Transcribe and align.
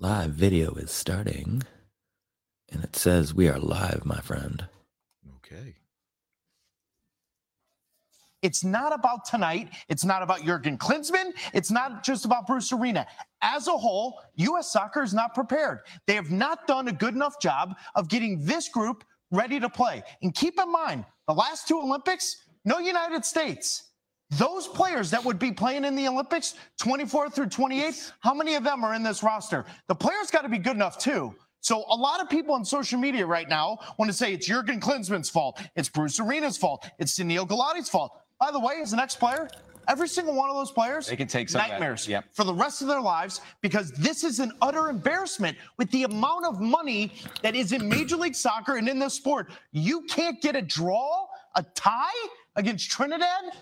live 0.00 0.30
video 0.30 0.72
is 0.74 0.90
starting. 0.90 1.62
And 2.72 2.82
it 2.82 2.96
says 2.96 3.34
we 3.34 3.48
are 3.48 3.58
live, 3.58 4.06
my 4.06 4.20
friend. 4.20 4.66
Okay. 5.36 5.76
It's 8.40 8.64
not 8.64 8.94
about 8.94 9.26
tonight. 9.26 9.68
It's 9.90 10.04
not 10.04 10.22
about 10.22 10.42
Jurgen 10.42 10.78
Klinsmann. 10.78 11.32
It's 11.52 11.70
not 11.70 12.02
just 12.02 12.24
about 12.24 12.46
Bruce 12.46 12.72
Arena. 12.72 13.06
As 13.42 13.68
a 13.68 13.72
whole, 13.72 14.18
U.S. 14.36 14.72
soccer 14.72 15.02
is 15.02 15.12
not 15.12 15.34
prepared. 15.34 15.80
They 16.06 16.14
have 16.14 16.30
not 16.30 16.66
done 16.66 16.88
a 16.88 16.92
good 16.92 17.14
enough 17.14 17.38
job 17.38 17.76
of 17.94 18.08
getting 18.08 18.42
this 18.42 18.70
group 18.70 19.04
ready 19.30 19.60
to 19.60 19.68
play. 19.68 20.02
And 20.22 20.34
keep 20.34 20.58
in 20.58 20.72
mind, 20.72 21.04
the 21.28 21.34
last 21.34 21.68
two 21.68 21.78
Olympics, 21.78 22.44
no 22.64 22.78
United 22.78 23.26
States. 23.26 23.89
Those 24.30 24.68
players 24.68 25.10
that 25.10 25.24
would 25.24 25.38
be 25.38 25.50
playing 25.50 25.84
in 25.84 25.96
the 25.96 26.06
Olympics, 26.06 26.54
24 26.78 27.30
through 27.30 27.48
28, 27.48 28.12
how 28.20 28.32
many 28.32 28.54
of 28.54 28.62
them 28.62 28.84
are 28.84 28.94
in 28.94 29.02
this 29.02 29.22
roster? 29.22 29.64
The 29.88 29.94
players 29.94 30.30
got 30.30 30.42
to 30.42 30.48
be 30.48 30.58
good 30.58 30.76
enough 30.76 30.98
too. 30.98 31.34
So 31.60 31.84
a 31.88 31.96
lot 31.96 32.20
of 32.20 32.30
people 32.30 32.54
on 32.54 32.64
social 32.64 32.98
media 32.98 33.26
right 33.26 33.48
now 33.48 33.78
want 33.98 34.10
to 34.10 34.16
say 34.16 34.32
it's 34.32 34.46
Jurgen 34.46 34.80
Klinsmann's 34.80 35.28
fault, 35.28 35.60
it's 35.76 35.88
Bruce 35.88 36.18
Arena's 36.18 36.56
fault, 36.56 36.86
it's 36.98 37.18
Sunil 37.18 37.46
Gulati's 37.46 37.88
fault. 37.88 38.18
By 38.38 38.50
the 38.50 38.60
way, 38.60 38.76
as 38.80 38.92
an 38.92 39.00
ex-player, 39.00 39.50
every 39.88 40.08
single 40.08 40.34
one 40.34 40.48
of 40.48 40.56
those 40.56 40.70
players 40.70 41.08
they 41.08 41.16
can 41.16 41.26
take 41.26 41.48
some 41.48 41.60
nightmares 41.60 42.06
yep. 42.06 42.24
for 42.32 42.44
the 42.44 42.54
rest 42.54 42.80
of 42.80 42.88
their 42.88 43.00
lives 43.00 43.40
because 43.60 43.90
this 43.92 44.24
is 44.24 44.38
an 44.38 44.52
utter 44.62 44.88
embarrassment 44.88 45.56
with 45.76 45.90
the 45.90 46.04
amount 46.04 46.46
of 46.46 46.60
money 46.60 47.12
that 47.42 47.54
is 47.54 47.72
in 47.72 47.88
Major 47.88 48.16
League 48.16 48.36
Soccer 48.36 48.76
and 48.76 48.88
in 48.88 48.98
this 48.98 49.14
sport. 49.14 49.50
You 49.72 50.02
can't 50.02 50.40
get 50.40 50.54
a 50.56 50.62
draw, 50.62 51.26
a 51.56 51.62
tie 51.74 52.28
against 52.56 52.90
Trinidad. 52.90 53.52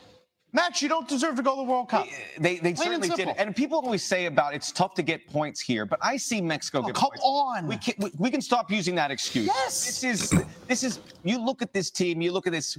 Max, 0.53 0.81
you 0.81 0.89
don't 0.89 1.07
deserve 1.07 1.37
to 1.37 1.43
go 1.43 1.57
to 1.57 1.57
the 1.59 1.71
World 1.71 1.91
Cup. 1.91 2.07
They, 2.39 2.57
they, 2.57 2.73
they 2.73 2.75
certainly 2.75 3.09
did. 3.11 3.29
And 3.37 3.55
people 3.55 3.79
always 3.79 4.03
say 4.03 4.27
about 4.27 4.55
it's 4.55 4.73
tough 4.73 4.95
to 4.95 5.03
get 5.03 5.27
points 5.29 5.61
here, 5.61 5.85
but 5.85 5.99
I 6.03 6.17
see 6.17 6.41
Mexico 6.41 6.79
oh, 6.79 6.87
get 6.87 6.95
come 6.95 7.11
points. 7.11 7.23
on. 7.25 7.67
We 7.67 7.77
can, 7.77 7.95
we, 7.99 8.11
we 8.19 8.31
can 8.31 8.41
stop 8.41 8.71
using 8.71 8.95
that 8.95 9.11
excuse. 9.11 9.47
Yes. 9.47 10.01
This 10.01 10.05
is 10.05 10.45
this 10.67 10.83
is 10.83 11.01
you 11.23 11.39
look 11.39 11.61
at 11.61 11.73
this 11.73 11.91
team, 11.91 12.23
you 12.23 12.33
look 12.33 12.47
at 12.47 12.53
this. 12.53 12.79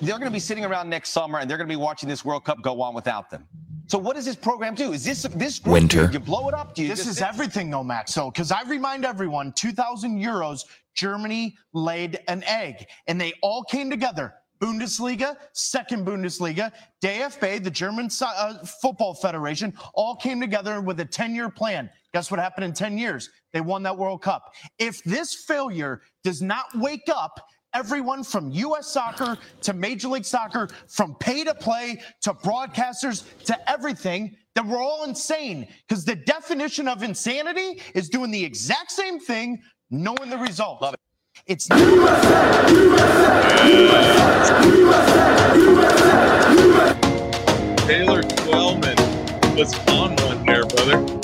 They're 0.00 0.18
going 0.18 0.30
to 0.30 0.30
be 0.30 0.40
sitting 0.40 0.64
around 0.64 0.88
next 0.88 1.10
summer 1.10 1.40
and 1.40 1.50
they're 1.50 1.58
going 1.58 1.68
to 1.68 1.72
be 1.72 1.76
watching 1.76 2.08
this 2.08 2.24
World 2.24 2.44
Cup 2.44 2.62
go 2.62 2.80
on 2.80 2.94
without 2.94 3.28
them. 3.28 3.46
So 3.86 3.98
what 3.98 4.16
does 4.16 4.24
this 4.24 4.36
program 4.36 4.74
do? 4.74 4.92
Is 4.92 5.04
this 5.04 5.22
this 5.34 5.58
group, 5.58 5.74
winter? 5.74 6.06
Do 6.06 6.14
you 6.14 6.20
blow 6.20 6.48
it 6.48 6.54
up? 6.54 6.74
Do 6.74 6.82
you 6.82 6.88
this 6.88 7.00
just, 7.00 7.10
is 7.10 7.20
everything, 7.20 7.70
though, 7.70 7.84
Max. 7.84 8.14
So 8.14 8.30
because 8.30 8.50
I 8.50 8.62
remind 8.62 9.04
everyone, 9.04 9.52
2,000 9.52 10.18
euros, 10.18 10.64
Germany 10.94 11.56
laid 11.72 12.20
an 12.28 12.42
egg, 12.44 12.86
and 13.06 13.20
they 13.20 13.32
all 13.42 13.64
came 13.64 13.90
together. 13.90 14.34
Bundesliga, 14.62 15.36
second 15.54 16.06
Bundesliga, 16.06 16.70
DFB, 17.02 17.64
the 17.64 17.70
German 17.70 18.08
uh, 18.20 18.64
Football 18.80 19.12
Federation, 19.14 19.74
all 19.94 20.14
came 20.14 20.40
together 20.40 20.80
with 20.80 21.00
a 21.00 21.04
10 21.04 21.34
year 21.34 21.50
plan. 21.50 21.90
Guess 22.14 22.30
what 22.30 22.38
happened 22.38 22.66
in 22.66 22.72
10 22.72 22.96
years? 22.96 23.28
They 23.52 23.60
won 23.60 23.82
that 23.82 23.98
World 23.98 24.22
Cup. 24.22 24.54
If 24.78 25.02
this 25.02 25.44
failure 25.48 26.02
does 26.22 26.40
not 26.40 26.66
wake 26.76 27.08
up 27.12 27.44
everyone 27.74 28.22
from 28.22 28.52
U.S. 28.52 28.86
soccer 28.86 29.36
to 29.62 29.72
Major 29.72 30.08
League 30.08 30.24
Soccer, 30.24 30.68
from 30.88 31.16
pay 31.16 31.42
to 31.42 31.54
play 31.54 32.00
to 32.20 32.32
broadcasters 32.32 33.24
to 33.46 33.70
everything, 33.70 34.36
then 34.54 34.68
we're 34.68 34.82
all 34.82 35.04
insane. 35.04 35.66
Because 35.88 36.04
the 36.04 36.16
definition 36.16 36.86
of 36.86 37.02
insanity 37.02 37.80
is 37.96 38.08
doing 38.08 38.30
the 38.30 38.44
exact 38.44 38.92
same 38.92 39.18
thing, 39.18 39.60
knowing 39.90 40.30
the 40.30 40.38
result. 40.38 40.82
Love 40.82 40.94
it. 40.94 41.00
It's. 41.46 41.68
USA, 41.70 42.72
USA, 42.72 43.21
was 49.62 49.78
on 49.90 50.16
one 50.16 50.44
there, 50.44 50.64
brother. 50.66 50.98
you 50.98 51.18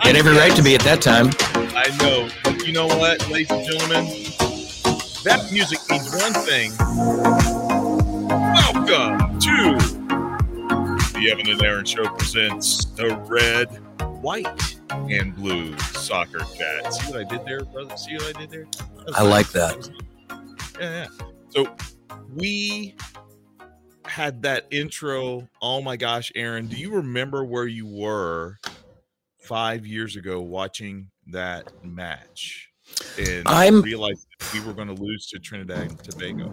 Had 0.00 0.16
every 0.16 0.34
right 0.34 0.56
to 0.56 0.62
be 0.62 0.74
at 0.74 0.80
that 0.82 1.02
time. 1.02 1.28
I 1.76 1.94
know, 1.98 2.30
but 2.42 2.66
you 2.66 2.72
know 2.72 2.86
what, 2.86 3.28
ladies 3.28 3.50
and 3.50 3.62
gentlemen? 3.66 4.06
That 5.24 5.46
music 5.52 5.80
means 5.90 6.10
one 6.16 6.32
thing. 6.32 6.72
Welcome 8.54 9.38
to 9.40 9.76
the 11.12 11.28
Evan 11.30 11.50
and 11.50 11.62
Aaron 11.62 11.84
Show 11.84 12.08
presents 12.14 12.86
the 12.86 13.14
Red, 13.28 13.66
White, 14.22 14.80
and 15.10 15.36
Blue 15.36 15.76
Soccer 15.78 16.38
Chat. 16.56 16.94
See 16.94 17.12
what 17.12 17.20
I 17.20 17.24
did 17.24 17.44
there, 17.44 17.64
brother? 17.64 17.94
See 17.98 18.14
what 18.14 18.34
I 18.34 18.40
did 18.40 18.48
there? 18.48 18.66
I 19.14 19.24
like 19.24 19.50
that. 19.50 19.90
Yeah, 20.80 21.06
yeah. 21.20 21.26
So 21.50 21.66
we 22.34 22.96
had 24.14 24.42
that 24.42 24.68
intro. 24.70 25.48
Oh 25.60 25.82
my 25.82 25.96
gosh, 25.96 26.30
Aaron, 26.36 26.68
do 26.68 26.76
you 26.76 26.92
remember 26.92 27.44
where 27.44 27.66
you 27.66 27.84
were 27.84 28.60
five 29.40 29.84
years 29.84 30.14
ago 30.14 30.40
watching 30.40 31.10
that 31.26 31.72
match 31.84 32.70
and 33.18 33.42
I'm, 33.48 33.82
realized 33.82 34.24
we 34.52 34.60
were 34.60 34.72
going 34.72 34.86
to 34.86 34.94
lose 34.94 35.26
to 35.30 35.40
Trinidad 35.40 35.90
and 35.90 35.98
Tobago? 35.98 36.52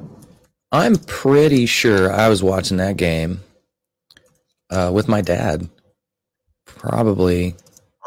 I'm 0.72 0.96
pretty 0.96 1.68
sure 1.68 2.12
I 2.12 2.30
was 2.30 2.42
watching 2.42 2.78
that 2.78 2.98
game 2.98 3.42
uh, 4.72 4.90
with 4.92 5.08
my 5.08 5.22
dad, 5.22 5.70
probably 6.66 7.56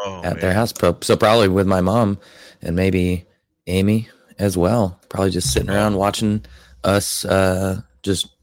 oh, 0.01 0.23
at 0.25 0.33
man. 0.33 0.41
their 0.41 0.53
house. 0.53 0.75
So 1.03 1.17
probably 1.17 1.47
with 1.47 1.69
my 1.69 1.81
mom 1.81 2.19
and 2.61 2.75
maybe 2.75 3.25
Amy 3.69 4.09
as 4.37 4.57
well. 4.57 4.99
Probably 5.09 5.31
just 5.31 5.53
sitting 5.53 5.71
around 5.71 5.95
watching 5.95 6.45
us 6.83 7.25
uh, 7.25 7.81
just 8.03 8.34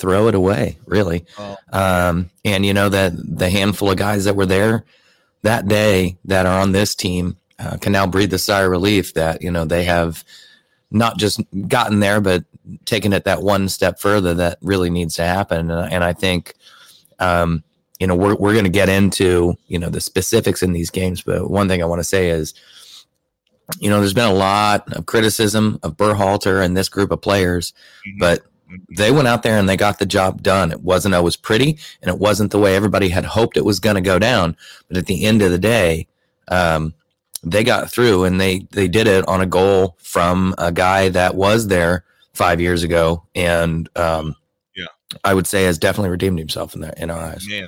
throw 0.00 0.28
it 0.28 0.34
away, 0.34 0.78
really. 0.86 1.26
Oh. 1.38 1.56
Um, 1.72 2.30
and 2.44 2.64
you 2.64 2.74
know 2.74 2.88
that 2.88 3.12
the 3.16 3.50
handful 3.50 3.90
of 3.90 3.98
guys 3.98 4.24
that 4.24 4.34
were 4.34 4.46
there 4.46 4.84
that 5.42 5.68
day 5.68 6.18
that 6.24 6.46
are 6.46 6.60
on 6.60 6.72
this 6.72 6.94
team 6.94 7.36
uh, 7.58 7.76
can 7.76 7.92
now 7.92 8.06
breathe 8.06 8.32
a 8.32 8.38
sigh 8.38 8.62
of 8.62 8.70
relief 8.70 9.14
that 9.14 9.42
you 9.42 9.50
know 9.50 9.64
they 9.64 9.84
have 9.84 10.24
not 10.90 11.18
just 11.18 11.40
gotten 11.68 12.00
there, 12.00 12.20
but 12.20 12.44
taken 12.84 13.12
it 13.12 13.24
that 13.24 13.42
one 13.42 13.68
step 13.68 14.00
further 14.00 14.34
that 14.34 14.58
really 14.60 14.90
needs 14.90 15.14
to 15.16 15.22
happen. 15.22 15.70
And, 15.70 15.92
and 15.92 16.04
I 16.04 16.12
think, 16.12 16.54
um, 17.18 17.62
you 17.98 18.06
know, 18.06 18.16
we're 18.16 18.34
we're 18.34 18.52
going 18.52 18.64
to 18.64 18.70
get 18.70 18.88
into 18.88 19.54
you 19.66 19.78
know 19.78 19.90
the 19.90 20.00
specifics 20.00 20.62
in 20.62 20.72
these 20.72 20.90
games, 20.90 21.22
but 21.22 21.50
one 21.50 21.68
thing 21.68 21.82
I 21.82 21.86
want 21.86 22.00
to 22.00 22.04
say 22.04 22.30
is, 22.30 22.54
you 23.78 23.90
know, 23.90 24.00
there's 24.00 24.14
been 24.14 24.30
a 24.30 24.34
lot 24.34 24.90
of 24.92 25.06
criticism 25.06 25.78
of 25.82 25.96
Berhalter 25.96 26.64
and 26.64 26.76
this 26.76 26.88
group 26.88 27.10
of 27.10 27.20
players, 27.20 27.72
mm-hmm. 28.06 28.18
but 28.18 28.42
they 28.96 29.10
went 29.10 29.28
out 29.28 29.42
there 29.42 29.58
and 29.58 29.68
they 29.68 29.76
got 29.76 29.98
the 29.98 30.06
job 30.06 30.42
done. 30.42 30.72
It 30.72 30.82
wasn't 30.82 31.14
always 31.14 31.36
pretty, 31.36 31.78
and 32.02 32.10
it 32.10 32.18
wasn't 32.18 32.50
the 32.50 32.58
way 32.58 32.76
everybody 32.76 33.08
had 33.08 33.24
hoped 33.24 33.56
it 33.56 33.64
was 33.64 33.80
going 33.80 33.96
to 33.96 34.00
go 34.00 34.18
down. 34.18 34.56
But 34.88 34.96
at 34.96 35.06
the 35.06 35.24
end 35.24 35.42
of 35.42 35.50
the 35.50 35.58
day, 35.58 36.06
um, 36.48 36.94
they 37.42 37.64
got 37.64 37.90
through, 37.90 38.24
and 38.24 38.40
they 38.40 38.60
they 38.70 38.88
did 38.88 39.06
it 39.06 39.26
on 39.28 39.40
a 39.40 39.46
goal 39.46 39.96
from 39.98 40.54
a 40.58 40.72
guy 40.72 41.08
that 41.10 41.34
was 41.34 41.68
there 41.68 42.04
five 42.34 42.60
years 42.60 42.82
ago, 42.82 43.24
and 43.34 43.88
um, 43.96 44.36
yeah, 44.76 44.86
I 45.24 45.34
would 45.34 45.46
say 45.46 45.64
has 45.64 45.78
definitely 45.78 46.10
redeemed 46.10 46.38
himself 46.38 46.74
in 46.74 46.82
that 46.82 46.98
in 46.98 47.10
our 47.10 47.18
eyes. 47.18 47.46
Man, 47.48 47.66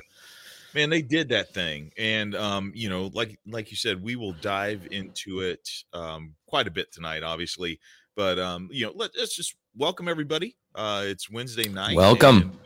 man, 0.75 0.89
they 0.89 1.01
did 1.01 1.29
that 1.29 1.53
thing, 1.53 1.91
and 1.97 2.35
um, 2.35 2.71
you 2.75 2.89
know, 2.89 3.09
like 3.13 3.39
like 3.47 3.71
you 3.71 3.77
said, 3.77 4.03
we 4.03 4.15
will 4.15 4.33
dive 4.33 4.87
into 4.91 5.41
it 5.41 5.69
um, 5.93 6.35
quite 6.47 6.67
a 6.67 6.71
bit 6.71 6.91
tonight, 6.91 7.23
obviously. 7.23 7.79
But 8.15 8.37
um, 8.37 8.69
you 8.71 8.85
know, 8.85 8.93
let, 8.95 9.11
let's 9.17 9.35
just 9.35 9.55
welcome 9.75 10.07
everybody. 10.07 10.55
Uh, 10.75 11.03
it's 11.05 11.29
Wednesday 11.29 11.69
night. 11.69 11.95
Welcome 11.95 12.57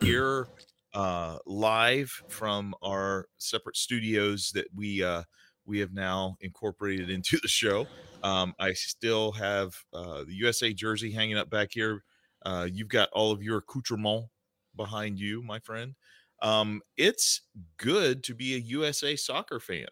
here 0.00 0.48
uh, 0.94 1.38
live 1.46 2.10
from 2.28 2.74
our 2.82 3.28
separate 3.38 3.76
studios 3.76 4.50
that 4.54 4.66
we 4.74 5.02
uh, 5.02 5.22
we 5.64 5.78
have 5.78 5.92
now 5.92 6.36
incorporated 6.40 7.08
into 7.08 7.38
the 7.40 7.48
show. 7.48 7.86
Um, 8.24 8.54
I 8.58 8.72
still 8.72 9.30
have 9.32 9.76
uh, 9.92 10.24
the 10.24 10.34
USA 10.34 10.72
jersey 10.72 11.12
hanging 11.12 11.38
up 11.38 11.50
back 11.50 11.70
here. 11.72 12.02
Uh, 12.44 12.66
you've 12.70 12.88
got 12.88 13.08
all 13.12 13.30
of 13.30 13.42
your 13.42 13.58
accoutrement 13.58 14.26
behind 14.74 15.20
you, 15.20 15.42
my 15.42 15.60
friend. 15.60 15.94
Um, 16.40 16.82
it's 16.96 17.42
good 17.76 18.24
to 18.24 18.34
be 18.34 18.54
a 18.54 18.58
USA 18.58 19.14
soccer 19.14 19.60
fan. 19.60 19.86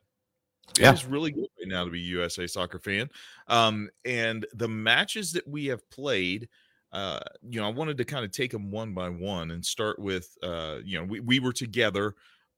Yeah. 0.79 0.93
It's 0.93 1.05
really 1.05 1.31
good 1.31 1.47
right 1.61 1.69
now 1.69 1.85
to 1.85 1.91
be 1.91 2.01
a 2.01 2.03
USA 2.03 2.49
soccer 2.49 2.81
fan. 2.81 3.11
Um, 3.47 3.91
and 4.05 4.45
the 4.55 4.69
matches 4.69 5.33
that 5.33 5.47
we 5.47 5.67
have 5.67 5.89
played, 5.91 6.49
uh, 6.93 7.21
you 7.43 7.61
know, 7.61 7.67
I 7.67 7.73
wanted 7.73 7.99
to 7.99 8.05
kind 8.05 8.25
of 8.25 8.33
take 8.33 8.51
them 8.51 8.71
one 8.71 8.95
by 8.95 9.09
one 9.09 9.51
and 9.53 9.65
start 9.65 9.99
with, 9.99 10.37
uh, 10.43 10.79
you 10.85 10.99
know, 10.99 11.05
we, 11.05 11.21
we 11.21 11.41
were 11.41 11.53
together 11.53 12.15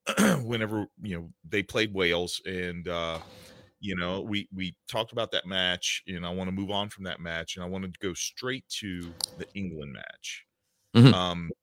whenever, 0.43 0.87
you 1.01 1.17
know, 1.17 1.33
they 1.47 1.63
played 1.63 1.93
Wales 1.93 2.41
and, 2.45 2.87
uh, 2.87 3.19
you 3.79 3.95
know, 3.95 4.21
we, 4.21 4.47
we 4.53 4.75
talked 4.89 5.11
about 5.11 5.31
that 5.31 5.45
match 5.45 6.03
and 6.07 6.25
I 6.25 6.29
want 6.31 6.47
to 6.47 6.53
move 6.53 6.71
on 6.71 6.89
from 6.89 7.05
that 7.05 7.19
match 7.19 7.55
and 7.55 7.63
I 7.65 7.67
wanted 7.67 7.93
to 7.93 7.99
go 7.99 8.13
straight 8.13 8.67
to 8.79 9.15
the 9.37 9.47
England 9.53 9.93
match. 9.93 10.45
Mhm. 10.95 11.13
Um, 11.13 11.53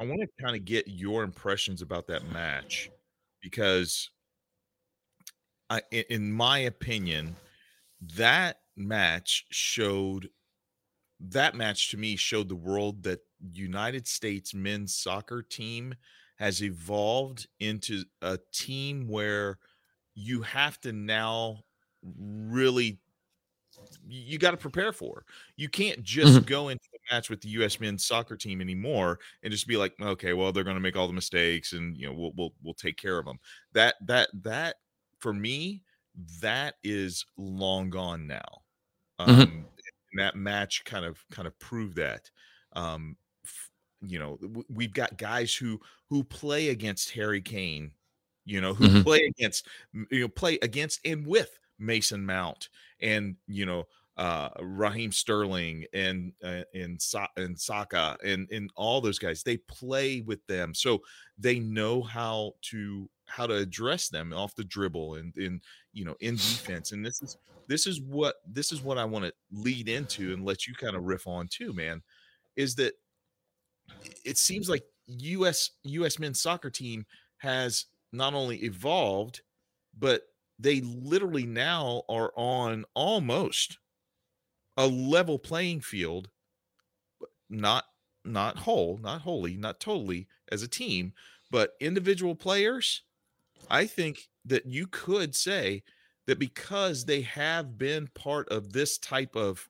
I 0.00 0.04
want 0.04 0.20
to 0.22 0.28
kind 0.42 0.56
of 0.56 0.64
get 0.64 0.88
your 0.88 1.22
impressions 1.24 1.82
about 1.82 2.06
that 2.08 2.24
match 2.24 2.90
because 3.40 4.10
I, 5.68 5.82
in 5.90 6.32
my 6.32 6.58
opinion, 6.58 7.38
that 8.00 8.62
match 8.76 9.46
showed 9.50 10.30
that 11.28 11.54
match 11.54 11.90
to 11.90 11.96
me 11.96 12.16
showed 12.16 12.48
the 12.48 12.56
world 12.56 13.02
that 13.02 13.20
United 13.52 14.06
States 14.06 14.54
men's 14.54 14.94
soccer 14.94 15.42
team 15.42 15.94
has 16.36 16.62
evolved 16.62 17.46
into 17.58 18.02
a 18.22 18.38
team 18.52 19.06
where 19.08 19.58
you 20.14 20.42
have 20.42 20.80
to 20.80 20.92
now 20.92 21.58
really 22.28 22.98
you 24.06 24.38
got 24.38 24.50
to 24.50 24.56
prepare 24.56 24.92
for. 24.92 25.24
You 25.56 25.68
can't 25.68 26.02
just 26.02 26.34
mm-hmm. 26.34 26.44
go 26.44 26.68
into 26.68 26.84
the 26.92 27.14
match 27.14 27.30
with 27.30 27.40
the 27.40 27.48
U.S. 27.50 27.80
men's 27.80 28.04
soccer 28.04 28.36
team 28.36 28.60
anymore 28.60 29.18
and 29.42 29.50
just 29.52 29.66
be 29.66 29.76
like, 29.76 29.92
okay, 30.00 30.32
well, 30.32 30.52
they're 30.52 30.64
going 30.64 30.76
to 30.76 30.82
make 30.82 30.96
all 30.96 31.06
the 31.06 31.12
mistakes, 31.12 31.72
and 31.72 31.96
you 31.96 32.06
know, 32.06 32.14
we'll 32.14 32.32
we'll 32.36 32.54
we'll 32.62 32.74
take 32.74 32.96
care 32.96 33.18
of 33.18 33.24
them. 33.24 33.38
That 33.72 33.94
that 34.06 34.30
that 34.42 34.76
for 35.18 35.32
me, 35.32 35.82
that 36.40 36.74
is 36.82 37.24
long 37.36 37.90
gone 37.90 38.26
now. 38.26 38.62
Mm-hmm. 39.20 39.30
Um, 39.30 39.46
mm-hmm. 39.46 39.60
That 40.14 40.36
match 40.36 40.84
kind 40.84 41.04
of 41.04 41.24
kind 41.30 41.46
of 41.46 41.58
proved 41.58 41.96
that. 41.96 42.30
Um, 42.72 43.16
you 44.02 44.18
know, 44.18 44.38
we've 44.68 44.94
got 44.94 45.18
guys 45.18 45.54
who 45.54 45.80
who 46.08 46.24
play 46.24 46.68
against 46.70 47.10
Harry 47.12 47.40
Kane, 47.40 47.92
you 48.44 48.60
know, 48.60 48.74
who 48.74 48.88
mm-hmm. 48.88 49.02
play 49.02 49.30
against 49.38 49.66
you 49.92 50.20
know 50.20 50.28
play 50.28 50.58
against 50.62 51.00
and 51.04 51.26
with 51.26 51.58
Mason 51.78 52.24
Mount 52.24 52.68
and 53.00 53.36
you 53.46 53.66
know 53.66 53.84
uh, 54.16 54.50
Raheem 54.60 55.12
Sterling 55.12 55.84
and 55.94 56.32
uh, 56.44 56.62
and 56.74 57.00
and 57.36 57.58
Saka 57.58 58.16
and 58.24 58.48
and 58.50 58.70
all 58.76 59.00
those 59.00 59.18
guys. 59.18 59.42
They 59.42 59.56
play 59.56 60.20
with 60.20 60.44
them, 60.46 60.74
so 60.74 61.00
they 61.38 61.58
know 61.58 62.02
how 62.02 62.52
to 62.70 63.08
how 63.30 63.46
to 63.46 63.54
address 63.54 64.08
them 64.08 64.32
off 64.32 64.54
the 64.54 64.64
dribble 64.64 65.14
and 65.14 65.36
in 65.36 65.60
you 65.92 66.04
know 66.04 66.16
in 66.20 66.34
defense. 66.36 66.92
And 66.92 67.04
this 67.04 67.22
is 67.22 67.36
this 67.68 67.86
is 67.86 68.00
what 68.00 68.36
this 68.46 68.72
is 68.72 68.82
what 68.82 68.98
I 68.98 69.04
want 69.04 69.24
to 69.24 69.32
lead 69.52 69.88
into 69.88 70.32
and 70.32 70.44
let 70.44 70.66
you 70.66 70.74
kind 70.74 70.96
of 70.96 71.04
riff 71.04 71.26
on 71.26 71.48
too, 71.48 71.72
man. 71.72 72.02
Is 72.56 72.74
that 72.76 72.94
it 74.24 74.38
seems 74.38 74.68
like 74.68 74.84
U.S. 75.06 75.70
U.S. 75.84 76.18
men's 76.18 76.40
soccer 76.40 76.70
team 76.70 77.06
has 77.38 77.86
not 78.12 78.34
only 78.34 78.56
evolved, 78.58 79.42
but 79.98 80.22
they 80.58 80.80
literally 80.82 81.46
now 81.46 82.02
are 82.08 82.32
on 82.36 82.84
almost 82.94 83.78
a 84.76 84.86
level 84.86 85.38
playing 85.38 85.80
field, 85.80 86.28
not 87.48 87.84
not 88.24 88.58
whole, 88.58 88.98
not 88.98 89.22
wholly, 89.22 89.56
not 89.56 89.80
totally 89.80 90.28
as 90.52 90.62
a 90.62 90.68
team, 90.68 91.12
but 91.50 91.72
individual 91.80 92.34
players. 92.34 93.02
I 93.68 93.86
think 93.86 94.28
that 94.46 94.66
you 94.66 94.86
could 94.86 95.34
say 95.34 95.82
that 96.26 96.38
because 96.38 97.04
they 97.04 97.22
have 97.22 97.76
been 97.76 98.08
part 98.14 98.48
of 98.48 98.72
this 98.72 98.98
type 98.98 99.36
of 99.36 99.68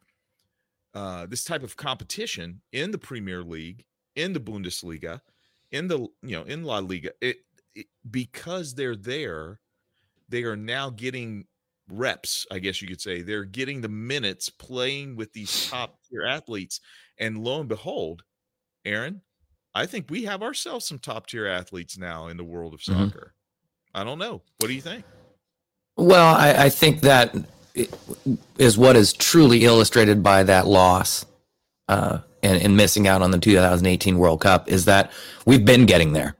uh, 0.92 1.26
this 1.26 1.44
type 1.44 1.62
of 1.62 1.76
competition 1.76 2.60
in 2.72 2.90
the 2.90 2.98
Premier 2.98 3.42
League, 3.42 3.84
in 4.16 4.32
the 4.32 4.40
Bundesliga, 4.40 5.20
in 5.72 5.88
the 5.88 6.00
you 6.22 6.36
know 6.36 6.42
in 6.42 6.64
La 6.64 6.78
Liga, 6.78 7.12
it, 7.20 7.38
it 7.74 7.86
because 8.10 8.74
they're 8.74 8.96
there 8.96 9.60
they 10.30 10.44
are 10.44 10.56
now 10.56 10.90
getting 10.90 11.44
reps, 11.90 12.46
I 12.50 12.60
guess 12.60 12.80
you 12.80 12.88
could 12.88 13.00
say. 13.00 13.20
They're 13.20 13.44
getting 13.44 13.80
the 13.80 13.88
minutes 13.88 14.48
playing 14.48 15.16
with 15.16 15.32
these 15.32 15.68
top 15.68 15.98
tier 16.08 16.24
athletes. 16.24 16.80
And 17.18 17.38
lo 17.38 17.60
and 17.60 17.68
behold, 17.68 18.22
Aaron, 18.84 19.22
I 19.74 19.86
think 19.86 20.06
we 20.08 20.24
have 20.24 20.42
ourselves 20.42 20.86
some 20.86 20.98
top 20.98 21.26
tier 21.26 21.46
athletes 21.46 21.98
now 21.98 22.28
in 22.28 22.36
the 22.36 22.44
world 22.44 22.74
of 22.74 22.80
mm-hmm. 22.80 23.04
soccer. 23.04 23.18
Mm-hmm. 23.18 23.39
I 23.94 24.04
don't 24.04 24.18
know. 24.18 24.42
What 24.58 24.68
do 24.68 24.74
you 24.74 24.80
think? 24.80 25.04
Well, 25.96 26.34
I, 26.34 26.64
I 26.64 26.68
think 26.68 27.00
that 27.00 27.34
is 28.58 28.78
what 28.78 28.96
is 28.96 29.12
truly 29.12 29.64
illustrated 29.64 30.22
by 30.22 30.42
that 30.44 30.66
loss 30.66 31.24
uh, 31.88 32.18
and, 32.42 32.62
and, 32.62 32.76
missing 32.76 33.06
out 33.06 33.22
on 33.22 33.30
the 33.30 33.38
2018 33.38 34.18
World 34.18 34.40
Cup 34.40 34.68
is 34.68 34.84
that 34.86 35.12
we've 35.44 35.64
been 35.64 35.86
getting 35.86 36.12
there. 36.12 36.36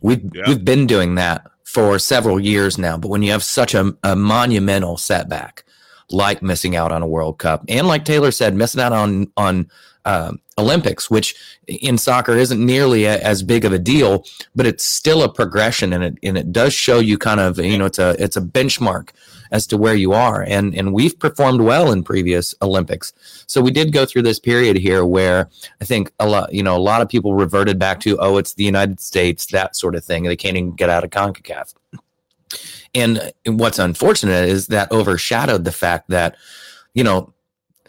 We've 0.00 0.22
yeah. 0.34 0.42
we've 0.46 0.64
been 0.64 0.86
doing 0.86 1.14
that 1.14 1.50
for 1.64 1.98
several 1.98 2.38
years 2.38 2.76
now. 2.76 2.96
But 2.96 3.08
when 3.08 3.22
you 3.22 3.30
have 3.32 3.42
such 3.42 3.74
a, 3.74 3.96
a 4.02 4.14
monumental 4.16 4.96
setback, 4.96 5.64
like 6.10 6.42
missing 6.42 6.76
out 6.76 6.92
on 6.92 7.02
a 7.02 7.06
World 7.06 7.38
Cup, 7.38 7.64
and 7.68 7.86
like 7.86 8.04
Taylor 8.04 8.30
said, 8.30 8.54
missing 8.54 8.80
out 8.80 8.92
on 8.92 9.30
on 9.36 9.70
uh, 10.04 10.32
Olympics, 10.58 11.10
which 11.10 11.34
in 11.66 11.98
soccer 11.98 12.32
isn't 12.32 12.64
nearly 12.64 13.04
a, 13.04 13.18
as 13.18 13.42
big 13.42 13.64
of 13.64 13.72
a 13.72 13.78
deal, 13.78 14.24
but 14.54 14.66
it's 14.66 14.84
still 14.84 15.22
a 15.22 15.32
progression, 15.32 15.92
and 15.92 16.04
it 16.04 16.18
and 16.22 16.38
it 16.38 16.52
does 16.52 16.72
show 16.74 16.98
you 16.98 17.18
kind 17.18 17.40
of 17.40 17.58
you 17.58 17.78
know 17.78 17.86
it's 17.86 17.98
a 17.98 18.14
it's 18.22 18.36
a 18.36 18.40
benchmark 18.40 19.10
as 19.50 19.66
to 19.68 19.76
where 19.76 19.94
you 19.94 20.12
are, 20.12 20.42
and 20.42 20.74
and 20.74 20.92
we've 20.92 21.18
performed 21.18 21.60
well 21.60 21.90
in 21.90 22.02
previous 22.02 22.54
Olympics, 22.62 23.12
so 23.46 23.60
we 23.60 23.70
did 23.70 23.92
go 23.92 24.04
through 24.04 24.22
this 24.22 24.38
period 24.38 24.76
here 24.76 25.04
where 25.04 25.48
I 25.80 25.84
think 25.84 26.12
a 26.20 26.28
lot 26.28 26.52
you 26.52 26.62
know 26.62 26.76
a 26.76 26.78
lot 26.78 27.02
of 27.02 27.08
people 27.08 27.34
reverted 27.34 27.78
back 27.78 28.00
to 28.00 28.18
oh 28.18 28.36
it's 28.36 28.54
the 28.54 28.64
United 28.64 29.00
States 29.00 29.46
that 29.46 29.74
sort 29.74 29.94
of 29.94 30.04
thing, 30.04 30.24
they 30.24 30.36
can't 30.36 30.56
even 30.56 30.74
get 30.74 30.90
out 30.90 31.04
of 31.04 31.10
Concacaf. 31.10 31.74
And 32.94 33.32
what's 33.46 33.78
unfortunate 33.80 34.48
is 34.48 34.68
that 34.68 34.92
overshadowed 34.92 35.64
the 35.64 35.72
fact 35.72 36.10
that, 36.10 36.36
you 36.94 37.02
know, 37.02 37.32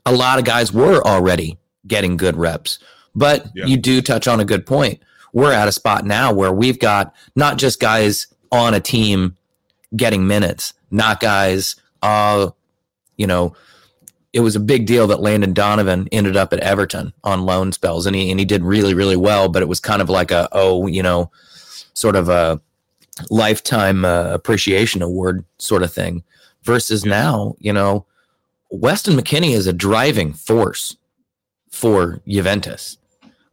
a 0.06 0.12
lot 0.12 0.40
of 0.40 0.46
guys 0.46 0.74
were 0.74 1.02
already 1.06 1.58
getting 1.88 2.18
good 2.18 2.36
reps. 2.36 2.80
But 3.16 3.48
yeah. 3.56 3.66
you 3.66 3.78
do 3.78 4.02
touch 4.02 4.28
on 4.28 4.40
a 4.40 4.46
good 4.46 4.66
point. 4.66 5.02
We're 5.34 5.54
at 5.54 5.68
a 5.68 5.72
spot 5.72 6.06
now 6.06 6.34
where 6.34 6.52
we've 6.52 6.80
got 6.80 7.14
not 7.36 7.58
just 7.58 7.80
guys 7.80 8.28
on 8.52 8.74
a 8.74 8.80
team 8.80 9.38
getting 9.96 10.28
minutes, 10.28 10.74
not 10.92 11.20
guys, 11.20 11.76
uh, 12.02 12.52
you 13.18 13.28
know, 13.28 13.56
it 14.34 14.42
was 14.42 14.56
a 14.56 14.60
big 14.60 14.86
deal 14.86 15.08
that 15.08 15.22
Landon 15.22 15.54
Donovan 15.54 16.10
ended 16.12 16.36
up 16.36 16.52
at 16.52 16.60
Everton 16.60 17.14
on 17.24 17.46
loan 17.46 17.72
spells, 17.72 18.06
and 18.06 18.14
he 18.16 18.30
and 18.30 18.40
he 18.40 18.46
did 18.46 18.64
really 18.64 18.94
really 18.94 19.16
well. 19.16 19.48
But 19.48 19.62
it 19.62 19.70
was 19.70 19.80
kind 19.80 20.02
of 20.02 20.10
like 20.10 20.30
a 20.30 20.50
oh 20.52 20.88
you 20.88 21.02
know, 21.02 21.32
sort 21.94 22.18
of 22.18 22.28
a 22.28 22.60
lifetime 23.30 24.04
uh, 24.04 24.32
appreciation 24.34 25.02
award 25.02 25.46
sort 25.58 25.84
of 25.84 25.94
thing. 25.94 26.24
Versus 26.64 27.06
now, 27.06 27.56
you 27.60 27.72
know, 27.72 28.06
Weston 28.70 29.16
McKennie 29.16 29.56
is 29.56 29.68
a 29.68 29.74
driving 29.74 30.34
force 30.34 30.98
for 31.76 32.22
Juventus. 32.28 32.98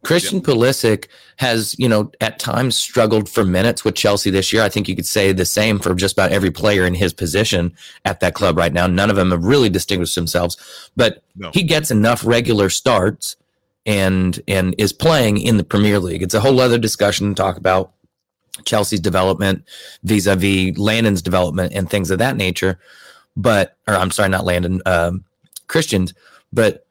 Christian 0.04 0.38
yep. 0.38 0.44
Pulisic 0.44 1.06
has, 1.36 1.78
you 1.78 1.88
know, 1.88 2.10
at 2.20 2.38
times 2.38 2.76
struggled 2.76 3.28
for 3.28 3.44
minutes 3.44 3.84
with 3.84 3.94
Chelsea 3.94 4.30
this 4.30 4.52
year. 4.52 4.62
I 4.62 4.68
think 4.68 4.88
you 4.88 4.96
could 4.96 5.06
say 5.06 5.32
the 5.32 5.44
same 5.44 5.78
for 5.78 5.94
just 5.94 6.14
about 6.14 6.32
every 6.32 6.50
player 6.50 6.84
in 6.84 6.94
his 6.94 7.12
position 7.12 7.74
at 8.04 8.20
that 8.20 8.34
club 8.34 8.56
right 8.56 8.72
now. 8.72 8.86
None 8.86 9.10
of 9.10 9.16
them 9.16 9.30
have 9.30 9.44
really 9.44 9.68
distinguished 9.68 10.16
themselves, 10.16 10.56
but 10.96 11.22
no. 11.36 11.50
he 11.52 11.62
gets 11.62 11.90
enough 11.90 12.24
regular 12.26 12.68
starts 12.68 13.36
and 13.84 14.40
and 14.46 14.74
is 14.78 14.92
playing 14.92 15.38
in 15.38 15.56
the 15.56 15.64
Premier 15.64 15.98
League. 15.98 16.22
It's 16.22 16.34
a 16.34 16.40
whole 16.40 16.60
other 16.60 16.78
discussion 16.78 17.28
to 17.28 17.34
talk 17.34 17.56
about 17.56 17.92
Chelsea's 18.64 19.00
development 19.00 19.64
vis-a-vis 20.02 20.76
Landon's 20.78 21.22
development 21.22 21.72
and 21.74 21.88
things 21.88 22.10
of 22.10 22.18
that 22.18 22.36
nature. 22.36 22.78
But 23.36 23.76
or 23.86 23.94
I'm 23.94 24.10
sorry, 24.10 24.28
not 24.28 24.44
Landon, 24.44 24.82
um, 24.84 25.24
Christians, 25.68 26.12
but 26.52 26.86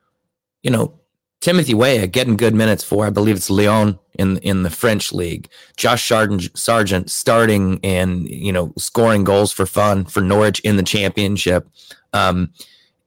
you 0.64 0.72
know, 0.72 1.01
Timothy 1.42 1.74
Weah 1.74 2.06
getting 2.08 2.38
good 2.38 2.54
minutes 2.54 2.84
for, 2.84 3.06
I 3.06 3.10
believe 3.10 3.36
it's 3.36 3.50
Lyon 3.50 3.98
in 4.18 4.38
in 4.38 4.64
the 4.64 4.70
French 4.70 5.12
league. 5.12 5.50
Josh 5.76 6.08
Sargent, 6.08 7.10
starting 7.10 7.80
and 7.84 8.30
you 8.30 8.54
know 8.54 8.74
scoring 8.78 9.24
goals 9.24 9.52
for 9.52 9.66
fun 9.66 10.06
for 10.06 10.22
Norwich 10.22 10.60
in 10.62 10.78
the 10.78 10.84
championship. 10.84 11.68
Um, 12.14 12.54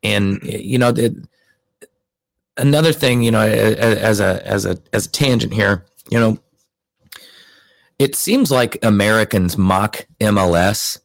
and 0.03 0.41
you 0.43 0.79
know, 0.79 0.91
the, 0.91 1.25
another 2.57 2.93
thing, 2.93 3.23
you 3.23 3.31
know, 3.31 3.41
as 3.41 4.19
a 4.19 4.45
as 4.47 4.67
a 4.67 4.79
as 4.93 5.07
a 5.07 5.11
tangent 5.11 5.53
here, 5.53 5.87
you 6.11 6.19
know, 6.19 6.37
it 8.01 8.17
seems 8.17 8.51
like 8.51 8.85
Americans 8.85 9.57
mock 9.57 10.07
MLS 10.21 10.99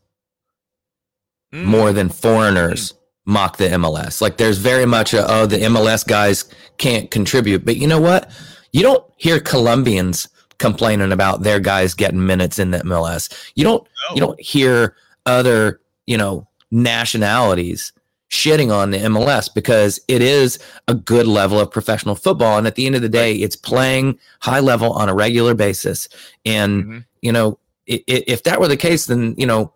mm. 1.53 1.63
more 1.63 1.93
than 1.93 2.09
foreigners 2.09 2.95
mock 3.29 3.57
the 3.57 3.65
MLS. 3.69 4.21
Like 4.21 4.37
there's 4.37 4.57
very 4.57 4.85
much 4.85 5.13
a, 5.13 5.25
oh, 5.31 5.45
the 5.45 5.57
MLS 5.57 6.05
guys 6.05 6.45
can't 6.77 7.09
contribute. 7.11 7.63
But 7.63 7.77
you 7.77 7.87
know 7.87 8.01
what? 8.01 8.31
You 8.73 8.81
don't 8.81 9.05
hear 9.17 9.39
Colombians 9.39 10.27
complaining 10.57 11.11
about 11.11 11.43
their 11.43 11.59
guys 11.59 11.93
getting 11.93 12.25
minutes 12.25 12.59
in 12.59 12.71
the 12.71 12.79
MLS. 12.79 13.51
You 13.55 13.63
don't 13.63 13.83
no. 13.83 14.15
you 14.15 14.21
don't 14.21 14.41
hear 14.41 14.95
other, 15.25 15.79
you 16.07 16.17
know, 16.17 16.47
nationalities 16.71 17.93
shitting 18.29 18.71
on 18.71 18.91
the 18.91 18.97
MLS 18.97 19.51
because 19.53 19.99
it 20.07 20.21
is 20.21 20.59
a 20.87 20.93
good 20.93 21.25
level 21.25 21.59
of 21.59 21.71
professional 21.71 22.15
football. 22.15 22.57
And 22.57 22.67
at 22.67 22.75
the 22.75 22.85
end 22.85 22.95
of 22.95 23.01
the 23.01 23.09
day, 23.09 23.35
it's 23.35 23.55
playing 23.55 24.19
high 24.41 24.59
level 24.59 24.91
on 24.93 25.09
a 25.09 25.15
regular 25.15 25.55
basis. 25.55 26.07
And, 26.45 26.83
mm-hmm. 26.83 26.99
you 27.21 27.31
know, 27.31 27.59
if 27.87 28.43
that 28.43 28.59
were 28.59 28.67
the 28.67 28.77
case, 28.77 29.07
then, 29.07 29.33
you 29.35 29.47
know, 29.47 29.73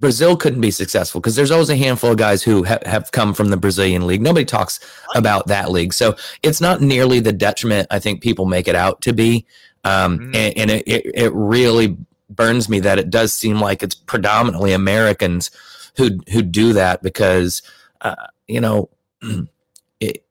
Brazil 0.00 0.36
couldn't 0.36 0.60
be 0.60 0.70
successful 0.70 1.20
because 1.20 1.36
there's 1.36 1.50
always 1.50 1.70
a 1.70 1.76
handful 1.76 2.10
of 2.10 2.16
guys 2.16 2.42
who 2.42 2.64
ha- 2.64 2.78
have 2.86 3.12
come 3.12 3.34
from 3.34 3.50
the 3.50 3.56
Brazilian 3.56 4.06
league. 4.06 4.22
Nobody 4.22 4.44
talks 4.44 4.80
about 5.14 5.46
that 5.46 5.70
league. 5.70 5.92
So 5.92 6.16
it's 6.42 6.60
not 6.60 6.80
nearly 6.80 7.20
the 7.20 7.32
detriment 7.32 7.86
I 7.90 7.98
think 7.98 8.22
people 8.22 8.46
make 8.46 8.66
it 8.66 8.74
out 8.74 9.02
to 9.02 9.12
be. 9.12 9.46
Um, 9.84 10.18
mm-hmm. 10.18 10.34
And, 10.34 10.58
and 10.58 10.70
it, 10.70 10.88
it, 10.88 11.06
it 11.14 11.32
really 11.34 11.96
burns 12.28 12.68
me 12.68 12.80
that 12.80 12.98
it 12.98 13.10
does 13.10 13.32
seem 13.32 13.60
like 13.60 13.82
it's 13.82 13.94
predominantly 13.94 14.72
Americans 14.72 15.50
who 15.96 16.20
who 16.32 16.42
do 16.42 16.72
that 16.74 17.02
because 17.02 17.62
uh, 18.00 18.14
you 18.46 18.60
know 18.60 18.88
it, 20.00 20.24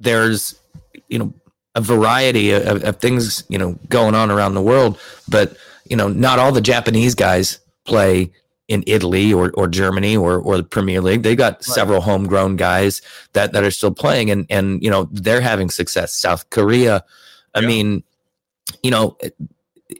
there's 0.00 0.58
you 1.08 1.18
know 1.18 1.34
a 1.74 1.80
variety 1.80 2.52
of, 2.52 2.84
of 2.84 2.96
things, 2.98 3.44
you 3.48 3.58
know, 3.58 3.76
going 3.88 4.14
on 4.14 4.30
around 4.30 4.54
the 4.54 4.62
world. 4.62 4.98
But 5.28 5.56
you 5.88 5.96
know, 5.96 6.08
not 6.08 6.38
all 6.38 6.52
the 6.52 6.60
Japanese 6.60 7.14
guys 7.14 7.58
play 7.84 8.30
in 8.68 8.82
Italy 8.86 9.32
or, 9.32 9.50
or 9.54 9.68
Germany 9.68 10.16
or, 10.16 10.38
or 10.38 10.56
the 10.56 10.62
Premier 10.62 11.00
League. 11.00 11.22
They 11.22 11.36
got 11.36 11.54
right. 11.54 11.64
several 11.64 12.00
homegrown 12.00 12.56
guys 12.56 13.02
that, 13.34 13.52
that 13.52 13.62
are 13.62 13.70
still 13.70 13.92
playing 13.92 14.30
and, 14.30 14.46
and, 14.48 14.82
you 14.82 14.90
know, 14.90 15.08
they're 15.12 15.40
having 15.40 15.70
success. 15.70 16.14
South 16.14 16.48
Korea. 16.50 17.04
I 17.54 17.60
yeah. 17.60 17.66
mean, 17.66 18.04
you 18.82 18.90
know, 18.90 19.16
it, 19.20 19.34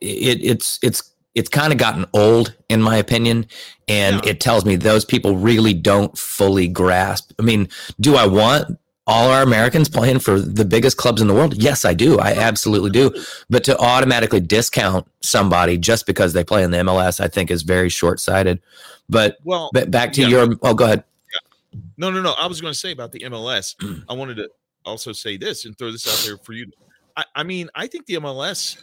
it 0.01 0.43
it's, 0.43 0.79
it's, 0.83 1.11
it's 1.35 1.49
kind 1.49 1.73
of 1.73 1.79
gotten 1.79 2.07
old 2.15 2.55
in 2.69 2.81
my 2.81 2.97
opinion. 2.97 3.47
And 3.87 4.25
yeah. 4.25 4.31
it 4.31 4.41
tells 4.41 4.65
me 4.65 4.77
those 4.77 5.05
people 5.05 5.37
really 5.37 5.75
don't 5.75 6.17
fully 6.17 6.69
grasp. 6.69 7.33
I 7.39 7.43
mean, 7.43 7.69
do 8.01 8.17
I 8.17 8.27
want 8.27 8.79
all 9.07 9.31
our 9.31 9.43
Americans 9.43 9.89
playing 9.89 10.19
for 10.19 10.41
the 10.41 10.65
biggest 10.65 10.97
clubs 10.97 11.21
in 11.21 11.29
the 11.29 11.35
world? 11.35 11.55
Yes, 11.63 11.85
I 11.85 11.95
do. 11.95 12.19
I 12.19 12.33
absolutely 12.33 12.91
do. 12.91 13.13
But 13.51 13.65
to 13.65 13.79
automatically 13.79 14.41
discount 14.41 15.07
somebody 15.21 15.77
just 15.77 16.07
because 16.07 16.33
they 16.33 16.45
play 16.45 16.63
in 16.63 16.71
the 16.71 16.79
MLS, 16.79 17.21
I 17.21 17.29
think 17.29 17.51
is 17.51 17.63
very 17.63 17.89
short 17.89 18.21
sighted. 18.21 18.61
But 19.09 19.37
well, 19.45 19.71
back 19.73 20.13
to 20.15 20.23
yeah, 20.23 20.29
your. 20.29 20.57
Oh, 20.63 20.75
go 20.75 20.85
ahead. 20.85 21.05
Yeah. 21.33 21.81
No, 21.99 22.11
no, 22.11 22.23
no. 22.23 22.35
I 22.39 22.47
was 22.47 22.61
going 22.61 22.73
to 22.73 22.79
say 22.79 22.93
about 22.93 23.13
the 23.13 23.21
MLS. 23.21 23.77
Mm. 23.77 24.05
I 24.09 24.15
wanted 24.15 24.37
to 24.37 24.49
also 24.85 25.13
say 25.13 25.37
this 25.37 25.65
and 25.65 25.77
throw 25.77 25.93
this 25.93 26.09
out 26.09 26.25
there 26.27 26.39
for 26.39 26.53
you. 26.53 26.71
I, 27.17 27.25
I 27.35 27.43
mean, 27.43 27.69
I 27.75 27.87
think 27.87 28.07
the 28.07 28.15
MLS 28.15 28.83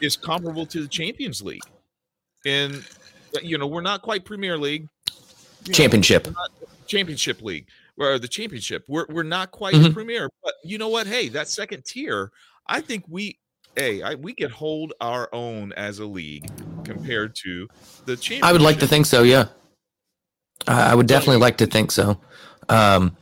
is 0.00 0.16
comparable 0.16 0.66
to 0.66 0.82
the 0.82 0.88
Champions 0.88 1.40
League, 1.42 1.62
and 2.44 2.84
you 3.42 3.56
know 3.56 3.68
we're 3.68 3.82
not 3.82 4.02
quite 4.02 4.24
Premier 4.24 4.58
League. 4.58 4.88
Championship. 5.72 6.26
Know, 6.26 6.34
championship 6.86 7.40
league 7.40 7.66
or 7.98 8.18
the 8.18 8.28
championship. 8.28 8.84
We're 8.88 9.06
we're 9.08 9.22
not 9.22 9.50
quite 9.50 9.74
mm-hmm. 9.74 9.92
premier, 9.92 10.28
but 10.42 10.54
you 10.64 10.78
know 10.78 10.88
what? 10.88 11.06
Hey, 11.06 11.28
that 11.30 11.48
second 11.48 11.84
tier, 11.84 12.30
I 12.66 12.80
think 12.80 13.04
we 13.08 13.38
hey, 13.76 14.02
I, 14.02 14.14
we 14.14 14.34
could 14.34 14.50
hold 14.50 14.92
our 15.00 15.28
own 15.32 15.72
as 15.72 15.98
a 15.98 16.06
league 16.06 16.48
compared 16.84 17.34
to 17.36 17.68
the 18.06 18.16
championship. 18.16 18.44
I 18.44 18.52
would 18.52 18.62
like 18.62 18.78
to 18.80 18.86
think 18.86 19.06
so. 19.06 19.22
Yeah, 19.22 19.46
I 20.66 20.94
would 20.94 21.06
definitely 21.06 21.40
like 21.40 21.58
to 21.58 21.66
think 21.66 21.90
so. 21.90 22.20
Um, 22.68 23.16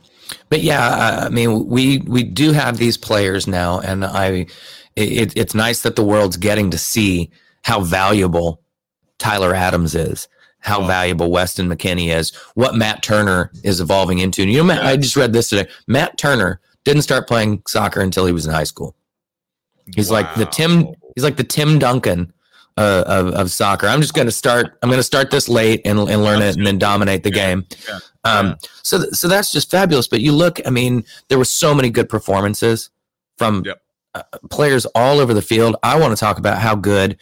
but 0.49 0.61
yeah, 0.61 1.25
I 1.25 1.29
mean, 1.29 1.67
we 1.67 1.99
we 1.99 2.23
do 2.23 2.51
have 2.51 2.77
these 2.77 2.97
players 2.97 3.47
now, 3.47 3.79
and 3.79 4.05
I, 4.05 4.47
it, 4.95 5.35
it's 5.35 5.53
nice 5.53 5.81
that 5.81 5.95
the 5.95 6.03
world's 6.03 6.37
getting 6.37 6.71
to 6.71 6.77
see 6.77 7.31
how 7.63 7.81
valuable 7.81 8.61
Tyler 9.19 9.53
Adams 9.53 9.95
is 9.95 10.27
how 10.63 10.85
valuable 10.85 11.29
Weston 11.29 11.67
McKennie 11.67 12.15
is, 12.15 12.33
what 12.55 12.73
Matt 12.73 13.03
Turner 13.03 13.51
is 13.63 13.81
evolving 13.81 14.19
into. 14.19 14.41
And 14.41 14.51
you 14.51 14.57
know, 14.57 14.63
Matt, 14.63 14.85
I 14.85 14.97
just 14.97 15.15
read 15.15 15.33
this 15.33 15.49
today. 15.49 15.69
Matt 15.87 16.17
Turner 16.17 16.61
didn't 16.85 17.03
start 17.03 17.27
playing 17.27 17.61
soccer 17.67 18.01
until 18.01 18.25
he 18.25 18.31
was 18.31 18.45
in 18.45 18.53
high 18.53 18.63
school. 18.63 18.95
He's 19.93 20.09
wow. 20.09 20.21
like 20.21 20.35
the 20.35 20.45
Tim. 20.45 20.87
He's 21.15 21.23
like 21.23 21.37
the 21.37 21.43
Tim 21.43 21.79
Duncan 21.79 22.33
uh, 22.77 23.03
of 23.05 23.27
of 23.33 23.51
soccer. 23.51 23.87
I'm 23.87 24.01
just 24.01 24.13
going 24.13 24.27
to 24.27 24.31
start. 24.31 24.77
I'm 24.81 24.89
going 24.89 24.99
to 24.99 25.03
start 25.03 25.31
this 25.31 25.49
late 25.49 25.81
and, 25.85 25.99
and 25.99 26.23
learn 26.23 26.41
it 26.41 26.55
and 26.55 26.65
then 26.65 26.79
dominate 26.79 27.23
the 27.23 27.29
yeah. 27.29 27.35
game. 27.35 27.65
Yeah. 27.87 27.99
Um, 28.23 28.47
yeah. 28.47 28.55
So 28.83 28.97
th- 28.99 29.13
so 29.13 29.27
that's 29.27 29.51
just 29.51 29.69
fabulous. 29.69 30.07
But 30.07 30.21
you 30.21 30.31
look. 30.31 30.65
I 30.65 30.69
mean, 30.69 31.03
there 31.27 31.37
were 31.37 31.45
so 31.45 31.75
many 31.75 31.89
good 31.89 32.07
performances 32.07 32.89
from 33.37 33.63
yep. 33.65 33.81
uh, 34.15 34.23
players 34.49 34.85
all 34.95 35.19
over 35.19 35.33
the 35.33 35.41
field. 35.41 35.75
I 35.83 35.99
want 35.99 36.15
to 36.15 36.19
talk 36.19 36.37
about 36.37 36.59
how 36.59 36.75
good 36.75 37.17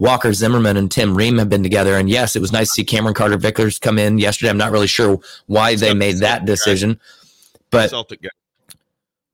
Walker 0.00 0.32
Zimmerman 0.32 0.78
and 0.78 0.90
Tim 0.90 1.14
Ream 1.14 1.36
have 1.38 1.50
been 1.50 1.62
together. 1.62 1.94
And 1.94 2.08
yes, 2.08 2.34
it 2.34 2.40
was 2.40 2.52
nice 2.52 2.68
to 2.68 2.72
see 2.72 2.84
Cameron 2.84 3.14
Carter 3.14 3.36
Vickers 3.36 3.78
come 3.78 3.98
in 3.98 4.18
yesterday. 4.18 4.48
I'm 4.48 4.56
not 4.56 4.72
really 4.72 4.86
sure 4.86 5.20
why 5.46 5.76
they 5.76 5.92
made 5.92 6.16
that 6.16 6.46
decision, 6.46 6.98
but 7.70 7.92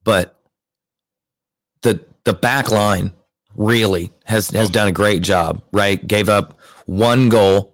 but 0.02 0.36
the 1.82 2.04
the 2.24 2.34
back 2.34 2.70
line 2.70 3.12
really 3.54 4.10
has 4.24 4.50
has 4.50 4.68
done 4.68 4.88
a 4.88 4.92
great 4.92 5.22
job. 5.22 5.62
Right, 5.72 6.04
gave 6.04 6.28
up 6.28 6.58
one 6.86 7.28
goal 7.28 7.72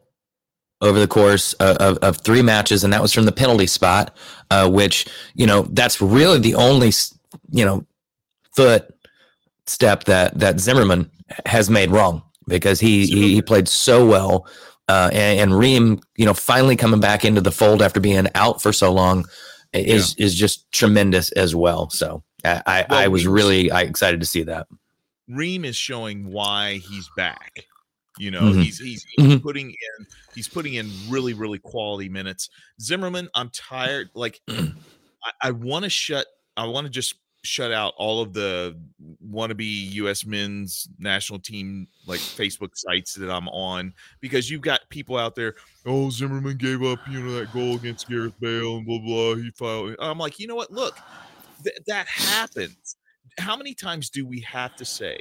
over 0.82 0.98
the 0.98 1.08
course 1.08 1.54
of, 1.54 1.76
of, 1.78 1.98
of 1.98 2.16
three 2.18 2.42
matches, 2.42 2.84
and 2.84 2.92
that 2.92 3.00
was 3.00 3.12
from 3.14 3.24
the 3.24 3.32
penalty 3.32 3.66
spot, 3.66 4.14
uh, 4.50 4.68
which 4.70 5.06
you 5.34 5.46
know 5.46 5.62
that's 5.70 6.02
really 6.02 6.38
the 6.38 6.56
only 6.56 6.92
you 7.50 7.64
know 7.64 7.86
foot 8.54 8.94
step 9.66 10.04
that 10.04 10.38
that 10.38 10.60
Zimmerman 10.60 11.10
has 11.46 11.70
made 11.70 11.90
wrong 11.90 12.22
because 12.46 12.80
he 12.80 13.06
he, 13.06 13.34
he, 13.34 13.42
played 13.42 13.68
so 13.68 14.06
well. 14.06 14.46
Uh, 14.88 15.10
and, 15.12 15.40
and 15.40 15.58
Ream, 15.58 16.00
you 16.16 16.26
know, 16.26 16.34
finally 16.34 16.76
coming 16.76 17.00
back 17.00 17.24
into 17.24 17.40
the 17.40 17.52
fold 17.52 17.82
after 17.82 18.00
being 18.00 18.26
out 18.34 18.60
for 18.60 18.72
so 18.72 18.92
long 18.92 19.26
is 19.72 20.14
yeah. 20.18 20.26
is 20.26 20.34
just 20.34 20.70
tremendous 20.72 21.32
as 21.32 21.54
well. 21.54 21.90
So 21.90 22.22
I 22.44 22.62
I, 22.66 22.86
well, 22.88 22.98
I 22.98 23.08
was 23.08 23.26
really 23.26 23.70
I 23.70 23.82
excited 23.82 24.20
to 24.20 24.26
see 24.26 24.42
that. 24.44 24.66
Ream 25.28 25.64
is 25.64 25.76
showing 25.76 26.30
why 26.30 26.74
he's 26.88 27.08
back. 27.16 27.64
You 28.18 28.30
know, 28.30 28.42
mm-hmm. 28.42 28.60
he's 28.60 28.78
he's, 28.78 29.06
he's 29.16 29.26
mm-hmm. 29.26 29.38
putting 29.38 29.70
in 29.70 30.06
he's 30.34 30.48
putting 30.48 30.74
in 30.74 30.90
really 31.08 31.34
really 31.34 31.58
quality 31.58 32.08
minutes. 32.08 32.50
Zimmerman, 32.80 33.28
I'm 33.34 33.50
tired. 33.50 34.10
Like 34.14 34.40
I, 34.48 35.32
I 35.40 35.50
want 35.52 35.84
to 35.84 35.90
shut. 35.90 36.26
I 36.56 36.66
want 36.66 36.86
to 36.86 36.90
just 36.90 37.14
shut 37.44 37.72
out 37.72 37.94
all 37.96 38.20
of 38.20 38.32
the 38.32 38.78
wannabe 39.26 39.92
U.S. 39.92 40.24
men's 40.24 40.88
national 40.98 41.38
team 41.38 41.88
like 42.06 42.20
Facebook 42.20 42.70
sites 42.74 43.14
that 43.14 43.30
I'm 43.30 43.48
on 43.48 43.92
because 44.20 44.50
you've 44.50 44.60
got 44.60 44.80
people 44.90 45.16
out 45.16 45.34
there. 45.34 45.54
Oh, 45.84 46.10
Zimmerman 46.10 46.56
gave 46.56 46.82
up, 46.82 47.00
you 47.08 47.20
know, 47.20 47.32
that 47.32 47.52
goal 47.52 47.76
against 47.76 48.08
Gareth 48.08 48.38
Bale 48.40 48.76
and 48.76 48.86
blah 48.86 48.98
blah. 48.98 49.34
He 49.34 49.50
filed. 49.50 49.96
I'm 49.98 50.18
like, 50.18 50.38
you 50.38 50.46
know 50.46 50.56
what? 50.56 50.70
Look, 50.70 50.96
th- 51.64 51.78
that 51.86 52.06
happens. 52.06 52.96
How 53.38 53.56
many 53.56 53.74
times 53.74 54.10
do 54.10 54.26
we 54.26 54.40
have 54.40 54.76
to 54.76 54.84
say 54.84 55.18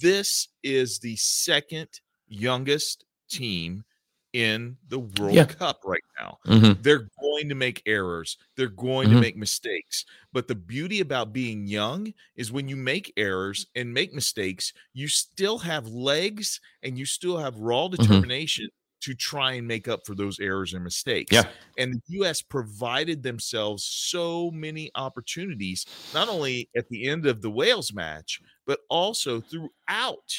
this 0.00 0.48
is 0.62 0.98
the 0.98 1.16
second 1.16 1.88
youngest 2.28 3.04
team 3.30 3.84
in 4.32 4.76
the 4.88 4.98
World 4.98 5.34
yeah. 5.34 5.44
Cup 5.44 5.80
right 5.84 6.02
now. 6.18 6.38
Mm-hmm. 6.46 6.82
They're 6.82 7.08
going 7.32 7.48
to 7.48 7.54
make 7.54 7.82
errors. 7.86 8.36
They're 8.56 8.68
going 8.68 9.08
mm-hmm. 9.08 9.16
to 9.16 9.20
make 9.20 9.36
mistakes. 9.36 10.04
But 10.32 10.48
the 10.48 10.54
beauty 10.54 11.00
about 11.00 11.32
being 11.32 11.66
young 11.66 12.12
is 12.36 12.52
when 12.52 12.68
you 12.68 12.76
make 12.76 13.12
errors 13.16 13.66
and 13.74 13.92
make 13.92 14.12
mistakes, 14.12 14.72
you 14.92 15.08
still 15.08 15.58
have 15.58 15.88
legs 15.88 16.60
and 16.82 16.98
you 16.98 17.04
still 17.04 17.38
have 17.38 17.58
raw 17.58 17.88
mm-hmm. 17.88 18.02
determination 18.02 18.66
mm-hmm. 18.66 19.10
to 19.10 19.14
try 19.14 19.52
and 19.52 19.66
make 19.66 19.88
up 19.88 20.06
for 20.06 20.14
those 20.14 20.38
errors 20.40 20.74
and 20.74 20.84
mistakes. 20.84 21.32
Yeah. 21.32 21.44
And 21.78 21.94
the 21.94 22.20
US 22.20 22.42
provided 22.42 23.22
themselves 23.22 23.84
so 23.84 24.50
many 24.50 24.90
opportunities, 24.94 25.86
not 26.14 26.28
only 26.28 26.68
at 26.76 26.88
the 26.88 27.08
end 27.08 27.26
of 27.26 27.42
the 27.42 27.50
Wales 27.50 27.92
match, 27.92 28.40
but 28.66 28.80
also 28.88 29.40
throughout 29.40 30.32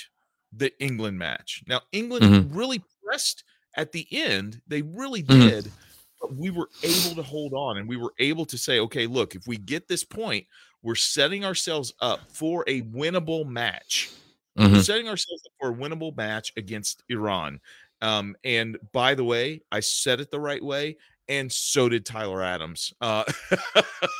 the 0.56 0.72
England 0.80 1.18
match. 1.18 1.64
Now, 1.68 1.82
England 1.92 2.26
mm-hmm. 2.26 2.56
really 2.56 2.84
pressed 3.04 3.44
at 3.76 3.92
the 3.92 4.08
end, 4.12 4.62
they 4.68 4.84
really 4.84 5.24
mm-hmm. 5.24 5.48
did. 5.48 5.66
Mm-hmm. 5.66 5.80
We 6.32 6.50
were 6.50 6.70
able 6.82 7.16
to 7.16 7.24
hold 7.24 7.54
on 7.54 7.78
and 7.78 7.88
we 7.88 7.98
were 7.98 8.14
able 8.20 8.46
to 8.46 8.58
say, 8.58 8.80
okay, 8.80 9.08
look, 9.08 9.36
if 9.36 9.48
we 9.48 9.58
get 9.58 9.88
this 9.88 10.04
point, 10.04 10.46
we're 10.82 10.96
setting 10.96 11.46
ourselves 11.46 11.94
up 12.02 12.20
for 12.32 12.64
a 12.68 12.82
winnable 12.82 13.46
match. 13.48 14.12
Mm-hmm. 14.58 14.74
We're 14.74 14.84
setting 14.84 15.08
ourselves 15.08 15.44
up 15.46 15.54
for 15.60 15.72
a 15.72 15.74
winnable 15.74 16.16
match 16.16 16.54
against 16.58 17.04
Iran. 17.10 17.60
Um, 18.02 18.36
and 18.44 18.78
by 18.92 19.16
the 19.16 19.24
way, 19.24 19.62
I 19.72 19.80
said 19.80 20.20
it 20.20 20.30
the 20.30 20.40
right 20.40 20.64
way, 20.64 20.98
and 21.30 21.52
so 21.52 21.88
did 21.88 22.06
Tyler 22.06 22.44
Adams. 22.44 22.94
Uh, 23.00 23.24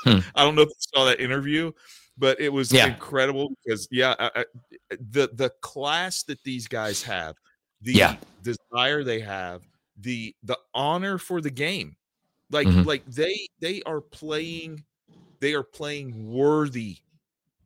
hmm. 0.06 0.20
I 0.34 0.44
don't 0.44 0.56
know 0.56 0.62
if 0.62 0.70
you 0.70 0.76
saw 0.96 1.06
that 1.06 1.20
interview, 1.20 1.74
but 2.18 2.40
it 2.40 2.50
was 2.50 2.72
yeah. 2.72 2.88
incredible 2.88 3.52
because 3.64 3.88
yeah, 3.92 4.16
I, 4.18 4.32
I, 4.36 4.46
the 4.92 5.30
the 5.34 5.52
class 5.62 6.24
that 6.24 6.42
these 6.44 6.68
guys 6.68 7.04
have 7.04 7.36
the 7.82 7.94
yeah. 7.94 8.16
desire 8.42 9.04
they 9.04 9.20
have, 9.20 9.64
the 10.00 10.36
the 10.44 10.58
honor 10.74 11.18
for 11.18 11.42
the 11.42 11.52
game. 11.52 11.96
Like 12.50 12.68
mm-hmm. 12.68 12.84
like 12.84 13.06
they 13.06 13.48
they 13.60 13.82
are 13.84 14.02
playing 14.02 14.84
they 15.40 15.54
are 15.54 15.64
playing 15.64 16.32
worthy 16.32 16.98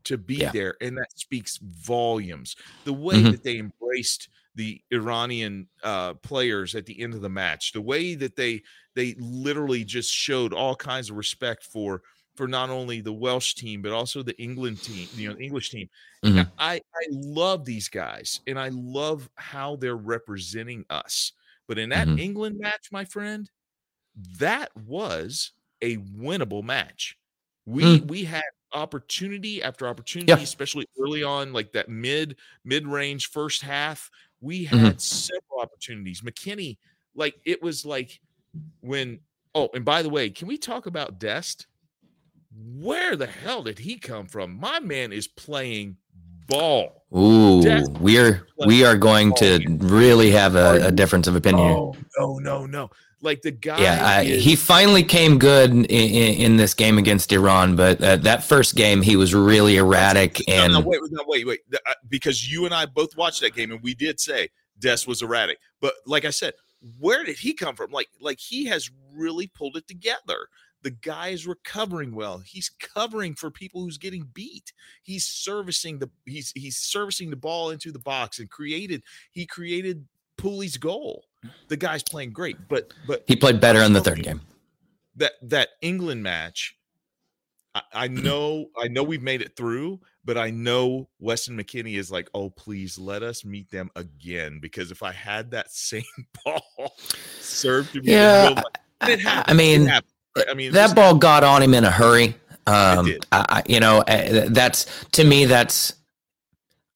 to 0.05 0.17
be 0.17 0.35
yeah. 0.35 0.51
there 0.51 0.75
and 0.81 0.97
that 0.97 1.11
speaks 1.19 1.57
volumes. 1.57 2.55
The 2.85 2.93
way 2.93 3.15
mm-hmm. 3.15 3.31
that 3.31 3.43
they 3.43 3.57
embraced 3.57 4.29
the 4.55 4.81
Iranian 4.91 5.67
uh, 5.83 6.15
players 6.15 6.73
at 6.73 6.85
the 6.85 6.99
end 6.99 7.13
of 7.13 7.21
the 7.21 7.29
match, 7.29 7.73
the 7.73 7.81
way 7.81 8.15
that 8.15 8.35
they 8.35 8.63
they 8.95 9.15
literally 9.19 9.83
just 9.83 10.11
showed 10.11 10.53
all 10.53 10.75
kinds 10.75 11.09
of 11.09 11.17
respect 11.17 11.63
for 11.63 12.01
for 12.35 12.47
not 12.47 12.69
only 12.69 13.01
the 13.01 13.13
Welsh 13.13 13.53
team 13.55 13.81
but 13.81 13.91
also 13.91 14.23
the 14.23 14.39
England 14.41 14.81
team, 14.81 15.07
you 15.15 15.29
know, 15.29 15.37
English 15.37 15.69
team. 15.69 15.89
Mm-hmm. 16.23 16.49
I 16.57 16.75
I 16.75 17.07
love 17.11 17.65
these 17.65 17.89
guys 17.89 18.41
and 18.47 18.59
I 18.59 18.69
love 18.73 19.29
how 19.35 19.75
they're 19.75 19.95
representing 19.95 20.85
us. 20.89 21.33
But 21.67 21.77
in 21.77 21.89
that 21.89 22.07
mm-hmm. 22.07 22.19
England 22.19 22.59
match, 22.59 22.89
my 22.91 23.05
friend, 23.05 23.49
that 24.39 24.75
was 24.75 25.51
a 25.81 25.97
winnable 25.97 26.63
match. 26.63 27.17
We 27.65 27.99
mm. 27.99 28.07
we 28.07 28.23
had 28.23 28.43
opportunity 28.73 29.61
after 29.61 29.87
opportunity, 29.87 30.31
yeah. 30.31 30.39
especially 30.39 30.87
early 30.99 31.23
on, 31.23 31.53
like 31.53 31.73
that 31.73 31.89
mid 31.89 32.37
mid 32.63 32.87
range 32.87 33.29
first 33.29 33.61
half. 33.61 34.09
We 34.39 34.65
mm-hmm. 34.65 34.77
had 34.77 34.91
mm-hmm. 34.93 34.99
several 34.99 35.61
opportunities. 35.61 36.21
McKennie, 36.21 36.77
like 37.15 37.35
it 37.45 37.61
was 37.61 37.85
like 37.85 38.19
when. 38.81 39.19
Oh, 39.55 39.69
and 39.73 39.83
by 39.83 40.03
the 40.03 40.09
way, 40.09 40.29
can 40.29 40.47
we 40.47 40.57
talk 40.57 40.85
about 40.85 41.19
Dest? 41.19 41.65
where 42.57 43.15
the 43.15 43.27
hell 43.27 43.63
did 43.63 43.79
he 43.79 43.97
come 43.97 44.27
from? 44.27 44.59
My 44.59 44.79
man 44.79 45.11
is 45.11 45.27
playing 45.27 45.97
ball. 46.47 47.03
Ooh, 47.15 47.61
Dest- 47.61 47.91
we're 47.99 48.45
we 48.65 48.83
are 48.83 48.97
going 48.97 49.33
to 49.35 49.65
really 49.79 50.31
have 50.31 50.55
a, 50.55 50.87
a 50.87 50.91
difference 50.91 51.27
of 51.27 51.35
opinion. 51.35 51.71
Oh 51.71 51.95
no, 52.17 52.37
no, 52.39 52.65
no! 52.65 52.89
Like 53.21 53.41
the 53.43 53.51
guy. 53.51 53.81
Yeah, 53.81 54.05
I, 54.05 54.21
is- 54.23 54.43
he 54.43 54.55
finally 54.57 55.03
came 55.03 55.39
good 55.39 55.71
in, 55.71 55.85
in, 55.85 56.35
in 56.41 56.57
this 56.57 56.73
game 56.73 56.97
against 56.97 57.31
Iran, 57.31 57.75
but 57.77 58.03
uh, 58.03 58.17
that 58.17 58.43
first 58.43 58.75
game 58.75 59.01
he 59.01 59.15
was 59.15 59.33
really 59.33 59.77
erratic 59.77 60.41
No, 60.47 60.53
and 60.53 60.73
no, 60.73 60.79
wait, 60.81 60.99
no, 61.09 61.23
wait, 61.27 61.47
wait. 61.47 61.59
Uh, 61.73 61.93
Because 62.09 62.51
you 62.51 62.65
and 62.65 62.73
I 62.73 62.85
both 62.85 63.15
watched 63.15 63.39
that 63.41 63.55
game, 63.55 63.71
and 63.71 63.81
we 63.81 63.93
did 63.93 64.19
say 64.19 64.49
Des 64.79 64.99
was 65.07 65.21
erratic. 65.21 65.59
But 65.79 65.93
like 66.05 66.25
I 66.25 66.29
said, 66.31 66.53
where 66.99 67.23
did 67.23 67.37
he 67.37 67.53
come 67.53 67.75
from? 67.75 67.91
Like, 67.91 68.09
like 68.19 68.39
he 68.39 68.65
has 68.65 68.91
really 69.13 69.47
pulled 69.47 69.77
it 69.77 69.87
together. 69.87 70.47
The 70.83 70.91
guy 70.91 71.29
is 71.29 71.47
recovering 71.47 72.13
well. 72.13 72.39
He's 72.39 72.69
covering 72.69 73.35
for 73.35 73.49
people 73.49 73.81
who's 73.81 73.97
getting 73.97 74.27
beat. 74.33 74.71
He's 75.03 75.25
servicing 75.25 75.99
the 75.99 76.09
he's 76.25 76.51
he's 76.55 76.77
servicing 76.77 77.29
the 77.29 77.35
ball 77.35 77.71
into 77.71 77.91
the 77.91 77.99
box 77.99 78.39
and 78.39 78.49
created 78.49 79.03
he 79.31 79.45
created 79.45 80.05
Pooley's 80.37 80.77
goal. 80.77 81.25
The 81.67 81.77
guy's 81.77 82.03
playing 82.03 82.31
great, 82.31 82.57
but 82.69 82.93
but 83.07 83.23
he 83.27 83.35
played 83.35 83.59
better 83.59 83.81
in 83.81 83.93
the 83.93 84.01
third 84.01 84.23
game. 84.23 84.41
that 85.15 85.33
that 85.41 85.69
England 85.81 86.23
match, 86.23 86.77
I, 87.73 87.81
I 87.93 88.07
know 88.07 88.67
I 88.77 88.87
know 88.87 89.03
we've 89.03 89.23
made 89.23 89.41
it 89.41 89.55
through, 89.55 89.99
but 90.23 90.37
I 90.37 90.51
know 90.51 91.09
Weston 91.19 91.57
McKennie 91.57 91.97
is 91.97 92.11
like, 92.11 92.29
oh 92.33 92.49
please 92.51 92.97
let 92.99 93.23
us 93.23 93.43
meet 93.43 93.69
them 93.71 93.89
again 93.95 94.59
because 94.61 94.91
if 94.91 95.01
I 95.03 95.11
had 95.11 95.51
that 95.51 95.71
same 95.71 96.03
ball 96.45 96.95
served 97.39 97.93
to 97.93 98.01
me, 98.01 98.11
Yeah, 98.13 98.61
happened. 98.99 99.43
I 99.47 99.53
mean, 99.53 99.83
it 99.83 99.89
happened? 99.89 100.13
I 100.49 100.53
mean, 100.53 100.71
that 100.73 100.95
ball 100.95 101.15
got 101.15 101.43
on 101.43 101.61
him 101.61 101.73
in 101.73 101.83
a 101.83 101.91
hurry. 101.91 102.35
Um. 102.65 103.13
I, 103.31 103.63
you 103.67 103.79
know, 103.79 103.99
uh, 103.99 104.47
that's 104.49 104.85
to 105.13 105.23
me. 105.23 105.45
That's 105.45 105.93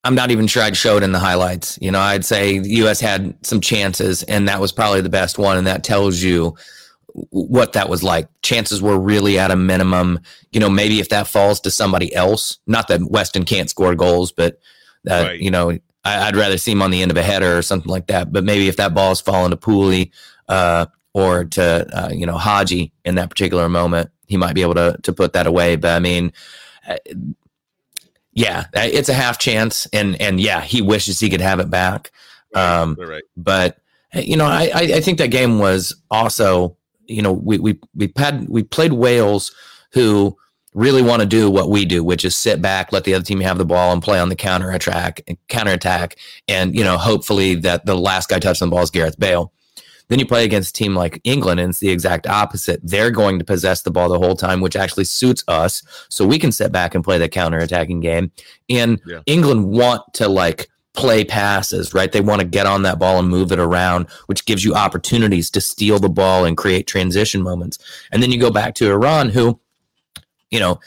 I'm 0.04 0.16
not 0.16 0.32
even 0.32 0.48
sure 0.48 0.64
I'd 0.64 0.76
show 0.76 0.98
it 0.98 1.04
in 1.04 1.12
the 1.12 1.20
highlights. 1.20 1.78
You 1.82 1.92
know, 1.92 2.00
I'd 2.00 2.26
say 2.26 2.60
the 2.60 2.70
U.S. 2.78 3.00
had 3.00 3.36
some 3.46 3.62
chances, 3.62 4.24
and 4.24 4.48
that 4.48 4.60
was 4.60 4.72
probably 4.72 5.02
the 5.02 5.10
best 5.10 5.38
one, 5.38 5.58
and 5.58 5.68
that 5.68 5.84
tells 5.84 6.22
you 6.22 6.56
what 7.30 7.74
that 7.74 7.90
was 7.90 8.04
like. 8.04 8.28
Chances 8.42 8.82
were 8.82 9.00
really 9.00 9.38
at 9.38 9.52
a 9.52 9.56
minimum. 9.56 10.20
You 10.52 10.60
know, 10.60 10.70
maybe 10.70 11.00
if 11.00 11.10
that 11.10 11.28
falls 11.28 11.60
to 11.62 11.72
somebody 11.72 12.14
else, 12.16 12.58
not 12.68 12.88
that 12.88 13.02
Weston 13.04 13.46
can't 13.46 13.70
score 13.70 13.96
goals, 13.96 14.32
but 14.32 14.60
that 15.04 15.24
Right. 15.24 15.40
you 15.40 15.52
know, 15.52 15.72
I, 16.04 16.28
I'd 16.28 16.36
rather 16.36 16.58
see 16.58 16.72
him 16.72 16.82
on 16.82 16.92
the 16.92 17.02
end 17.02 17.12
of 17.12 17.18
a 17.18 17.24
header 17.24 17.58
or 17.58 17.62
something 17.62 17.90
like 17.92 18.08
that. 18.08 18.32
But 18.32 18.44
maybe 18.44 18.68
if 18.68 18.78
that 18.78 18.94
ball's 18.94 19.22
fallen 19.22 19.52
to 19.52 19.58
Pooley 19.58 20.12
uh, 20.48 20.88
or 21.14 21.46
to 21.46 21.88
uh, 21.94 22.10
you 22.12 22.26
know 22.26 22.38
Haji 22.38 22.92
in 23.06 23.16
that 23.16 23.30
particular 23.30 23.68
moment, 23.70 24.10
he 24.28 24.38
might 24.38 24.56
be 24.56 24.62
able 24.62 24.76
to 24.76 24.98
to 25.04 25.14
put 25.14 25.34
that 25.34 25.48
away. 25.48 25.76
But 25.76 25.96
I 25.96 26.00
mean. 26.00 26.34
uh, 26.88 26.96
Yeah, 28.34 28.62
uh, 28.76 28.88
it's 28.88 29.10
a 29.10 29.14
half 29.14 29.38
chance, 29.40 29.88
and 29.92 30.20
and 30.22 30.40
yeah, 30.40 30.62
he 30.62 30.82
wishes 30.82 31.20
he 31.20 31.30
could 31.30 31.42
have 31.42 31.60
it 31.60 31.70
back. 31.70 32.12
um, 32.56 32.96
right, 32.98 33.10
right. 33.10 33.24
But 33.36 33.78
you 34.14 34.38
know, 34.38 34.46
I 34.46 34.72
I 34.74 34.82
I 34.98 35.02
think 35.02 35.18
that 35.18 35.32
game 35.32 35.60
was 35.60 35.94
also 36.10 36.78
you 37.08 37.22
know 37.22 37.34
we 37.34 37.58
we 37.60 37.78
we 37.94 38.12
had 38.16 38.48
we 38.48 38.64
played 38.64 38.94
Wales 38.94 39.54
who 39.92 40.38
really 40.74 41.02
want 41.02 41.22
to 41.22 41.26
do 41.28 41.52
what 41.52 41.70
we 41.70 41.84
do, 41.84 42.02
which 42.06 42.24
is 42.24 42.38
sit 42.38 42.62
back, 42.62 42.94
let 42.94 43.04
the 43.04 43.14
other 43.14 43.26
team 43.26 43.42
have 43.42 43.58
the 43.58 43.66
ball, 43.66 43.92
and 43.92 44.02
play 44.02 44.18
on 44.18 44.30
the 44.30 44.36
counter 44.38 44.72
attack, 44.72 45.20
counter 45.50 45.74
attack, 45.74 46.16
and 46.48 46.74
you 46.74 46.86
know, 46.86 46.98
hopefully 46.98 47.56
that 47.56 47.86
the 47.86 47.96
last 47.98 48.30
guy 48.30 48.40
touching 48.40 48.68
the 48.70 48.72
ball 48.72 48.84
is 48.84 48.92
Gareth 48.92 49.20
Bale. 49.20 49.52
Then 50.12 50.20
you 50.20 50.26
play 50.26 50.44
against 50.44 50.72
a 50.72 50.74
team 50.74 50.94
like 50.94 51.22
England, 51.24 51.62
and 51.62 51.70
it's 51.70 51.80
the 51.80 51.88
exact 51.88 52.28
opposite. 52.28 52.82
They're 52.84 53.12
going 53.12 53.40
to 53.40 53.46
possess 53.46 53.84
the 53.84 53.92
ball 53.92 54.10
the 54.10 54.20
whole 54.20 54.36
time, 54.36 54.60
which 54.60 54.76
actually 54.76 55.06
suits 55.06 55.42
us, 55.48 55.84
so 56.10 56.28
we 56.28 56.38
can 56.38 56.52
sit 56.52 56.74
back 56.74 56.94
and 56.94 57.02
play 57.02 57.18
the 57.18 57.30
counter 57.30 57.60
attacking 57.60 58.02
game. 58.02 58.30
And 58.70 59.00
Yeah. 59.08 59.22
England 59.26 59.68
want 59.68 60.02
to 60.16 60.28
like 60.28 60.68
play 60.94 61.24
passes, 61.24 61.94
right? 61.94 62.12
They 62.12 62.20
want 62.20 62.42
to 62.42 62.46
get 62.46 62.66
on 62.66 62.82
that 62.82 63.00
ball 63.00 63.20
and 63.20 63.30
move 63.30 63.54
it 63.54 63.60
around, 63.60 64.10
which 64.26 64.44
gives 64.46 64.66
you 64.66 64.74
opportunities 64.74 65.50
to 65.52 65.62
steal 65.62 65.98
the 65.98 66.10
ball 66.10 66.44
and 66.44 66.58
create 66.58 66.88
transition 66.88 67.42
moments. 67.42 67.78
And 68.12 68.22
then 68.22 68.32
you 68.32 68.38
go 68.38 68.52
back 68.52 68.76
to 68.76 68.92
Iran, 68.92 69.30
who, 69.30 69.62
you 70.50 70.60
know, 70.60 70.82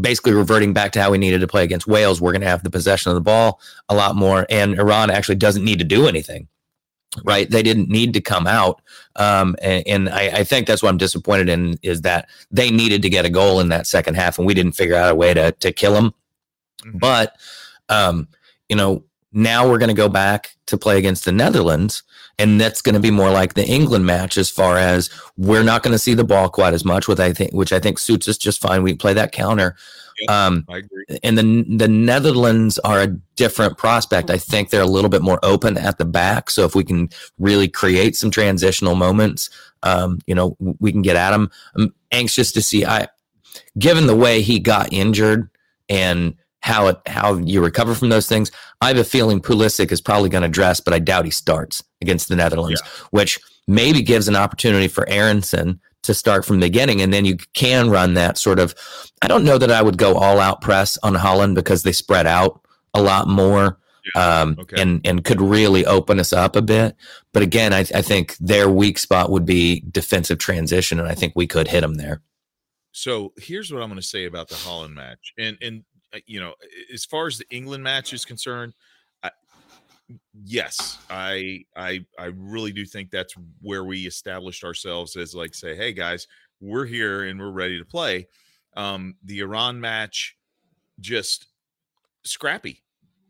basically 0.00 0.34
reverting 0.34 0.72
back 0.72 0.92
to 0.92 1.02
how 1.02 1.10
we 1.10 1.18
needed 1.18 1.40
to 1.40 1.48
play 1.48 1.64
against 1.64 1.88
Wales. 1.88 2.20
We're 2.20 2.30
going 2.30 2.42
to 2.42 2.48
have 2.48 2.62
the 2.62 2.70
possession 2.70 3.10
of 3.10 3.16
the 3.16 3.22
ball 3.22 3.60
a 3.88 3.96
lot 3.96 4.14
more, 4.14 4.46
and 4.48 4.78
Iran 4.78 5.10
actually 5.10 5.34
doesn't 5.34 5.64
need 5.64 5.80
to 5.80 5.84
do 5.84 6.06
anything. 6.06 6.46
Right, 7.24 7.50
they 7.50 7.62
didn't 7.62 7.88
need 7.88 8.12
to 8.14 8.20
come 8.20 8.46
out, 8.46 8.82
um, 9.16 9.56
and, 9.62 9.82
and 9.86 10.08
I, 10.10 10.28
I 10.40 10.44
think 10.44 10.66
that's 10.66 10.82
what 10.82 10.90
I'm 10.90 10.98
disappointed 10.98 11.48
in 11.48 11.78
is 11.82 12.02
that 12.02 12.28
they 12.50 12.70
needed 12.70 13.00
to 13.00 13.08
get 13.08 13.24
a 13.24 13.30
goal 13.30 13.60
in 13.60 13.70
that 13.70 13.86
second 13.86 14.14
half, 14.14 14.36
and 14.36 14.46
we 14.46 14.52
didn't 14.52 14.72
figure 14.72 14.94
out 14.94 15.10
a 15.10 15.14
way 15.14 15.32
to 15.32 15.52
to 15.52 15.72
kill 15.72 15.94
them. 15.94 16.12
Mhm. 16.84 17.00
But 17.00 17.34
um, 17.88 18.28
you 18.68 18.76
know, 18.76 19.04
now 19.32 19.66
we're 19.68 19.78
going 19.78 19.88
to 19.88 19.94
go 19.94 20.10
back 20.10 20.56
to 20.66 20.76
play 20.76 20.98
against 20.98 21.24
the 21.24 21.32
Netherlands, 21.32 22.02
and 22.38 22.60
that's 22.60 22.82
going 22.82 22.94
to 22.94 23.00
be 23.00 23.10
more 23.10 23.30
like 23.30 23.54
the 23.54 23.66
England 23.66 24.04
match 24.04 24.36
as 24.36 24.50
far 24.50 24.76
as 24.76 25.08
we're 25.38 25.64
not 25.64 25.82
going 25.82 25.92
to 25.94 25.98
see 25.98 26.12
the 26.12 26.24
ball 26.24 26.50
quite 26.50 26.74
as 26.74 26.84
much, 26.84 27.08
with 27.08 27.20
I 27.20 27.32
think 27.32 27.52
which 27.52 27.72
I 27.72 27.80
think 27.80 27.98
suits 27.98 28.28
us 28.28 28.36
just 28.36 28.60
fine. 28.60 28.82
We 28.82 28.94
play 28.94 29.14
that 29.14 29.32
counter. 29.32 29.76
Um, 30.28 30.64
I 30.68 30.78
agree. 30.78 31.04
and 31.22 31.38
the 31.38 31.64
the 31.76 31.88
Netherlands 31.88 32.78
are 32.80 33.00
a 33.00 33.08
different 33.36 33.78
prospect. 33.78 34.30
I 34.30 34.38
think 34.38 34.70
they're 34.70 34.82
a 34.82 34.86
little 34.86 35.10
bit 35.10 35.22
more 35.22 35.38
open 35.42 35.76
at 35.76 35.98
the 35.98 36.04
back. 36.04 36.50
So 36.50 36.64
if 36.64 36.74
we 36.74 36.84
can 36.84 37.10
really 37.38 37.68
create 37.68 38.16
some 38.16 38.30
transitional 38.30 38.94
moments, 38.94 39.50
um, 39.82 40.18
you 40.26 40.34
know, 40.34 40.56
we 40.80 40.92
can 40.92 41.02
get 41.02 41.16
at 41.16 41.30
them. 41.30 41.50
I'm 41.76 41.94
anxious 42.10 42.52
to 42.52 42.62
see. 42.62 42.84
I, 42.84 43.08
given 43.78 44.06
the 44.06 44.16
way 44.16 44.42
he 44.42 44.58
got 44.58 44.92
injured 44.92 45.48
and 45.88 46.34
how 46.60 46.88
it 46.88 46.98
how 47.06 47.36
you 47.36 47.62
recover 47.62 47.94
from 47.94 48.08
those 48.08 48.28
things, 48.28 48.50
I 48.80 48.88
have 48.88 48.98
a 48.98 49.04
feeling 49.04 49.40
Pulisic 49.40 49.92
is 49.92 50.00
probably 50.00 50.28
going 50.28 50.42
to 50.42 50.48
dress, 50.48 50.80
but 50.80 50.94
I 50.94 50.98
doubt 50.98 51.24
he 51.24 51.30
starts 51.30 51.84
against 52.00 52.28
the 52.28 52.36
Netherlands, 52.36 52.82
which 53.10 53.38
maybe 53.66 54.02
gives 54.02 54.28
an 54.28 54.36
opportunity 54.36 54.88
for 54.88 55.08
Aaronson 55.08 55.80
to 56.02 56.14
start 56.14 56.44
from 56.44 56.60
the 56.60 56.66
beginning, 56.66 57.00
and 57.02 57.12
then 57.12 57.24
you 57.24 57.36
can 57.54 57.90
run 57.90 58.14
that 58.14 58.38
sort 58.38 58.58
of. 58.58 58.74
I 59.22 59.28
don't 59.28 59.44
know 59.44 59.58
that 59.58 59.70
I 59.70 59.82
would 59.82 59.98
go 59.98 60.16
all 60.16 60.38
out 60.40 60.60
press 60.60 60.98
on 61.02 61.14
Holland 61.14 61.54
because 61.54 61.82
they 61.82 61.92
spread 61.92 62.26
out 62.26 62.60
a 62.94 63.02
lot 63.02 63.28
more. 63.28 63.78
Um, 64.14 64.56
okay. 64.58 64.80
and 64.80 65.06
and 65.06 65.22
could 65.22 65.42
really 65.42 65.84
open 65.84 66.18
us 66.18 66.32
up 66.32 66.56
a 66.56 66.62
bit, 66.62 66.96
but 67.34 67.42
again, 67.42 67.74
I, 67.74 67.80
I 67.80 68.00
think 68.00 68.38
their 68.38 68.70
weak 68.70 68.96
spot 68.96 69.30
would 69.30 69.44
be 69.44 69.84
defensive 69.90 70.38
transition, 70.38 70.98
and 70.98 71.06
I 71.06 71.14
think 71.14 71.34
we 71.36 71.46
could 71.46 71.68
hit 71.68 71.82
them 71.82 71.96
there. 71.96 72.22
So 72.92 73.34
here's 73.36 73.70
what 73.70 73.82
I'm 73.82 73.90
going 73.90 74.00
to 74.00 74.06
say 74.06 74.24
about 74.24 74.48
the 74.48 74.54
Holland 74.54 74.94
match, 74.94 75.34
and 75.36 75.58
and 75.60 75.84
uh, 76.14 76.20
you 76.26 76.40
know, 76.40 76.54
as 76.92 77.04
far 77.04 77.26
as 77.26 77.36
the 77.36 77.44
England 77.50 77.84
match 77.84 78.14
is 78.14 78.24
concerned, 78.24 78.72
yes, 80.44 80.98
I 81.10 81.64
I 81.76 82.04
I 82.18 82.26
really 82.36 82.72
do 82.72 82.84
think 82.84 83.10
that's 83.10 83.34
where 83.60 83.84
we 83.84 84.06
established 84.06 84.64
ourselves 84.64 85.16
as 85.16 85.34
like 85.34 85.54
say, 85.54 85.76
hey 85.76 85.92
guys, 85.92 86.26
we're 86.60 86.86
here 86.86 87.24
and 87.24 87.38
we're 87.38 87.50
ready 87.50 87.78
to 87.78 87.84
play. 87.84 88.28
Um, 88.76 89.16
the 89.24 89.40
Iran 89.40 89.80
match, 89.80 90.36
just 91.00 91.46
scrappy. 92.24 92.82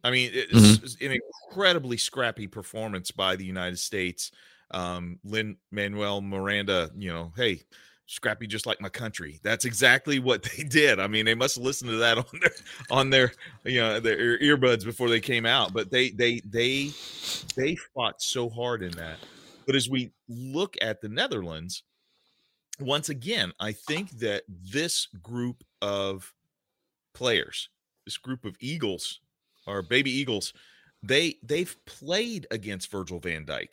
I 0.04 0.10
mean, 0.10 0.30
it's 0.32 0.96
an 1.00 1.18
incredibly 1.50 1.96
scrappy 1.96 2.46
performance 2.46 3.10
by 3.10 3.36
the 3.36 3.44
United 3.44 3.78
States. 3.78 4.30
Um, 4.70 5.18
Lynn 5.24 5.56
Manuel 5.70 6.20
Miranda, 6.20 6.90
you 6.96 7.12
know, 7.12 7.32
hey, 7.36 7.62
scrappy 8.08 8.46
just 8.46 8.66
like 8.66 8.80
my 8.80 8.88
country. 8.88 9.38
That's 9.42 9.64
exactly 9.64 10.18
what 10.18 10.42
they 10.56 10.64
did. 10.64 10.98
I 10.98 11.06
mean, 11.06 11.24
they 11.24 11.34
must 11.34 11.54
have 11.54 11.64
listened 11.64 11.90
to 11.90 11.96
that 11.98 12.18
on 12.32 12.40
their 12.40 12.52
on 12.90 13.10
their 13.10 13.32
you 13.64 13.80
know 13.80 14.00
their 14.00 14.38
earbuds 14.40 14.84
before 14.84 15.08
they 15.08 15.20
came 15.20 15.46
out. 15.46 15.72
But 15.72 15.90
they 15.90 16.10
they 16.10 16.40
they 16.40 16.90
they 17.54 17.76
fought 17.94 18.20
so 18.20 18.48
hard 18.48 18.82
in 18.82 18.90
that. 18.92 19.18
But 19.66 19.76
as 19.76 19.88
we 19.88 20.10
look 20.28 20.76
at 20.80 21.00
the 21.00 21.10
Netherlands, 21.10 21.82
once 22.80 23.10
again, 23.10 23.52
I 23.60 23.72
think 23.72 24.10
that 24.18 24.44
this 24.48 25.06
group 25.22 25.62
of 25.82 26.32
players, 27.12 27.68
this 28.06 28.16
group 28.16 28.44
of 28.44 28.56
Eagles 28.60 29.20
or 29.66 29.82
baby 29.82 30.10
Eagles, 30.10 30.54
they 31.02 31.36
they've 31.42 31.76
played 31.84 32.46
against 32.50 32.90
Virgil 32.90 33.20
van 33.20 33.44
Dijk. 33.44 33.68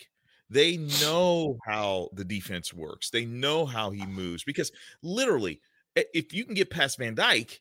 They 0.49 0.77
know 0.77 1.57
how 1.65 2.09
the 2.13 2.25
defense 2.25 2.73
works. 2.73 3.09
They 3.09 3.25
know 3.25 3.65
how 3.65 3.91
he 3.91 4.05
moves 4.05 4.43
because 4.43 4.71
literally, 5.01 5.61
if 5.95 6.33
you 6.33 6.45
can 6.45 6.53
get 6.53 6.69
past 6.69 6.97
Van 6.97 7.15
Dijk, 7.15 7.59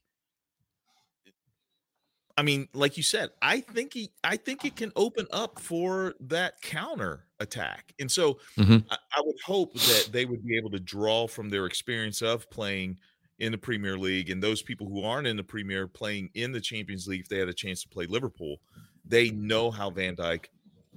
I 2.36 2.42
mean, 2.42 2.68
like 2.74 2.96
you 2.96 3.04
said, 3.04 3.30
I 3.42 3.60
think 3.60 3.94
he, 3.94 4.12
I 4.24 4.36
think 4.36 4.64
it 4.64 4.74
can 4.74 4.90
open 4.96 5.26
up 5.30 5.60
for 5.60 6.14
that 6.20 6.60
counter 6.62 7.28
attack. 7.38 7.94
And 8.00 8.10
so, 8.10 8.40
Mhm. 8.58 8.84
I, 8.90 8.98
I 9.16 9.20
would 9.20 9.38
hope 9.44 9.74
that 9.74 10.08
they 10.10 10.24
would 10.24 10.44
be 10.44 10.56
able 10.56 10.70
to 10.70 10.80
draw 10.80 11.28
from 11.28 11.48
their 11.48 11.66
experience 11.66 12.22
of 12.22 12.50
playing 12.50 12.98
in 13.38 13.52
the 13.52 13.58
Premier 13.58 13.96
League 13.96 14.30
and 14.30 14.42
those 14.42 14.62
people 14.62 14.88
who 14.88 15.04
aren't 15.04 15.28
in 15.28 15.36
the 15.36 15.44
Premier 15.44 15.86
playing 15.86 16.30
in 16.34 16.50
the 16.50 16.60
Champions 16.60 17.06
League, 17.06 17.20
if 17.20 17.28
they 17.28 17.38
had 17.38 17.48
a 17.48 17.54
chance 17.54 17.82
to 17.82 17.88
play 17.88 18.06
Liverpool, 18.06 18.56
they 19.04 19.30
know 19.30 19.70
how 19.70 19.90
Van 19.90 20.16
Dijk 20.16 20.46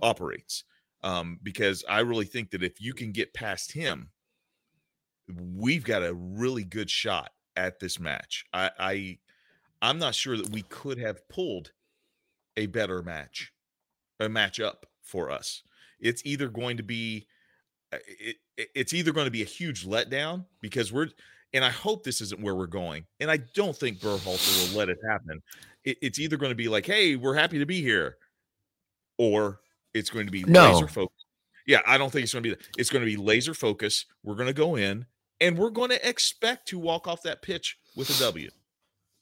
operates. 0.01 0.63
Um, 1.03 1.39
because 1.43 1.83
I 1.87 1.99
really 1.99 2.25
think 2.25 2.51
that 2.51 2.63
if 2.63 2.81
you 2.81 2.93
can 2.93 3.11
get 3.11 3.33
past 3.33 3.71
him, 3.71 4.09
we've 5.55 5.83
got 5.83 6.03
a 6.03 6.13
really 6.13 6.63
good 6.63 6.89
shot 6.89 7.31
at 7.55 7.79
this 7.79 7.99
match. 7.99 8.45
I, 8.53 8.71
I 8.79 9.17
I'm 9.81 9.99
not 9.99 10.15
sure 10.15 10.37
that 10.37 10.49
we 10.49 10.63
could 10.63 10.97
have 10.97 11.27
pulled 11.29 11.71
a 12.55 12.65
better 12.65 13.03
match, 13.03 13.53
a 14.19 14.27
match 14.27 14.59
up 14.59 14.85
for 15.01 15.29
us. 15.29 15.61
It's 15.99 16.23
either 16.25 16.47
going 16.49 16.77
to 16.77 16.83
be 16.83 17.27
uh, 17.93 17.97
it, 18.07 18.37
it's 18.57 18.93
either 18.93 19.11
going 19.11 19.25
to 19.25 19.31
be 19.31 19.43
a 19.43 19.45
huge 19.45 19.85
letdown 19.85 20.45
because 20.61 20.91
we're 20.91 21.09
and 21.53 21.63
I 21.63 21.69
hope 21.69 22.03
this 22.03 22.21
isn't 22.21 22.41
where 22.41 22.55
we're 22.55 22.67
going. 22.67 23.05
And 23.19 23.31
I 23.31 23.37
don't 23.37 23.75
think 23.75 23.99
Berhalter 23.99 24.71
will 24.71 24.77
let 24.77 24.89
it 24.89 24.97
happen. 25.09 25.41
It, 25.85 25.97
it's 26.01 26.19
either 26.19 26.37
going 26.37 26.51
to 26.51 26.55
be 26.55 26.67
like, 26.67 26.85
"Hey, 26.85 27.15
we're 27.15 27.35
happy 27.35 27.59
to 27.59 27.65
be 27.65 27.81
here," 27.81 28.17
or 29.17 29.61
it's 29.99 30.09
going 30.09 30.25
to 30.25 30.31
be 30.31 30.43
No. 30.43 30.73
laser 30.73 30.87
focus. 30.87 31.25
Yeah, 31.65 31.81
I 31.85 31.97
don't 31.97 32.11
think 32.11 32.23
it's 32.23 32.33
going 32.33 32.43
to 32.43 32.49
be. 32.49 32.55
that. 32.55 32.65
It's 32.77 32.89
going 32.89 33.01
to 33.03 33.05
be 33.05 33.17
laser 33.17 33.53
focus. 33.53 34.05
We're 34.23 34.35
going 34.35 34.47
to 34.47 34.53
go 34.53 34.75
in 34.75 35.05
and 35.41 35.57
we're 35.57 35.69
going 35.69 35.89
to 35.89 36.07
expect 36.07 36.67
to 36.69 36.79
walk 36.79 37.07
off 37.07 37.23
that 37.23 37.41
pitch 37.41 37.77
with 37.95 38.09
a 38.09 38.19
W. 38.23 38.49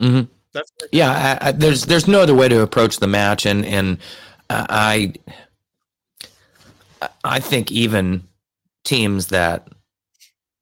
Mhm. 0.02 0.30
That's 0.54 0.72
what 0.76 0.84
I 0.84 0.88
think. 0.88 0.90
Yeah, 0.94 1.38
I, 1.42 1.48
I, 1.48 1.52
there's 1.52 1.86
there's 1.86 2.08
no 2.08 2.22
other 2.22 2.36
way 2.36 2.48
to 2.48 2.62
approach 2.62 2.98
the 2.98 3.08
match, 3.08 3.46
and 3.46 3.66
and 3.66 3.98
uh, 4.50 4.66
I 4.70 5.14
I 7.24 7.40
think 7.40 7.72
even 7.72 8.28
teams 8.84 9.28
that 9.28 9.68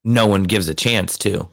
no 0.03 0.25
one 0.27 0.43
gives 0.43 0.67
a 0.67 0.73
chance 0.73 1.17
to, 1.19 1.47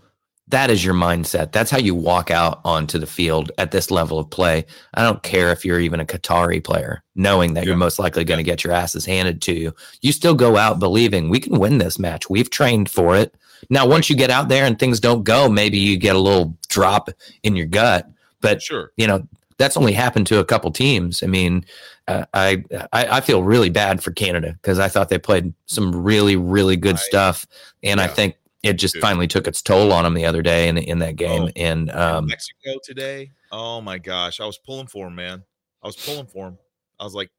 that 0.51 0.71
is 0.71 0.85
your 0.85 0.95
mindset. 0.95 1.53
That's 1.53 1.71
how 1.71 1.79
you 1.79 1.95
walk 1.95 2.31
out 2.31 2.61
onto 2.65 2.99
the 2.99 3.07
field 3.07 3.51
at 3.59 3.71
this 3.71 3.91
level 3.91 4.19
of 4.19 4.29
play. 4.31 4.67
I 4.95 5.03
don't 5.03 5.23
care 5.23 5.51
if 5.53 5.65
you're 5.65 5.81
even 5.81 6.01
a 6.01 6.05
Qatari 6.05 6.63
player, 6.63 7.03
knowing 7.15 7.55
that 7.55 7.65
you're 7.65 7.77
most 7.77 7.99
likely 7.99 8.25
going 8.25 8.39
to 8.39 8.45
get 8.45 8.65
your 8.65 8.73
asses 8.73 9.05
handed 9.07 9.41
to 9.43 9.53
you. 9.55 9.75
You 10.03 10.13
still 10.13 10.35
go 10.35 10.57
out 10.57 10.79
believing 10.79 11.29
we 11.31 11.41
can 11.41 11.59
win 11.59 11.79
this 11.79 11.99
match. 11.99 12.29
We've 12.29 12.51
trained 12.51 12.91
for 12.91 13.17
it. 13.17 13.35
Now, 13.69 13.87
once 13.87 14.09
you 14.11 14.17
get 14.17 14.31
out 14.31 14.49
there 14.49 14.65
and 14.65 14.79
things 14.79 15.01
don't 15.01 15.23
go, 15.25 15.49
maybe 15.49 15.79
you 15.79 15.97
get 15.97 16.17
a 16.17 16.21
little 16.21 16.57
drop 16.69 17.11
in 17.43 17.57
your 17.57 17.67
gut. 17.67 18.09
But 18.41 18.63
Sure. 18.63 18.91
you 18.97 19.07
know 19.07 19.27
that's 19.59 19.77
only 19.77 19.93
happened 19.93 20.27
to 20.29 20.39
a 20.39 20.45
couple 20.45 20.71
teams. 20.71 21.23
I 21.23 21.27
mean, 21.27 21.67
uh, 22.09 22.25
I, 22.33 22.65
I 22.95 23.19
I 23.19 23.21
feel 23.21 23.43
really 23.43 23.69
bad 23.69 24.03
for 24.03 24.11
Canada 24.11 24.53
because 24.63 24.79
I 24.79 24.89
thought 24.89 25.11
they 25.11 25.19
played 25.19 25.53
some 25.67 25.95
really 25.95 26.37
really 26.37 26.77
good 26.77 26.97
Right. 26.97 27.01
stuff, 27.05 27.47
and 27.83 28.01
I 28.01 28.07
think 28.07 28.37
it 28.62 28.75
just 28.75 28.94
Dude. 28.94 29.03
finally 29.03 29.27
took 29.27 29.46
its 29.46 29.62
toll 29.62 29.92
on 29.92 30.05
him 30.05 30.14
the 30.14 30.27
other 30.27 30.42
day 30.42 30.68
in 30.68 30.79
in 30.79 30.99
that 31.01 31.16
game. 31.16 31.44
Oh. 31.44 31.51
And 31.57 31.90
um, 31.90 32.27
Mexico 32.27 32.79
today. 32.85 33.33
Oh 33.53 33.81
my 33.81 33.99
gosh, 33.99 34.40
I 34.40 34.46
was 34.46 34.59
pulling 34.59 34.87
for 34.87 35.09
him, 35.09 35.14
man. 35.14 35.42
I 35.83 35.87
was 35.87 35.96
pulling 35.96 36.27
for 36.27 36.49
him. 36.49 36.59
I 36.99 37.05
was 37.05 37.14
like, 37.14 37.31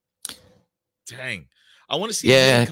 dang, 1.08 1.48
I 1.90 1.96
want 1.96 2.12
to 2.12 2.18
see 2.18 2.30
Yeah. 2.30 2.66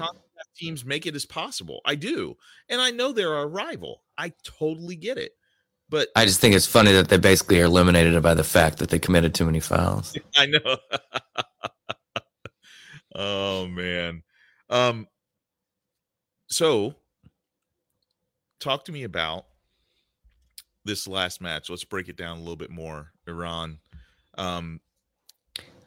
Teams 0.56 0.84
make 0.84 1.06
it 1.06 1.14
as 1.14 1.24
possible. 1.24 1.80
I 1.86 1.94
do, 1.94 2.36
and 2.68 2.82
I 2.82 2.90
know 2.90 3.12
they're 3.12 3.38
a 3.38 3.46
rival. 3.46 4.02
I 4.18 4.32
totally 4.44 4.96
get 4.96 5.16
it, 5.16 5.32
but 5.88 6.08
I 6.16 6.26
just 6.26 6.40
think 6.40 6.54
it's 6.54 6.66
funny 6.66 6.92
that 6.92 7.08
they 7.08 7.18
basically 7.18 7.60
are 7.60 7.64
eliminated 7.64 8.20
by 8.22 8.34
the 8.34 8.44
fact 8.44 8.78
that 8.78 8.90
they 8.90 8.98
committed 8.98 9.34
too 9.34 9.46
many 9.46 9.60
fouls. 9.60 10.14
I 10.36 10.46
know. 10.46 10.76
oh 13.14 13.66
man. 13.68 14.22
Um 14.68 15.06
so 16.48 16.94
talk 18.60 18.84
to 18.84 18.92
me 18.92 19.02
about 19.02 19.46
this 20.84 21.08
last 21.08 21.40
match. 21.40 21.68
Let's 21.68 21.84
break 21.84 22.08
it 22.08 22.16
down 22.16 22.36
a 22.36 22.40
little 22.40 22.56
bit 22.56 22.70
more. 22.70 23.12
Iran. 23.26 23.78
Um 24.38 24.80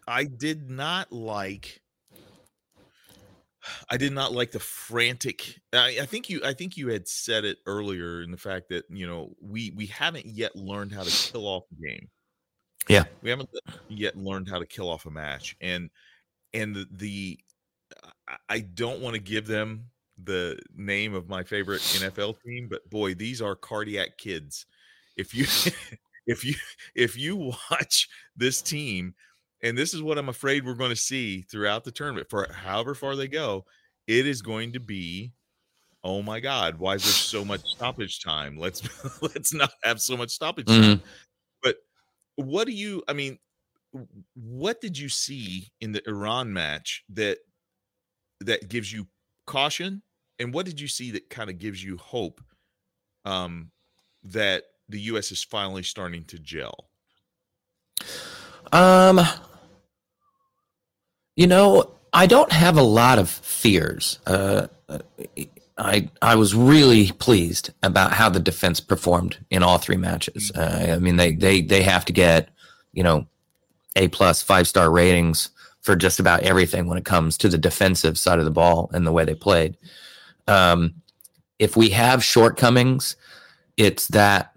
I 0.07 0.25
did 0.25 0.69
not 0.69 1.11
like 1.11 1.81
I 3.89 3.97
did 3.97 4.11
not 4.11 4.33
like 4.33 4.51
the 4.51 4.59
frantic. 4.59 5.59
I, 5.71 5.99
I 6.01 6.05
think 6.05 6.29
you. 6.29 6.41
I 6.43 6.53
think 6.53 6.75
you 6.75 6.89
had 6.89 7.07
said 7.07 7.45
it 7.45 7.59
earlier 7.65 8.21
in 8.21 8.31
the 8.31 8.37
fact 8.37 8.69
that 8.69 8.83
you 8.89 9.07
know 9.07 9.35
we 9.41 9.71
we 9.71 9.85
haven't 9.85 10.25
yet 10.25 10.55
learned 10.55 10.91
how 10.91 11.03
to 11.03 11.31
kill 11.31 11.47
off 11.47 11.63
the 11.69 11.87
game. 11.87 12.09
Yeah. 12.89 13.05
we 13.21 13.29
haven't 13.29 13.49
yet 13.87 14.17
learned 14.17 14.49
how 14.49 14.59
to 14.59 14.65
kill 14.65 14.89
off 14.89 15.05
a 15.05 15.09
match, 15.09 15.55
and 15.61 15.89
and 16.53 16.75
the, 16.75 16.87
the 16.91 17.39
I 18.49 18.59
don't 18.59 18.99
want 18.99 19.15
to 19.15 19.21
give 19.21 19.47
them 19.47 19.85
the 20.25 20.59
name 20.75 21.13
of 21.13 21.29
my 21.29 21.43
favorite 21.43 21.81
NFL 21.81 22.35
team, 22.45 22.67
but 22.69 22.89
boy, 22.89 23.13
these 23.13 23.41
are 23.41 23.55
cardiac 23.55 24.17
kids. 24.17 24.65
If 25.17 25.33
you 25.33 25.45
if 26.27 26.43
you 26.45 26.55
if 26.95 27.17
you 27.17 27.35
watch 27.71 28.07
this 28.35 28.61
team, 28.61 29.15
and 29.61 29.77
this 29.77 29.93
is 29.93 30.01
what 30.01 30.17
I'm 30.17 30.29
afraid 30.29 30.65
we're 30.65 30.73
going 30.75 30.89
to 30.89 30.95
see 30.95 31.41
throughout 31.43 31.83
the 31.83 31.91
tournament 31.91 32.29
for 32.29 32.47
however 32.51 32.95
far 32.95 33.15
they 33.15 33.27
go, 33.27 33.65
it 34.07 34.27
is 34.27 34.41
going 34.41 34.73
to 34.73 34.79
be 34.79 35.33
oh 36.05 36.21
my 36.21 36.39
god, 36.39 36.79
why 36.79 36.95
is 36.95 37.03
there 37.03 37.11
so 37.13 37.45
much 37.45 37.61
stoppage 37.75 38.21
time? 38.21 38.57
Let's 38.57 38.81
let's 39.21 39.53
not 39.53 39.71
have 39.83 40.01
so 40.01 40.17
much 40.17 40.31
stoppage 40.31 40.67
time. 40.67 40.97
Mhm. 40.97 41.01
But 41.61 41.77
what 42.35 42.65
do 42.67 42.73
you 42.73 43.03
I 43.07 43.13
mean 43.13 43.39
what 44.35 44.81
did 44.81 44.97
you 44.97 45.07
see 45.09 45.71
in 45.79 45.91
the 45.91 46.01
Iran 46.07 46.51
match 46.51 47.03
that 47.09 47.37
that 48.41 48.67
gives 48.69 48.91
you 48.91 49.07
caution 49.45 50.01
and 50.43 50.53
what 50.53 50.65
did 50.65 50.79
you 50.79 50.87
see 50.87 51.11
that 51.11 51.29
kind 51.29 51.49
of 51.49 51.57
gives 51.57 51.83
you 51.83 51.97
hope 51.97 52.41
um 53.25 53.71
that 54.23 54.63
the 54.89 54.99
US 55.01 55.31
is 55.31 55.43
finally 55.43 55.83
starting 55.83 56.23
to 56.25 56.37
gel? 56.37 56.89
Um, 58.71 59.21
you 61.35 61.47
know, 61.47 61.95
I 62.11 62.27
don't 62.27 62.51
have 62.51 62.77
a 62.77 62.83
lot 62.83 63.19
of 63.19 63.29
fears. 63.29 64.19
Uh, 64.25 64.67
I 65.77 66.09
I 66.21 66.35
was 66.35 66.53
really 66.53 67.11
pleased 67.11 67.71
about 67.81 68.13
how 68.13 68.29
the 68.29 68.39
defense 68.39 68.79
performed 68.79 69.37
in 69.49 69.63
all 69.63 69.77
three 69.77 69.97
matches. 69.97 70.51
Uh, 70.51 70.93
I 70.95 70.99
mean, 70.99 71.15
they 71.15 71.33
they 71.33 71.61
they 71.61 71.83
have 71.83 72.05
to 72.05 72.13
get 72.13 72.49
you 72.93 73.03
know 73.03 73.27
a 73.95 74.07
plus 74.09 74.41
five 74.41 74.67
star 74.67 74.91
ratings 74.91 75.49
for 75.81 75.95
just 75.95 76.19
about 76.19 76.43
everything 76.43 76.87
when 76.87 76.97
it 76.97 77.05
comes 77.05 77.37
to 77.37 77.49
the 77.49 77.57
defensive 77.57 78.17
side 78.17 78.39
of 78.39 78.45
the 78.45 78.51
ball 78.51 78.89
and 78.93 79.05
the 79.05 79.11
way 79.11 79.25
they 79.25 79.35
played. 79.35 79.77
Um, 80.47 80.95
if 81.59 81.75
we 81.77 81.89
have 81.89 82.23
shortcomings, 82.23 83.15
it's 83.77 84.07
that 84.09 84.53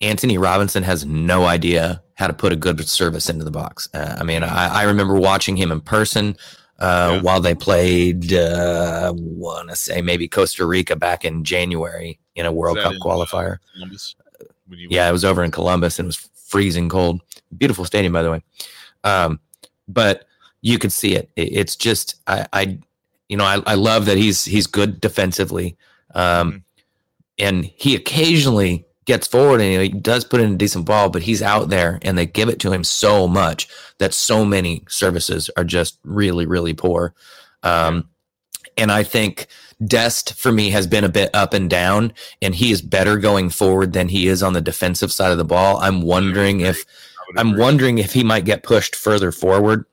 Anthony 0.00 0.38
Robinson 0.38 0.82
has 0.82 1.04
no 1.04 1.44
idea 1.44 2.02
how 2.14 2.26
to 2.26 2.32
put 2.32 2.52
a 2.52 2.56
good 2.56 2.86
service 2.88 3.28
into 3.30 3.44
the 3.44 3.50
box. 3.50 3.88
Uh, 3.94 4.16
I 4.18 4.24
mean, 4.24 4.42
I, 4.42 4.80
I 4.80 4.82
remember 4.84 5.14
watching 5.14 5.56
him 5.56 5.72
in 5.72 5.80
person 5.80 6.36
uh, 6.78 7.12
Yeah. 7.14 7.22
while 7.22 7.40
they 7.40 7.54
played, 7.54 8.32
uh, 8.32 9.12
want 9.16 9.70
to 9.70 9.76
say 9.76 10.02
maybe 10.02 10.28
Costa 10.28 10.66
Rica 10.66 10.96
back 10.96 11.24
in 11.24 11.44
January 11.44 12.18
in 12.36 12.46
a 12.46 12.52
World 12.52 12.78
Cup 12.78 12.92
in, 12.92 12.98
uh, 13.00 13.04
qualifier. 13.04 13.58
Yeah, 14.68 15.08
it 15.08 15.12
was 15.12 15.24
over 15.24 15.42
in 15.44 15.50
Columbus 15.50 15.98
and 15.98 16.06
it 16.06 16.08
was 16.08 16.28
freezing 16.46 16.88
cold. 16.88 17.20
Beautiful 17.56 17.84
stadium, 17.84 18.12
by 18.12 18.22
the 18.22 18.30
way. 18.30 18.42
Um, 19.04 19.40
but 19.88 20.26
you 20.62 20.78
could 20.78 20.92
see 20.92 21.14
it. 21.14 21.30
It- 21.36 21.52
It's 21.52 21.76
just 21.76 22.16
I, 22.26 22.46
I 22.52 22.78
you 23.30 23.36
know, 23.36 23.44
I, 23.44 23.62
I 23.66 23.74
love 23.74 24.06
that 24.06 24.18
he's 24.18 24.44
he's 24.44 24.66
good 24.66 25.00
defensively. 25.00 25.76
Um, 26.14 26.52
Mhm. 26.52 26.62
and 27.38 27.64
he 27.76 27.94
occasionally 27.94 28.84
gets 29.06 29.26
forward 29.26 29.60
and 29.60 29.82
he 29.82 29.88
does 29.88 30.24
put 30.24 30.40
in 30.40 30.52
a 30.52 30.56
decent 30.56 30.84
ball, 30.84 31.08
but 31.08 31.22
he's 31.22 31.40
out 31.40 31.68
there 31.70 31.98
and 32.02 32.18
they 32.18 32.26
give 32.26 32.48
it 32.48 32.58
to 32.60 32.72
him 32.72 32.84
so 32.84 33.26
much 33.26 33.68
that 33.98 34.12
so 34.12 34.44
many 34.44 34.84
services 34.88 35.48
are 35.56 35.64
just 35.64 35.98
really, 36.04 36.44
really 36.46 36.74
poor. 36.74 37.14
Um, 37.62 38.08
and 38.76 38.92
I 38.92 39.02
think 39.04 39.46
Dest 39.86 40.34
for 40.34 40.52
me 40.52 40.70
has 40.70 40.86
been 40.86 41.04
a 41.04 41.08
bit 41.08 41.30
up 41.34 41.54
and 41.54 41.70
down, 41.70 42.12
and 42.42 42.54
he 42.54 42.70
is 42.70 42.82
better 42.82 43.16
going 43.16 43.48
forward 43.50 43.92
than 43.94 44.08
he 44.08 44.28
is 44.28 44.42
on 44.42 44.52
the 44.52 44.60
defensive 44.60 45.10
side 45.12 45.32
of 45.32 45.38
the 45.38 45.44
ball. 45.44 45.78
I'm 45.78 46.02
wondering 46.02 46.60
if 46.60 46.84
I'm 47.36 47.56
wondering 47.56 47.98
if 47.98 48.12
he 48.12 48.22
might 48.24 48.44
get 48.44 48.62
pushed 48.62 48.94
further 48.96 49.32
forward, 49.32 49.86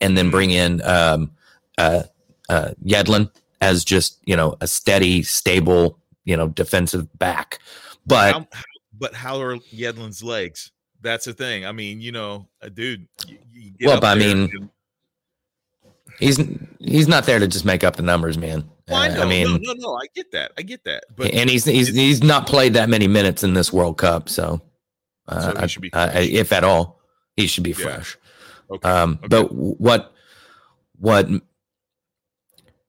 and 0.00 0.16
then 0.18 0.30
bring 0.30 0.50
in 0.50 0.82
um, 0.82 1.30
uh, 1.78 2.02
uh, 2.48 2.70
Yedlin 2.84 3.30
as 3.60 3.84
just 3.84 4.18
you 4.24 4.36
know 4.36 4.56
a 4.60 4.66
steady, 4.66 5.22
stable 5.22 5.98
you 6.24 6.36
know 6.36 6.48
defensive 6.48 7.06
back. 7.18 7.58
But 8.06 8.32
How- 8.32 8.46
but 9.00 9.14
how 9.14 9.40
are 9.40 9.56
Yedlin's 9.72 10.22
legs? 10.22 10.72
That's 11.00 11.24
the 11.26 11.32
thing. 11.32 11.64
I 11.64 11.70
mean, 11.72 12.00
you 12.00 12.10
know, 12.10 12.48
uh, 12.60 12.68
dude. 12.68 13.06
You, 13.26 13.38
you 13.52 13.72
Well, 13.86 14.00
but 14.00 14.16
I 14.16 14.18
mean, 14.18 14.50
and- 14.52 14.70
he's 16.18 16.40
he's 16.80 17.06
not 17.08 17.24
there 17.24 17.38
to 17.38 17.46
just 17.46 17.64
make 17.64 17.84
up 17.84 17.96
the 17.96 18.02
numbers, 18.02 18.36
man. 18.38 18.68
Well, 18.88 18.98
I 18.98 19.08
Uh, 19.10 19.14
know. 19.14 19.22
I 19.22 19.26
mean, 19.26 19.46
no, 19.62 19.72
no, 19.72 19.74
no. 19.78 19.94
I 19.94 20.06
get 20.14 20.32
that. 20.32 20.52
I 20.58 20.62
get 20.62 20.82
that. 20.84 21.04
But 21.16 21.32
and 21.34 21.48
he's 21.48 21.64
he's 21.64 21.88
he's 21.94 22.22
not 22.22 22.46
played 22.46 22.74
that 22.74 22.88
many 22.88 23.06
minutes 23.06 23.44
in 23.44 23.54
this 23.54 23.72
World 23.72 23.98
Cup, 23.98 24.28
so, 24.28 24.60
uh, 25.28 25.40
So 25.42 25.50
he 25.50 25.56
I- 25.58 25.66
should 25.66 25.82
be 25.82 25.94
I- 25.94 26.18
if 26.20 26.52
at 26.52 26.64
all, 26.64 27.00
he 27.36 27.46
should 27.46 27.62
be 27.64 27.70
Yeah. 27.70 27.76
fresh. 27.76 28.18
okay. 28.70 28.88
Um, 28.88 29.12
okay. 29.20 29.28
But 29.28 29.52
what 29.54 30.12
what 30.98 31.28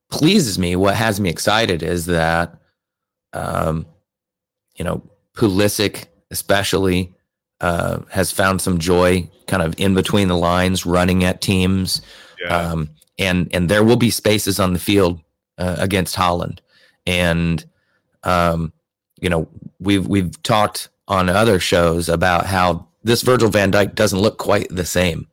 pleases 0.09 0.59
me, 0.59 0.75
what 0.75 0.95
has 0.95 1.19
me 1.19 1.29
excited, 1.29 1.83
is 1.83 2.05
that 2.07 2.55
um, 3.33 3.85
you 4.75 4.85
know 4.85 5.01
Pulisic, 5.35 6.05
especially, 6.31 7.13
uh, 7.61 7.99
has 8.09 8.31
found 8.31 8.61
some 8.61 8.79
joy, 8.79 9.29
kind 9.47 9.63
of 9.63 9.79
in 9.79 9.93
between 9.93 10.27
the 10.27 10.37
lines, 10.37 10.85
running 10.85 11.23
at 11.23 11.41
teams, 11.41 12.01
yeah. 12.41 12.55
um, 12.55 12.89
and 13.17 13.47
and 13.53 13.69
there 13.69 13.83
will 13.83 13.97
be 13.97 14.09
spaces 14.09 14.59
on 14.59 14.73
the 14.73 14.79
field 14.79 15.19
uh, 15.57 15.75
against 15.77 16.15
Holland, 16.15 16.61
and 17.05 17.63
um, 18.23 18.73
you 19.21 19.29
know 19.29 19.47
we've 19.79 20.07
we've 20.07 20.41
talked 20.43 20.89
on 21.07 21.29
other 21.29 21.59
shows 21.59 22.07
about 22.09 22.45
how 22.45 22.87
this 23.03 23.21
Virgil 23.21 23.49
Van 23.49 23.71
Dijk 23.71 23.95
doesn't 23.95 24.19
look 24.19 24.37
quite 24.37 24.67
the 24.69 24.85
same 24.85 25.27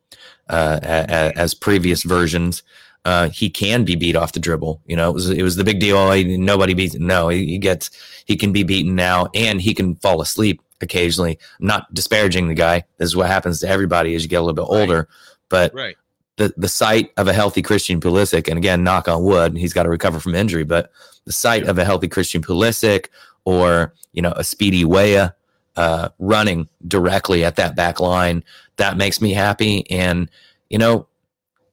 uh, 0.49 0.79
as, 0.83 1.33
as 1.33 1.55
previous 1.55 2.03
versions. 2.03 2.63
Uh, 3.07 3.29
he 3.29 3.49
can 3.49 3.85
be 3.85 3.95
beat 3.95 4.17
off 4.17 4.33
the 4.33 4.41
dribble. 4.41 4.83
You 4.85 4.97
know, 4.97 5.09
it 5.09 5.13
was 5.13 5.31
it 5.31 5.43
was 5.43 5.55
the 5.55 5.63
big 5.63 5.79
deal. 5.79 5.97
Oh, 5.97 6.21
nobody 6.23 6.75
beats. 6.75 6.97
No, 6.97 7.29
he, 7.29 7.47
he, 7.47 7.59
gets 7.59 7.89
he 8.25 8.37
can 8.37 8.53
be 8.53 8.65
beaten 8.65 8.97
now, 8.97 9.29
and 9.33 9.61
he 9.61 9.75
can 9.75 9.95
fall 9.95 10.21
asleep 10.21 10.61
occasionally. 10.81 11.39
I'm 11.61 11.69
not 11.69 11.95
disparaging 11.95 12.49
the 12.49 12.55
guy. 12.55 12.83
This 12.99 13.07
is 13.07 13.15
what 13.15 13.29
happens 13.29 13.61
to 13.61 13.69
everybody 13.69 14.17
as 14.17 14.25
you 14.25 14.29
get 14.29 14.39
a 14.39 14.43
little 14.43 14.55
bit 14.55 14.69
older. 14.69 14.97
Right. 14.97 15.07
But 15.49 15.75
right. 15.75 15.97
the 16.35 16.53
the 16.57 16.69
sight 16.69 17.13
of 17.17 17.29
a 17.29 17.33
healthy 17.33 17.63
Christian 17.63 18.01
Pulisic, 18.01 18.49
and 18.49 18.59
again, 18.59 18.83
knock 18.83 19.07
on 19.07 19.23
wood, 19.23 19.57
he's 19.57 19.73
got 19.73 19.85
to 19.85 19.89
recover 19.89 20.19
from 20.19 20.35
injury. 20.35 20.65
But 20.65 20.91
the 21.27 21.33
sight 21.33 21.63
yeah. 21.63 21.71
of 21.71 21.79
a 21.79 21.85
healthy 21.85 22.09
Christian 22.09 22.43
Pulisic 22.43 23.07
or 23.45 23.95
you 24.15 24.21
know 24.21 24.33
a 24.33 24.43
speedy 24.43 24.85
Weah 24.85 25.33
uh, 25.77 26.09
running 26.19 26.69
directly 26.89 27.45
at 27.45 27.55
that 27.55 27.77
back 27.77 28.01
line, 28.01 28.43
that 28.79 28.97
makes 28.97 29.21
me 29.21 29.33
happy. 29.33 29.89
And 29.93 30.29
you 30.71 30.79
know, 30.79 31.07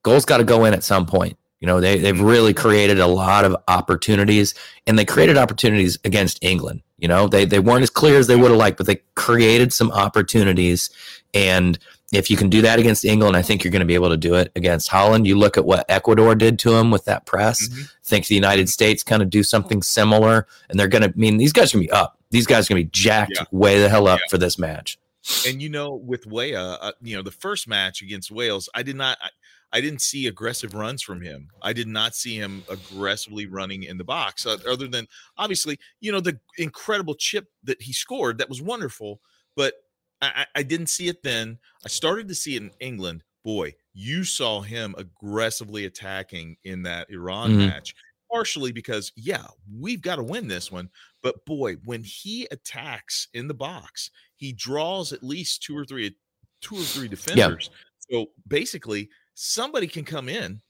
goals 0.03 0.25
got 0.25 0.37
to 0.37 0.43
go 0.43 0.65
in 0.65 0.73
at 0.73 0.83
some 0.83 1.05
point. 1.05 1.37
You 1.59 1.67
know, 1.67 1.79
they, 1.79 1.97
they've 1.97 2.19
really 2.19 2.53
created 2.53 2.99
a 2.99 3.07
lot 3.07 3.45
of 3.45 3.55
opportunities 3.69 4.53
and 4.85 4.99
they 4.99 5.05
created 5.05 5.37
opportunities 5.37 5.97
against 6.03 6.43
England. 6.43 6.81
You 6.97 7.07
know, 7.07 7.27
they, 7.27 7.45
they 7.45 7.59
weren't 7.59 7.83
as 7.83 7.89
clear 7.89 8.17
as 8.17 8.27
they 8.27 8.35
would 8.35 8.51
have 8.51 8.57
liked, 8.57 8.77
but 8.77 8.85
they 8.85 9.01
created 9.15 9.71
some 9.71 9.89
opportunities. 9.91 10.89
And 11.33 11.79
if 12.11 12.29
you 12.29 12.35
can 12.35 12.49
do 12.49 12.61
that 12.61 12.79
against 12.79 13.05
England, 13.05 13.37
I 13.37 13.41
think 13.41 13.63
you're 13.63 13.71
going 13.71 13.79
to 13.79 13.85
be 13.85 13.95
able 13.95 14.09
to 14.09 14.17
do 14.17 14.35
it 14.35 14.51
against 14.57 14.89
Holland. 14.89 15.25
You 15.25 15.37
look 15.37 15.57
at 15.57 15.63
what 15.63 15.85
Ecuador 15.89 16.35
did 16.35 16.59
to 16.59 16.71
them 16.71 16.91
with 16.91 17.05
that 17.05 17.25
press. 17.25 17.67
Mm-hmm. 17.67 17.81
I 17.81 18.03
think 18.03 18.27
the 18.27 18.35
United 18.35 18.67
States 18.69 19.01
kind 19.01 19.21
of 19.21 19.29
do 19.29 19.41
something 19.41 19.81
similar, 19.81 20.47
and 20.69 20.77
they're 20.79 20.87
going 20.87 21.03
to 21.03 21.09
I 21.09 21.13
mean 21.15 21.37
these 21.37 21.53
guys 21.53 21.73
are 21.73 21.77
going 21.77 21.87
to 21.87 21.91
be 21.91 21.97
up. 21.97 22.19
These 22.29 22.45
guys 22.45 22.67
are 22.67 22.73
going 22.73 22.81
to 22.81 22.85
be 22.85 22.91
jacked 22.91 23.33
yeah. 23.35 23.45
way 23.51 23.79
the 23.79 23.89
hell 23.89 24.07
up 24.07 24.19
yeah. 24.19 24.29
for 24.29 24.37
this 24.37 24.59
match. 24.59 24.99
And 25.47 25.61
you 25.61 25.69
know, 25.69 25.93
with 25.93 26.25
Weah, 26.25 26.77
uh, 26.81 26.91
you 27.01 27.15
know, 27.15 27.21
the 27.21 27.31
first 27.31 27.67
match 27.67 28.01
against 28.01 28.31
Wales, 28.31 28.69
I 28.75 28.83
did 28.83 28.95
not. 28.95 29.17
I, 29.21 29.29
I 29.73 29.81
didn't 29.81 30.01
see 30.01 30.27
aggressive 30.27 30.75
runs 30.75 31.01
from 31.01 31.19
him. 31.19 31.49
I 31.63 31.73
did 31.73 31.87
not 31.87 32.15
see 32.15 32.37
him 32.37 32.63
aggressively 32.69 33.47
running 33.47 33.83
in 33.83 33.97
the 33.97 34.03
box, 34.03 34.45
other 34.45 34.87
than 34.87 35.07
obviously, 35.37 35.79
you 35.99 36.11
know, 36.11 36.19
the 36.19 36.39
incredible 36.57 37.15
chip 37.15 37.47
that 37.63 37.81
he 37.81 37.91
scored. 37.91 38.37
That 38.37 38.49
was 38.49 38.61
wonderful, 38.61 39.19
but 39.55 39.73
I, 40.21 40.45
I 40.55 40.63
didn't 40.63 40.87
see 40.87 41.07
it 41.07 41.23
then. 41.23 41.57
I 41.83 41.89
started 41.89 42.27
to 42.27 42.35
see 42.35 42.55
it 42.55 42.61
in 42.61 42.71
England. 42.79 43.23
Boy, 43.43 43.73
you 43.93 44.23
saw 44.23 44.61
him 44.61 44.95
aggressively 44.97 45.85
attacking 45.85 46.55
in 46.63 46.83
that 46.83 47.09
Iran 47.09 47.49
mm-hmm. 47.49 47.65
match, 47.65 47.95
partially 48.31 48.71
because, 48.71 49.11
yeah, 49.15 49.45
we've 49.77 50.01
got 50.01 50.15
to 50.15 50.23
win 50.23 50.47
this 50.47 50.71
one. 50.71 50.87
But 51.21 51.43
boy, 51.45 51.75
when 51.83 52.03
he 52.03 52.47
attacks 52.51 53.27
in 53.33 53.47
the 53.47 53.53
box, 53.53 54.11
he 54.35 54.53
draws 54.53 55.11
at 55.11 55.23
least 55.23 55.63
two 55.63 55.77
or 55.77 55.83
three, 55.83 56.15
two 56.61 56.75
or 56.75 56.83
three 56.83 57.07
defenders. 57.07 57.69
Yeah. 57.71 58.19
So 58.19 58.25
basically, 58.47 59.09
somebody 59.35 59.87
can 59.87 60.05
come 60.05 60.29
in 60.29 60.61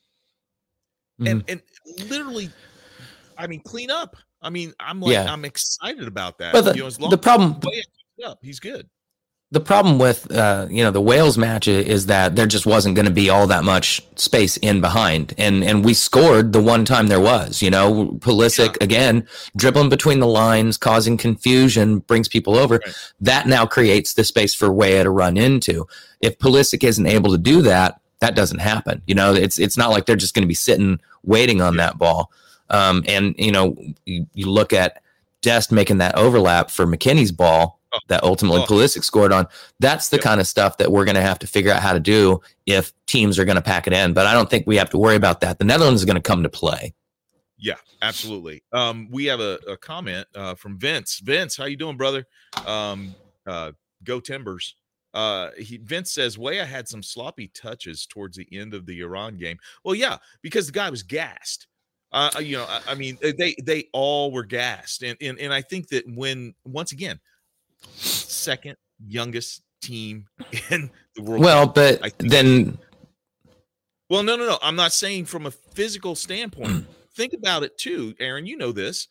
mm-hmm. 1.20 1.28
and 1.28 1.44
and 1.48 1.62
literally, 2.10 2.50
I 3.38 3.48
mean, 3.48 3.62
clean 3.62 3.92
up. 3.92 4.16
I 4.42 4.50
mean, 4.50 4.74
I'm 4.80 5.00
like, 5.00 5.14
yeah. 5.14 5.32
I'm 5.32 5.46
excited 5.46 6.08
about 6.08 6.38
that. 6.40 6.54
But 6.54 6.62
the, 6.66 6.76
you 6.76 6.84
know, 7.00 7.10
the 7.10 7.18
problem, 7.18 7.60
up, 8.26 8.40
he's 8.42 8.60
good 8.60 8.90
the 9.54 9.60
problem 9.60 10.00
with 10.00 10.32
uh, 10.32 10.66
you 10.70 10.84
know 10.84 10.90
the 10.90 11.00
Wales 11.00 11.38
match 11.38 11.68
is 11.68 12.08
that 12.08 12.36
there 12.36 12.48
just 12.48 12.66
wasn't 12.66 12.96
going 12.96 13.06
to 13.06 13.12
be 13.12 13.30
all 13.30 13.46
that 13.46 13.64
much 13.64 14.02
space 14.16 14.58
in 14.58 14.82
behind, 14.82 15.36
and 15.38 15.64
and 15.64 15.86
we 15.86 15.94
scored 15.94 16.54
the 16.54 16.62
one 16.62 16.86
time 16.86 17.06
there 17.06 17.22
was. 17.22 17.62
You 17.62 17.70
know, 17.70 18.18
Pulisic 18.18 18.70
yeah. 18.70 18.84
again 18.84 19.28
dribbling 19.56 19.90
between 19.90 20.20
the 20.20 20.28
lines, 20.28 20.76
causing 20.76 21.18
confusion, 21.18 22.00
brings 22.00 22.28
people 22.28 22.58
over. 22.58 22.82
Right. 22.84 22.96
That 23.22 23.46
now 23.46 23.68
creates 23.68 24.16
the 24.16 24.24
space 24.24 24.56
for 24.56 24.74
Weah 24.74 25.04
to 25.04 25.12
run 25.12 25.38
into. 25.38 25.88
If 26.20 26.40
Pulisic 26.40 26.84
isn't 26.84 27.06
able 27.06 27.32
to 27.32 27.38
do 27.38 27.62
that, 27.62 28.02
that 28.24 28.36
doesn't 28.36 28.60
happen. 28.60 29.02
You 29.06 29.16
know, 29.16 29.34
it's 29.34 29.60
it's 29.60 29.78
not 29.78 29.92
like 29.92 30.06
they're 30.06 30.16
just 30.16 30.34
going 30.34 30.44
to 30.44 30.48
be 30.48 30.54
sitting 30.54 31.00
waiting 31.24 31.62
on 31.62 31.78
that 31.78 31.98
ball. 31.98 32.32
Um, 32.70 33.04
and 33.08 33.36
you 33.38 33.52
know, 33.52 33.76
you, 34.06 34.26
you 34.34 34.50
look 34.50 34.74
at 34.74 35.02
Dest 35.42 35.72
making 35.72 35.98
that 35.98 36.16
overlap 36.16 36.72
for 36.72 36.86
McKennie's 36.86 37.32
ball 37.32 37.80
Oh. 37.94 38.00
that 38.08 38.24
ultimately 38.24 38.62
oh. 38.62 38.66
Pulisic 38.66 39.04
scored 39.04 39.32
on. 39.32 39.48
That's 39.80 40.10
the 40.10 40.18
yep. 40.18 40.24
kind 40.24 40.42
of 40.42 40.48
stuff 40.48 40.78
that 40.78 40.92
we're 40.92 41.06
going 41.06 41.16
to 41.16 41.22
have 41.22 41.38
to 41.40 41.48
figure 41.48 41.72
out 41.72 41.82
how 41.82 41.94
to 41.94 42.00
do 42.00 42.42
if 42.66 42.92
teams 43.06 43.38
are 43.38 43.46
going 43.46 43.56
to 43.56 43.62
pack 43.62 43.86
it 43.86 43.94
in. 43.94 44.14
But 44.14 44.26
I 44.26 44.34
don't 44.34 44.50
think 44.50 44.66
we 44.66 44.78
have 44.78 44.90
to 44.92 44.98
worry 44.98 45.16
about 45.16 45.42
that. 45.42 45.60
The 45.60 45.66
Netherlands 45.66 46.02
is 46.02 46.06
going 46.06 46.16
to 46.16 46.22
come 46.22 46.42
to 46.42 46.50
play. 46.50 46.96
Yeah, 47.60 47.76
absolutely. 48.02 48.64
Um, 48.74 49.10
we 49.12 49.26
have 49.26 49.40
a, 49.40 49.60
a 49.68 49.78
comment 49.78 50.26
uh, 50.36 50.56
from 50.56 50.80
Vince. 50.80 51.20
Vince, 51.20 51.56
how 51.56 51.66
you 51.66 51.78
doing, 51.78 51.96
brother? 51.96 52.26
Um, 52.66 53.14
uh, 53.46 53.74
go 54.04 54.20
Timbers. 54.20 54.76
Uh, 55.14 55.50
he 55.58 55.78
Vince 55.78 56.12
says 56.12 56.38
Weah 56.38 56.66
had 56.66 56.88
some 56.88 57.04
sloppy 57.04 57.48
touches 57.50 58.06
towards 58.06 58.36
the 58.38 58.48
end 58.52 58.74
of 58.74 58.86
the 58.86 59.02
Iran 59.02 59.38
game. 59.38 59.58
Well, 59.84 59.96
yeah, 59.96 60.18
because 60.42 60.68
the 60.68 60.72
guy 60.74 60.90
was 60.90 61.04
gassed. 61.04 61.68
Uh, 62.12 62.30
you 62.40 62.58
know, 62.58 62.66
I, 62.66 62.82
I 62.90 62.96
mean, 62.96 63.18
they 63.22 63.56
they 63.64 63.90
all 63.94 64.32
were 64.32 64.44
gassed, 64.44 65.04
and 65.04 65.18
and 65.22 65.40
and 65.40 65.54
I 65.54 65.62
think 65.62 65.90
that 65.90 66.04
when 66.08 66.54
once 66.66 66.92
again 66.92 67.20
second 67.96 68.78
youngest 69.06 69.62
team 69.82 70.28
in 70.72 70.90
the 71.16 71.22
world. 71.22 71.44
Well, 71.44 71.68
but 71.68 72.14
then. 72.20 72.78
Well, 74.10 74.24
no, 74.24 74.36
no, 74.36 74.46
no. 74.46 74.60
I'm 74.62 74.76
not 74.76 74.94
saying 74.94 75.26
from 75.26 75.46
a 75.46 75.52
physical 75.52 76.16
standpoint. 76.16 76.86
Think 77.16 77.34
about 77.34 77.64
it 77.64 77.78
too, 77.78 78.16
Aaron. 78.20 78.46
You 78.46 78.58
know 78.58 78.72
this. 78.72 79.08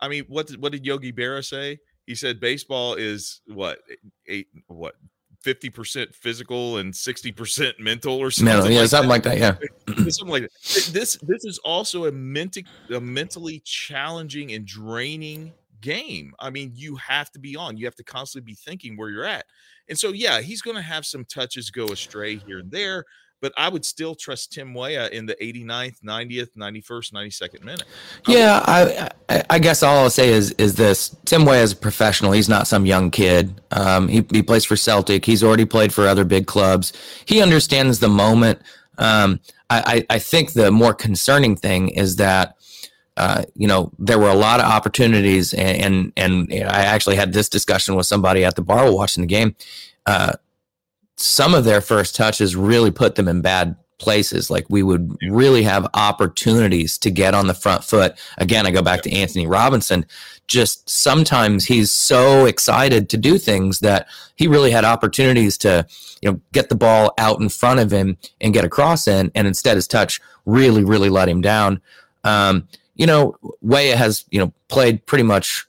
I 0.00 0.08
mean, 0.08 0.24
what 0.28 0.48
did, 0.48 0.60
what 0.60 0.72
did 0.72 0.84
Yogi 0.84 1.12
Berra 1.12 1.44
say? 1.44 1.78
He 2.06 2.14
said 2.14 2.40
baseball 2.40 2.94
is 2.94 3.40
what 3.46 3.78
eight 4.26 4.48
what 4.66 4.94
fifty 5.40 5.70
percent 5.70 6.14
physical 6.14 6.78
and 6.78 6.94
sixty 6.94 7.32
percent 7.32 7.78
mental 7.78 8.16
or 8.16 8.30
something. 8.30 8.54
Mental, 8.54 8.70
yeah, 8.70 8.80
like 8.80 8.88
something 8.88 9.08
that. 9.08 9.26
like 9.26 9.40
that. 9.40 9.60
Yeah, 9.88 9.94
something 10.10 10.32
like 10.32 10.42
that. 10.42 10.90
This 10.92 11.18
this 11.22 11.44
is 11.44 11.58
also 11.64 12.06
a 12.06 12.12
mental 12.12 12.62
a 12.94 13.00
mentally 13.00 13.60
challenging 13.64 14.52
and 14.52 14.66
draining 14.66 15.52
game. 15.84 16.34
I 16.40 16.50
mean, 16.50 16.72
you 16.74 16.96
have 16.96 17.30
to 17.32 17.38
be 17.38 17.56
on. 17.56 17.76
You 17.76 17.84
have 17.84 17.94
to 17.96 18.04
constantly 18.04 18.52
be 18.52 18.56
thinking 18.56 18.96
where 18.96 19.10
you're 19.10 19.26
at. 19.26 19.44
And 19.88 19.98
so, 19.98 20.12
yeah, 20.12 20.40
he's 20.40 20.62
going 20.62 20.76
to 20.76 20.82
have 20.82 21.04
some 21.04 21.26
touches 21.26 21.70
go 21.70 21.84
astray 21.88 22.36
here 22.36 22.58
and 22.58 22.70
there, 22.70 23.04
but 23.44 23.52
I 23.58 23.68
would 23.68 23.84
still 23.84 24.14
trust 24.14 24.54
Tim 24.54 24.72
Weah 24.72 25.10
in 25.10 25.26
the 25.26 25.34
89th, 25.34 26.00
90th, 26.00 26.56
91st, 26.56 27.12
92nd 27.12 27.62
minute. 27.62 27.84
Yeah, 28.26 28.62
I, 28.64 29.10
I, 29.28 29.42
I 29.50 29.58
guess 29.58 29.82
all 29.82 29.98
I'll 29.98 30.08
say 30.08 30.30
is 30.30 30.52
is 30.52 30.76
this: 30.76 31.14
Tim 31.26 31.44
Weah 31.44 31.60
is 31.60 31.72
a 31.72 31.76
professional. 31.76 32.32
He's 32.32 32.48
not 32.48 32.66
some 32.66 32.86
young 32.86 33.10
kid. 33.10 33.60
Um, 33.70 34.08
he 34.08 34.24
he 34.30 34.42
plays 34.42 34.64
for 34.64 34.76
Celtic. 34.76 35.26
He's 35.26 35.44
already 35.44 35.66
played 35.66 35.92
for 35.92 36.08
other 36.08 36.24
big 36.24 36.46
clubs. 36.46 36.94
He 37.26 37.42
understands 37.42 37.98
the 37.98 38.08
moment. 38.08 38.62
Um, 38.96 39.40
I, 39.68 40.06
I 40.08 40.18
think 40.20 40.52
the 40.52 40.70
more 40.70 40.94
concerning 40.94 41.54
thing 41.54 41.90
is 41.90 42.16
that 42.16 42.56
uh, 43.18 43.44
you 43.54 43.68
know, 43.68 43.92
there 43.98 44.18
were 44.18 44.30
a 44.30 44.34
lot 44.34 44.60
of 44.60 44.66
opportunities, 44.66 45.52
and, 45.52 46.12
and, 46.16 46.48
and 46.50 46.68
I 46.68 46.84
actually 46.84 47.16
had 47.16 47.34
this 47.34 47.48
discussion 47.48 47.94
with 47.94 48.06
somebody 48.06 48.42
at 48.44 48.56
the 48.56 48.62
bar 48.62 48.90
watching 48.90 49.20
the 49.20 49.28
game. 49.28 49.54
Uh, 50.06 50.32
some 51.16 51.54
of 51.54 51.64
their 51.64 51.80
first 51.80 52.16
touches 52.16 52.56
really 52.56 52.90
put 52.90 53.14
them 53.14 53.28
in 53.28 53.40
bad 53.40 53.76
places. 53.98 54.50
Like 54.50 54.66
we 54.68 54.82
would 54.82 55.16
really 55.22 55.62
have 55.62 55.88
opportunities 55.94 56.98
to 56.98 57.10
get 57.10 57.34
on 57.34 57.46
the 57.46 57.54
front 57.54 57.84
foot. 57.84 58.18
Again, 58.38 58.66
I 58.66 58.70
go 58.70 58.82
back 58.82 59.02
to 59.02 59.12
Anthony 59.12 59.46
Robinson. 59.46 60.04
Just 60.46 60.88
sometimes 60.88 61.64
he's 61.64 61.90
so 61.90 62.44
excited 62.44 63.08
to 63.10 63.16
do 63.16 63.38
things 63.38 63.80
that 63.80 64.06
he 64.36 64.46
really 64.46 64.70
had 64.70 64.84
opportunities 64.84 65.56
to, 65.58 65.86
you 66.20 66.30
know, 66.30 66.40
get 66.52 66.68
the 66.68 66.74
ball 66.74 67.14
out 67.18 67.40
in 67.40 67.48
front 67.48 67.80
of 67.80 67.90
him 67.90 68.18
and 68.40 68.52
get 68.52 68.64
a 68.64 68.68
cross 68.68 69.08
in, 69.08 69.30
and 69.34 69.46
instead 69.46 69.76
his 69.76 69.88
touch 69.88 70.20
really, 70.44 70.84
really 70.84 71.08
let 71.08 71.28
him 71.28 71.40
down. 71.40 71.80
Um, 72.24 72.68
you 72.96 73.06
know, 73.06 73.36
Weah 73.62 73.96
has, 73.96 74.24
you 74.30 74.38
know, 74.38 74.52
played 74.68 75.06
pretty 75.06 75.24
much 75.24 75.66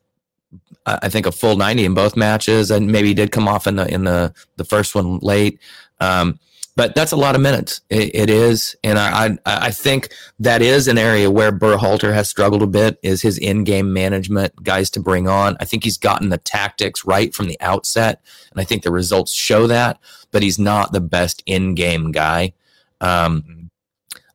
I 0.85 1.09
think 1.09 1.25
a 1.25 1.31
full 1.31 1.55
90 1.57 1.85
in 1.85 1.93
both 1.93 2.15
matches 2.15 2.69
and 2.71 2.91
maybe 2.91 3.07
he 3.09 3.13
did 3.13 3.31
come 3.31 3.47
off 3.47 3.67
in 3.67 3.75
the 3.75 3.91
in 3.91 4.03
the 4.03 4.33
the 4.57 4.65
first 4.65 4.95
one 4.95 5.19
late. 5.19 5.59
Um, 5.99 6.39
but 6.75 6.93
that's 6.93 7.13
a 7.13 7.17
lot 7.17 7.35
of 7.35 7.41
minutes. 7.41 7.81
it, 7.89 8.13
it 8.13 8.29
is, 8.29 8.75
and 8.83 8.99
I, 8.99 9.27
I, 9.27 9.67
I 9.67 9.71
think 9.71 10.09
that 10.39 10.61
is 10.61 10.89
an 10.89 10.97
area 10.97 11.31
where 11.31 11.51
Berhalter 11.51 12.13
has 12.13 12.27
struggled 12.27 12.61
a 12.61 12.67
bit. 12.67 12.99
Is 13.01 13.21
his 13.21 13.37
in-game 13.37 13.93
management, 13.93 14.61
guys 14.61 14.89
to 14.91 14.99
bring 14.99 15.29
on. 15.29 15.55
I 15.61 15.65
think 15.65 15.85
he's 15.85 15.97
gotten 15.97 16.29
the 16.29 16.37
tactics 16.37 17.05
right 17.05 17.33
from 17.33 17.47
the 17.47 17.57
outset, 17.61 18.21
and 18.51 18.59
I 18.59 18.65
think 18.65 18.83
the 18.83 18.91
results 18.91 19.31
show 19.31 19.67
that. 19.67 19.99
But 20.31 20.43
he's 20.43 20.59
not 20.59 20.91
the 20.91 20.99
best 20.99 21.41
in-game 21.45 22.11
guy. 22.11 22.53
Um, 22.99 23.41
mm-hmm. 23.41 23.65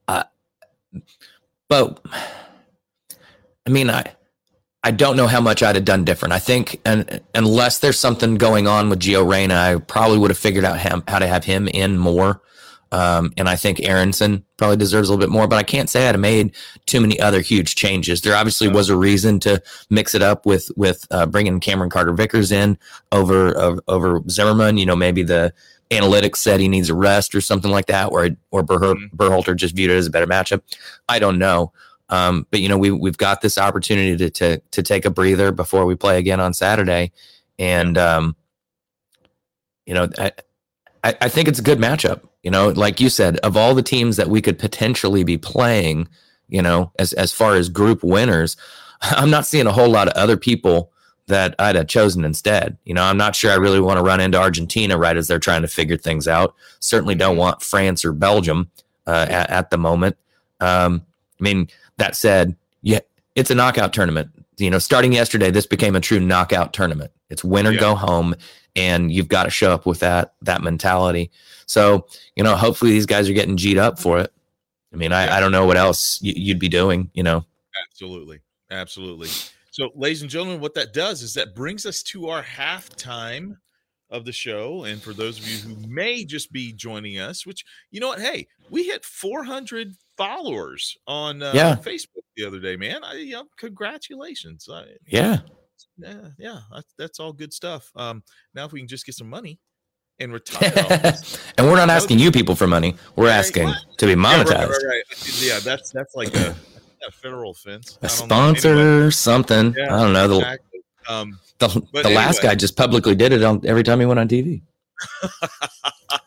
uh, 0.09 0.25
but 1.69 2.01
I 3.67 3.71
mean, 3.71 3.91
I 3.91 4.15
I 4.83 4.91
don't 4.93 5.17
know 5.17 5.27
how 5.27 5.41
much 5.43 5.63
I'd 5.63 5.77
have 5.77 5.85
done 5.85 6.05
different. 6.05 6.33
I 6.33 6.39
think, 6.39 6.81
and 6.87 7.21
unless 7.35 7.79
there's 7.81 7.99
something 7.99 8.37
going 8.37 8.67
on 8.67 8.89
with 8.89 9.01
Gio 9.01 9.29
Reyna, 9.31 9.55
I 9.55 9.77
probably 9.77 10.19
would 10.19 10.31
have 10.31 10.39
figured 10.39 10.65
out 10.65 10.79
him, 10.81 11.03
how 11.07 11.19
to 11.19 11.27
have 11.27 11.45
him 11.45 11.69
in 11.69 11.99
more. 11.99 12.41
Um, 12.93 13.33
and 13.37 13.49
I 13.49 13.55
think 13.57 13.81
Aaronson 13.83 14.45
probably 14.57 14.77
deserves 14.79 15.09
a 15.09 15.13
little 15.13 15.25
bit 15.25 15.31
more, 15.33 15.47
but 15.47 15.59
I 15.59 15.63
can't 15.63 15.89
say 15.89 16.09
I'd 16.09 16.15
have 16.15 16.21
made 16.21 16.57
too 16.87 17.01
many 17.01 17.21
other 17.21 17.41
huge 17.41 17.77
changes. 17.77 18.23
There 18.23 18.35
obviously 18.35 18.67
was 18.69 18.89
a 18.89 18.97
reason 18.97 19.39
to 19.41 19.63
mix 19.91 20.13
it 20.15 20.23
up 20.23 20.45
with 20.45 20.71
with 20.77 21.07
uh, 21.13 21.27
bringing 21.27 21.61
Cameron 21.61 21.91
Carter 21.91 22.13
Vickers 22.13 22.51
in 22.51 22.79
over 23.13 23.57
uh, 23.57 23.77
over 23.87 24.23
Zimmerman. 24.29 24.77
You 24.77 24.87
know, 24.87 24.97
maybe 24.97 25.23
the 25.23 25.53
analytics 25.93 26.39
said 26.39 26.59
he 26.59 26.67
needs 26.69 26.89
a 26.91 26.95
rest 26.95 27.33
or 27.35 27.41
something 27.41 27.71
like 27.71 27.87
that, 27.87 28.07
or 28.11 28.31
or 28.51 28.65
Berher- 28.65 28.97
Mhm. 28.97 29.11
Berhalter 29.15 29.55
just 29.55 29.77
viewed 29.77 29.91
it 29.93 29.97
as 29.97 30.07
a 30.09 30.11
better 30.11 30.27
matchup. 30.27 30.63
I 31.09 31.21
don't 31.21 31.39
know. 31.39 31.73
Um, 32.11 32.47
but 32.51 32.61
you 32.61 32.69
know, 32.69 32.77
we 32.77 32.91
we've 32.91 33.17
got 33.17 33.41
this 33.41 33.57
opportunity 33.57 34.17
to 34.17 34.31
to 34.31 34.59
to 34.59 34.83
take 34.83 35.05
a 35.05 35.11
breather 35.11 35.53
before 35.53 35.87
we 35.87 35.95
play 35.95 36.19
again 36.19 36.41
on 36.41 36.53
Saturday, 36.53 37.13
and 37.59 37.97
um, 37.97 38.37
you 39.87 39.95
know, 39.95 40.09
I, 40.19 40.33
I 41.05 41.17
I 41.23 41.29
think 41.29 41.49
it's 41.49 41.61
a 41.61 41.63
good 41.63 41.79
matchup. 41.79 42.23
You 42.43 42.51
know, 42.51 42.69
like 42.71 43.01
you 43.01 43.09
said, 43.09 43.37
of 43.39 43.57
all 43.57 43.75
the 43.75 43.83
teams 43.83 44.17
that 44.17 44.29
we 44.29 44.43
could 44.43 44.59
potentially 44.59 45.25
be 45.25 45.39
playing, 45.39 46.09
you 46.49 46.63
know, 46.63 46.93
as 46.99 47.13
as 47.13 47.33
far 47.33 47.55
as 47.55 47.69
group 47.69 48.03
winners, 48.03 48.57
I'm 49.03 49.31
not 49.31 49.47
seeing 49.47 49.67
a 49.67 49.73
whole 49.73 49.89
lot 49.89 50.09
of 50.09 50.15
other 50.15 50.37
people 50.37 50.93
that 51.31 51.55
I'd 51.61 51.77
have 51.77 51.87
chosen 51.87 52.25
instead. 52.25 52.77
You 52.85 52.93
know, 52.93 53.05
I'm 53.05 53.17
not 53.17 53.37
sure 53.37 53.53
I 53.53 53.57
really 53.57 53.81
want 53.81 53.99
to 53.99 54.03
run 54.03 54.21
into 54.21 54.39
Argentina 54.39 54.99
right 54.99 55.17
as 55.17 55.29
they're 55.29 55.39
trying 55.39 55.63
to 55.63 55.69
figure 55.69 55.97
things 55.97 56.27
out. 56.27 56.55
Certainly 56.81 57.15
don't 57.15 57.37
want 57.37 57.63
France 57.63 58.05
or 58.05 58.13
Belgium 58.13 58.69
uh, 59.07 59.27
at, 59.29 59.49
at 59.49 59.71
the 59.71 59.79
moment. 59.79 60.17
Um, 60.61 61.07
I 61.41 61.45
mean, 61.45 61.69
that 62.01 62.17
said, 62.17 62.57
yeah, 62.83 62.99
it's 63.37 63.51
a 63.51 63.55
knockout 63.55 63.93
tournament. 63.93 64.31
You 64.59 64.71
know, 64.71 64.79
starting 64.79 65.13
yesterday, 65.13 65.51
this 65.51 65.67
became 65.67 65.95
a 65.97 66.01
true 66.01 66.21
knockout 66.21 66.73
tournament. 66.73 67.13
It's 67.31 67.45
win 67.45 67.67
or 67.67 67.73
Yeah. 67.73 67.81
go 67.81 67.95
home, 67.95 68.35
and 68.77 69.13
you've 69.13 69.29
got 69.29 69.45
to 69.45 69.51
show 69.51 69.73
up 69.73 69.87
with 69.87 70.01
that 70.01 70.35
that 70.43 70.63
mentality. 70.63 71.31
So, 71.67 72.07
you 72.37 72.43
know, 72.43 72.57
hopefully 72.57 72.91
these 72.91 73.07
guys 73.07 73.29
are 73.29 73.33
getting 73.33 73.57
G'd 73.57 73.79
up 73.79 73.99
for 73.99 74.19
it. 74.19 74.33
I 74.93 74.97
mean, 74.97 75.13
I, 75.13 75.27
Yeah. 75.27 75.37
I 75.37 75.41
don't 75.41 75.53
know 75.53 75.65
what 75.67 75.77
else 75.77 76.19
you'd 76.21 76.59
be 76.59 76.69
doing. 76.69 77.11
You 77.15 77.23
know, 77.23 77.45
Absolutely. 77.89 78.41
Absolutely. 78.71 79.29
So, 79.71 79.91
ladies 79.95 80.23
and 80.23 80.31
gentlemen, 80.31 80.61
what 80.61 80.75
that 80.75 80.93
does 80.93 81.23
is 81.23 81.35
that 81.35 81.55
brings 81.55 81.87
us 81.87 82.03
to 82.05 82.29
our 82.29 82.43
halftime 82.43 83.57
of 84.11 84.25
the 84.25 84.33
show. 84.33 84.85
And 84.85 85.01
for 85.01 85.13
those 85.13 85.39
of 85.39 85.47
you 85.49 85.57
who 85.59 85.87
may 85.89 86.25
just 86.25 86.51
be 86.53 86.73
joining 86.73 87.19
us, 87.21 87.47
which, 87.47 87.65
you 87.93 88.01
know 88.01 88.09
what? 88.09 88.21
Hey, 88.21 88.49
we 88.69 88.83
hit 88.85 89.05
400 89.05 89.95
followers 90.21 90.97
on 91.07 91.43
uh, 91.43 91.53
Yeah. 91.55 91.77
Facebook 91.77 92.25
the 92.37 92.45
other 92.47 92.61
day, 92.61 92.77
man. 92.77 93.03
I, 93.03 93.15
you 93.15 93.33
know, 93.33 93.45
congratulations. 93.59 94.69
I, 94.71 94.85
yeah, 95.07 95.39
yeah, 95.97 96.29
yeah, 96.39 96.61
that's, 96.75 96.95
that's 96.99 97.21
all 97.21 97.33
good 97.33 97.53
stuff. 97.55 97.91
Um, 97.97 98.23
now, 98.55 98.67
if 98.67 98.73
we 98.73 98.81
can 98.81 98.89
just 98.89 99.07
get 99.07 99.15
some 99.15 99.31
money 99.31 99.59
and 100.19 100.31
retire 100.39 100.71
and 101.57 101.67
we're 101.67 101.77
not 101.77 101.89
asking 101.89 102.19
you 102.19 102.31
people 102.31 102.55
for 102.55 102.67
money. 102.67 102.95
We're 103.17 103.29
Right, 103.29 103.37
asking 103.37 103.73
to 103.97 104.05
be 104.07 104.11
Yeah, 104.13 104.17
monetized. 104.17 104.69
right, 104.69 104.85
right. 104.87 105.41
Yeah, 105.41 105.59
that's 105.61 105.91
that's 105.91 106.15
like 106.15 106.35
a, 106.37 106.55
a 107.09 107.11
federal 107.11 107.53
offense. 107.53 107.99
A 108.03 108.09
sponsor, 108.11 108.77
Anyway, 108.77 109.11
something. 109.11 109.75
Yeah, 109.75 109.95
I 109.95 110.03
don't 110.03 110.13
know. 110.13 110.29
The, 110.29 110.37
exactly. 110.37 110.81
Um, 111.09 111.41
the, 111.59 111.69
the 112.03 112.11
last 112.11 112.43
guy 112.43 112.55
just 112.55 112.77
publicly 112.77 113.15
did 113.15 113.33
it 113.33 113.43
on 113.43 113.63
every 113.67 113.83
time 113.83 114.01
he 114.01 114.07
went 114.07 114.21
on 114.21 114.29
TV. 114.29 114.61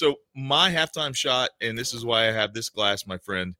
so 0.00 0.16
my 0.34 0.70
halftime 0.70 1.14
shot, 1.14 1.50
and 1.60 1.76
this 1.78 1.92
is 1.94 2.04
why 2.04 2.28
I 2.28 2.32
have 2.32 2.54
this 2.54 2.68
glass, 2.68 3.06
my 3.06 3.18
friend, 3.18 3.54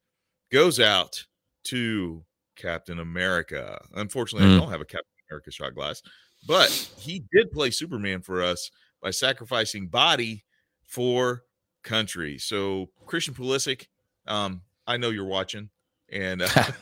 goes 0.50 0.80
out 0.80 1.24
to 1.64 2.24
Captain 2.56 2.98
America. 2.98 3.80
Unfortunately, 3.94 4.48
Mm. 4.48 4.56
I 4.56 4.60
don't 4.60 4.70
have 4.70 4.80
a 4.80 4.84
Captain 4.86 5.06
America 5.30 5.50
shot 5.50 5.74
glass, 5.74 6.02
but 6.46 6.70
he 6.98 7.24
did 7.32 7.52
play 7.52 7.70
Superman 7.70 8.22
for 8.22 8.42
us 8.42 8.70
by 9.02 9.10
sacrificing 9.10 9.86
body 9.88 10.44
for 10.82 11.44
country. 11.84 12.38
So 12.38 12.90
Christian 13.06 13.34
Pulisic, 13.34 13.86
um, 14.26 14.62
I 14.86 14.96
know 14.96 15.10
you're 15.10 15.24
watching, 15.24 15.70
and 16.10 16.42
uh, 16.42 16.48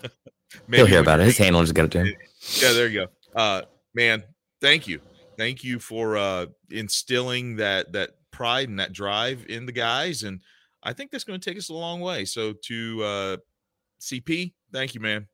He'll 0.71 0.87
hear 0.87 1.01
about 1.01 1.21
it. 1.21 1.25
His 1.27 1.37
handlers 1.39 1.73
got 1.73 1.85
it 1.87 1.91
to 1.93 2.05
him. 2.05 2.15
yeah, 2.63 2.73
there 2.73 2.89
you 2.89 3.01
go. 3.01 3.07
Uh 3.39 3.63
man, 3.95 4.23
thank 4.63 4.89
you. 4.89 5.01
Thank 5.37 5.63
you 5.63 5.79
for 5.79 6.17
uh 6.17 6.47
instilling 6.71 7.57
that 7.57 7.93
that 7.93 8.11
pride 8.39 8.69
and 8.69 8.79
that 8.79 8.93
drive 8.93 9.45
in 9.49 9.67
the 9.67 9.73
guys. 9.73 10.23
And 10.23 10.41
I 10.81 10.93
think 10.93 11.11
that's 11.11 11.25
going 11.25 11.41
to 11.41 11.51
take 11.51 11.59
us 11.59 11.69
a 11.69 11.75
long 11.75 12.01
way. 12.01 12.25
So 12.25 12.53
to 12.53 13.03
uh 13.03 13.37
CP, 14.01 14.53
thank 14.73 14.95
you, 14.95 15.01
man. 15.01 15.27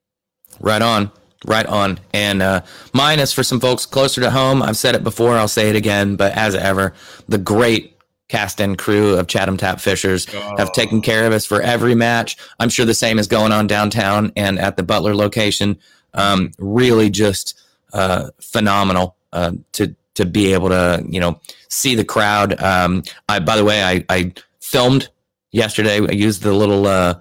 Right 0.58 0.80
on. 0.80 1.10
Right 1.46 1.66
on. 1.66 2.00
And 2.14 2.40
uh, 2.40 2.62
mine 2.94 3.20
is 3.20 3.30
for 3.30 3.42
some 3.42 3.60
folks 3.60 3.84
closer 3.84 4.22
to 4.22 4.30
home. 4.30 4.62
I've 4.62 4.78
said 4.78 4.94
it 4.94 5.04
before, 5.04 5.36
I'll 5.36 5.48
say 5.48 5.68
it 5.68 5.76
again, 5.76 6.16
but 6.16 6.32
as 6.32 6.54
ever, 6.54 6.94
the 7.28 7.36
great 7.36 7.98
cast 8.28 8.58
and 8.58 8.78
crew 8.78 9.18
of 9.18 9.26
Chatham 9.26 9.58
Tap 9.58 9.78
Fishers 9.80 10.24
have 10.56 10.72
taken 10.72 11.02
care 11.02 11.26
of 11.26 11.34
us 11.34 11.44
for 11.44 11.60
every 11.60 11.94
match. 11.94 12.38
I'm 12.58 12.70
sure 12.70 12.86
the 12.86 12.94
same 12.94 13.18
is 13.18 13.26
going 13.26 13.52
on 13.52 13.66
downtown 13.66 14.32
and 14.36 14.58
at 14.58 14.78
the 14.78 14.82
Butler 14.82 15.14
location. 15.14 15.78
Um, 16.14 16.52
really 16.58 17.10
just 17.10 17.60
uh, 17.92 18.30
phenomenal 18.40 19.16
uh, 19.34 19.52
to 19.72 19.94
to 20.14 20.24
be 20.24 20.52
able 20.52 20.68
to 20.68 21.04
you 21.08 21.20
know 21.20 21.40
see 21.68 21.94
the 21.94 22.04
crowd. 22.04 22.60
Um, 22.62 23.02
I 23.28 23.38
by 23.40 23.56
the 23.56 23.64
way, 23.64 23.82
I, 23.82 24.04
I 24.08 24.32
filmed 24.60 25.08
yesterday. 25.52 26.00
I 26.00 26.12
used 26.12 26.42
the 26.42 26.52
little 26.52 26.86
uh, 26.86 27.20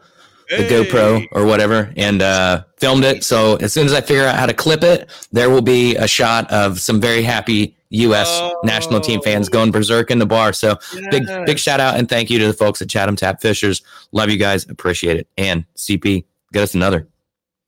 the 0.50 0.68
GoPro 0.68 1.26
or 1.32 1.46
whatever 1.46 1.92
and 1.98 2.22
uh, 2.22 2.64
filmed 2.78 3.04
it. 3.06 3.24
So 3.24 3.56
as 3.56 3.74
soon 3.74 3.86
as 3.88 3.94
I 3.94 4.02
figure 4.02 4.26
out 4.26 4.36
how 4.36 4.46
to 4.46 4.54
clip 4.54 4.84
it, 4.84 5.10
there 5.32 5.50
will 5.50 5.62
be 5.62 5.96
a 5.96 6.08
shot 6.08 6.52
of 6.52 6.80
some 6.80 7.02
very 7.02 7.24
happy 7.24 7.76
U.S. 7.90 8.42
national 8.64 9.00
team 9.02 9.22
fans 9.22 9.48
Oh. 9.50 9.52
going 9.52 9.72
berserk 9.72 10.10
in 10.12 10.20
the 10.20 10.26
bar. 10.26 10.52
So 10.54 10.78
big 11.12 11.24
big 11.46 11.58
shout 11.60 11.80
out 11.80 11.98
and 11.98 12.08
thank 12.10 12.30
you 12.30 12.40
to 12.40 12.48
the 12.48 12.54
folks 12.54 12.82
at 12.82 12.90
Chatham 12.90 13.16
Tap 13.16 13.42
Fishers. 13.42 13.82
Love 14.12 14.30
you 14.30 14.38
guys, 14.38 14.68
appreciate 14.70 15.18
it. 15.18 15.28
And 15.38 15.66
CP, 15.76 16.26
get 16.52 16.64
us 16.64 16.74
another. 16.76 17.08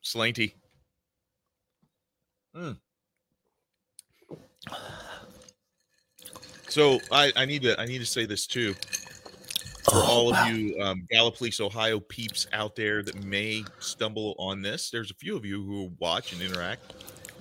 Slanty. 0.03 0.53
Mm. 2.55 2.77
So 6.75 6.99
I, 7.09 7.31
I 7.38 7.45
need 7.45 7.61
to 7.61 7.79
I 7.79 7.85
need 7.85 7.99
to 7.99 8.05
say 8.05 8.25
this 8.25 8.45
too 8.45 8.75
for 9.89 10.03
all 10.03 10.35
of 10.35 10.47
you 10.49 10.77
um, 10.81 11.07
Gallipolis, 11.09 11.61
Ohio 11.61 12.01
peeps 12.01 12.47
out 12.51 12.75
there 12.75 13.01
that 13.01 13.23
may 13.23 13.63
stumble 13.79 14.35
on 14.38 14.61
this. 14.61 14.89
There's 14.89 15.09
a 15.09 15.13
few 15.13 15.38
of 15.38 15.45
you 15.45 15.63
who 15.63 15.89
watch 15.99 16.33
and 16.33 16.41
interact. 16.41 16.95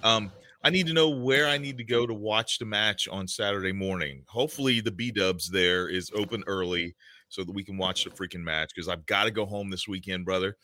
Um, 0.05 0.31
I 0.63 0.71
need 0.71 0.87
to 0.87 0.93
know 0.93 1.09
where 1.09 1.49
I 1.49 1.59
need 1.59 1.77
to 1.79 1.85
go 1.85 2.07
to 2.07 2.15
watch 2.15 2.61
the 2.61 2.65
match 2.65 3.09
on 3.09 3.27
Saturday 3.27 3.73
morning. 3.73 4.23
Hopefully, 4.29 4.81
the 4.81 4.93
B 4.93 5.11
Dubs 5.11 5.51
there 5.51 5.89
is 5.89 6.13
open 6.15 6.45
early 6.47 6.95
so 7.29 7.43
that 7.43 7.51
we 7.53 7.65
can 7.65 7.77
watch 7.77 8.05
the 8.05 8.11
freaking 8.11 8.45
match 8.45 8.71
because 8.73 8.89
I've 8.89 9.05
got 9.05 9.25
to 9.25 9.33
go 9.33 9.47
home 9.47 9.69
this 9.69 9.89
weekend, 9.89 10.25
brother. 10.25 10.57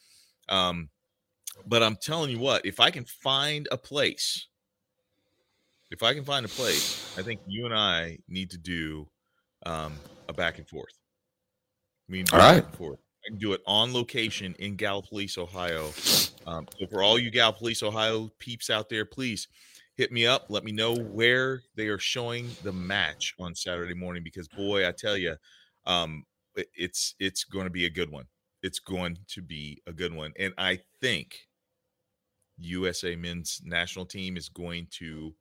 Um, 0.48 0.90
but 1.66 1.82
I'm 1.82 1.96
telling 1.96 2.30
you 2.30 2.38
what, 2.38 2.64
if 2.64 2.78
I 2.78 2.92
can 2.92 3.04
find 3.04 3.66
a 3.72 3.76
place, 3.76 4.46
if 5.90 6.02
I 6.02 6.14
can 6.14 6.24
find 6.24 6.46
a 6.46 6.48
place, 6.48 7.16
I 7.18 7.22
think 7.22 7.40
you 7.46 7.64
and 7.66 7.74
I 7.74 8.18
need 8.28 8.50
to 8.50 8.58
do 8.58 9.08
um, 9.66 9.94
a 10.28 10.32
back 10.32 10.58
and 10.58 10.68
forth. 10.68 10.92
I 12.08 12.12
mean, 12.12 12.26
All 12.32 12.38
and 12.40 12.74
forth. 12.74 12.98
I 13.24 13.28
can 13.30 13.38
do 13.38 13.52
it 13.52 13.60
on 13.66 13.92
location 13.92 14.54
in 14.58 14.76
Gallipolis, 14.76 15.36
Ohio. 15.36 15.86
Um, 16.46 16.66
so 16.78 16.86
for 16.90 17.02
all 17.02 17.18
you 17.18 17.30
Gallipolis, 17.30 17.82
Ohio 17.82 18.30
peeps 18.38 18.70
out 18.70 18.88
there, 18.88 19.04
please 19.04 19.46
hit 19.96 20.10
me 20.10 20.26
up. 20.26 20.46
Let 20.48 20.64
me 20.64 20.72
know 20.72 20.94
where 20.96 21.62
they 21.76 21.88
are 21.88 21.98
showing 21.98 22.48
the 22.62 22.72
match 22.72 23.34
on 23.38 23.54
Saturday 23.54 23.94
morning 23.94 24.22
because 24.22 24.48
boy, 24.48 24.88
I 24.88 24.92
tell 24.92 25.16
you, 25.16 25.36
um, 25.86 26.24
it- 26.56 26.70
it's 26.74 27.14
it's 27.20 27.44
going 27.44 27.64
to 27.64 27.70
be 27.70 27.84
a 27.86 27.90
good 27.90 28.10
one. 28.10 28.26
It's 28.62 28.78
going 28.78 29.18
to 29.28 29.42
be 29.42 29.82
a 29.86 29.92
good 29.92 30.12
one, 30.14 30.32
and 30.38 30.52
I 30.58 30.80
think 31.00 31.36
USA 32.58 33.16
men's 33.16 33.60
national 33.64 34.06
team 34.06 34.36
is 34.36 34.48
going 34.48 34.86
to 34.92 35.34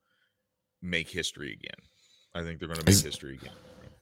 make 0.82 1.10
history 1.10 1.54
again. 1.54 1.76
I 2.36 2.44
think 2.44 2.60
they're 2.60 2.68
going 2.68 2.80
to 2.80 2.86
make 2.86 2.94
Is- 2.94 3.02
history 3.02 3.36
again. 3.36 3.54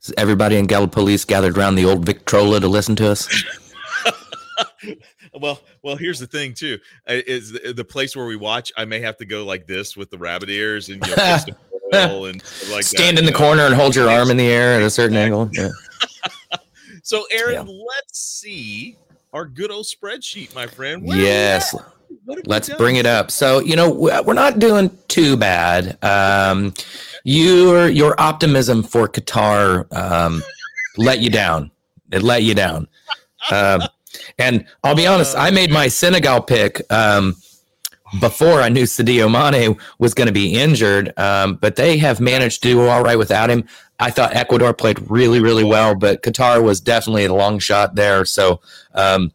Is 0.03 0.13
everybody 0.15 0.57
in 0.57 0.67
Gallipolis 0.67 1.25
gathered 1.25 1.57
around 1.57 1.73
the 1.75 1.85
old 1.85 2.05
Victrola 2.05 2.59
to 2.59 2.67
listen 2.67 2.95
to 2.97 3.09
us? 3.09 3.27
well, 5.41 5.59
well, 5.83 5.95
here's 5.95 6.19
the 6.19 6.27
thing 6.27 6.53
too. 6.53 6.77
Is 7.07 7.51
the, 7.51 7.83
place 7.83 8.15
where 8.15 8.27
we 8.27 8.35
watch? 8.35 8.71
I 8.77 8.85
may 8.85 8.99
have 8.99 9.17
to 9.17 9.25
go 9.25 9.43
like 9.43 9.65
this 9.65 9.97
with 9.97 10.11
the 10.11 10.17
rabbit 10.19 10.49
ears 10.49 10.89
and 10.89 11.03
you 11.05 11.15
know, 11.15 11.23
fix 11.23 11.45
the 11.45 11.55
foil 11.91 12.25
and 12.27 12.43
like 12.71 12.83
that, 12.83 12.85
Stand 12.85 13.17
in 13.17 13.25
the 13.25 13.31
know? 13.31 13.37
corner 13.37 13.63
and 13.63 13.73
hold 13.73 13.95
your 13.95 14.07
arm 14.09 14.29
in 14.29 14.37
the 14.37 14.45
air 14.47 14.73
at 14.75 14.83
a 14.83 14.89
certain 14.89 15.17
angle. 15.17 15.49
Yeah. 15.53 15.69
So, 17.03 17.25
Aaron, 17.31 17.53
Yeah. 17.67 17.83
let's 17.87 18.19
see 18.19 18.97
our 19.31 19.45
good 19.45 19.71
old 19.71 19.85
spreadsheet, 19.85 20.53
my 20.53 20.67
friend. 20.67 21.03
Where 21.03 21.17
Yes. 21.17 21.73
At? 22.09 22.17
What 22.25 22.37
have 22.37 22.45
we 22.45 22.49
Let's 22.51 22.69
bring 22.69 22.95
it 22.97 23.05
up. 23.05 23.31
So, 23.31 23.59
you 23.59 23.75
know, 23.75 23.89
we- 23.89 24.19
we're 24.21 24.33
not 24.33 24.59
doing 24.59 24.91
too 25.07 25.37
bad. 25.37 25.97
Um, 26.03 26.73
your 27.23 27.87
your 27.89 28.19
optimism 28.19 28.83
for 28.83 29.07
Qatar 29.07 29.91
um, 29.95 30.43
let 30.97 31.19
you 31.19 31.29
down. 31.29 31.71
It 32.11 32.23
let 32.23 32.43
you 32.43 32.55
down. 32.55 32.87
Um, 33.51 33.83
and 34.39 34.65
I'll 34.83 34.95
be 34.95 35.07
honest, 35.07 35.35
I 35.37 35.51
made 35.51 35.71
my 35.71 35.87
Senegal 35.89 36.41
pick 36.41 36.81
um, 36.91 37.35
before 38.19 38.61
I 38.61 38.69
knew 38.69 38.83
Sadio 38.83 39.29
Mane 39.29 39.77
was 39.99 40.13
going 40.13 40.27
to 40.27 40.33
be 40.33 40.53
injured. 40.53 41.13
Um, 41.19 41.55
but 41.55 41.75
they 41.75 41.97
have 41.97 42.19
managed 42.19 42.63
to 42.63 42.69
do 42.69 42.87
all 42.87 43.03
right 43.03 43.17
without 43.17 43.49
him. 43.49 43.65
I 43.99 44.11
thought 44.11 44.35
Ecuador 44.35 44.73
played 44.73 44.99
really, 45.09 45.39
really 45.39 45.63
well, 45.63 45.95
but 45.95 46.21
Qatar 46.23 46.63
was 46.63 46.79
definitely 46.79 47.25
a 47.25 47.33
long 47.33 47.59
shot 47.59 47.95
there. 47.95 48.25
So 48.25 48.61
um, 48.93 49.31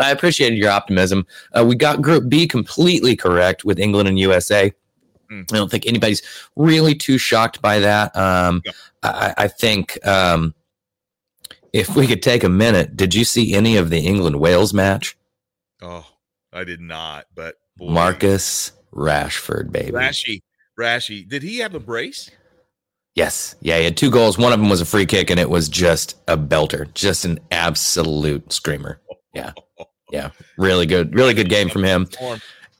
I 0.00 0.10
appreciated 0.10 0.58
your 0.58 0.70
optimism. 0.70 1.26
Uh, 1.52 1.64
we 1.64 1.76
got 1.76 2.02
Group 2.02 2.28
B 2.28 2.46
completely 2.46 3.16
correct 3.16 3.64
with 3.64 3.78
England 3.78 4.08
and 4.08 4.18
USA. 4.18 4.72
Mm. 5.30 5.52
I 5.52 5.56
don't 5.56 5.70
think 5.70 5.86
anybody's 5.86 6.22
really 6.56 6.94
too 6.94 7.18
shocked 7.18 7.62
by 7.62 7.78
that. 7.80 8.16
Um, 8.16 8.62
Yeah. 8.64 8.72
I, 9.02 9.34
I 9.36 9.48
think 9.48 10.04
um, 10.06 10.54
if 11.72 11.94
we 11.94 12.06
could 12.06 12.22
take 12.22 12.42
a 12.42 12.48
minute, 12.48 12.96
did 12.96 13.14
you 13.14 13.24
see 13.24 13.54
any 13.54 13.76
of 13.76 13.90
the 13.90 13.98
England 13.98 14.40
Wales 14.40 14.74
match? 14.74 15.16
Oh, 15.82 16.06
I 16.52 16.64
did 16.64 16.80
not. 16.80 17.26
But 17.34 17.56
boy, 17.76 17.90
Marcus 17.90 18.72
Rashford, 18.92 19.70
baby. 19.70 19.92
Rashy, 19.92 20.42
Rashy, 20.78 21.28
did 21.28 21.42
he 21.42 21.58
have 21.58 21.74
a 21.74 21.80
brace? 21.80 22.30
Yes. 23.14 23.54
Yeah, 23.60 23.78
he 23.78 23.84
had 23.84 23.96
two 23.96 24.10
goals. 24.10 24.36
One 24.38 24.52
of 24.52 24.58
them 24.58 24.68
was 24.68 24.80
a 24.80 24.86
free 24.86 25.06
kick, 25.06 25.30
and 25.30 25.40
it 25.40 25.48
was 25.48 25.68
just 25.68 26.16
a 26.28 26.36
belter, 26.36 26.92
just 26.94 27.24
an 27.24 27.38
absolute 27.50 28.52
screamer. 28.52 29.00
Yeah. 29.34 29.52
Yeah. 30.10 30.30
Really 30.56 30.86
good. 30.86 31.14
Really 31.14 31.34
good 31.34 31.48
game 31.48 31.68
from 31.68 31.84
him. 31.84 32.08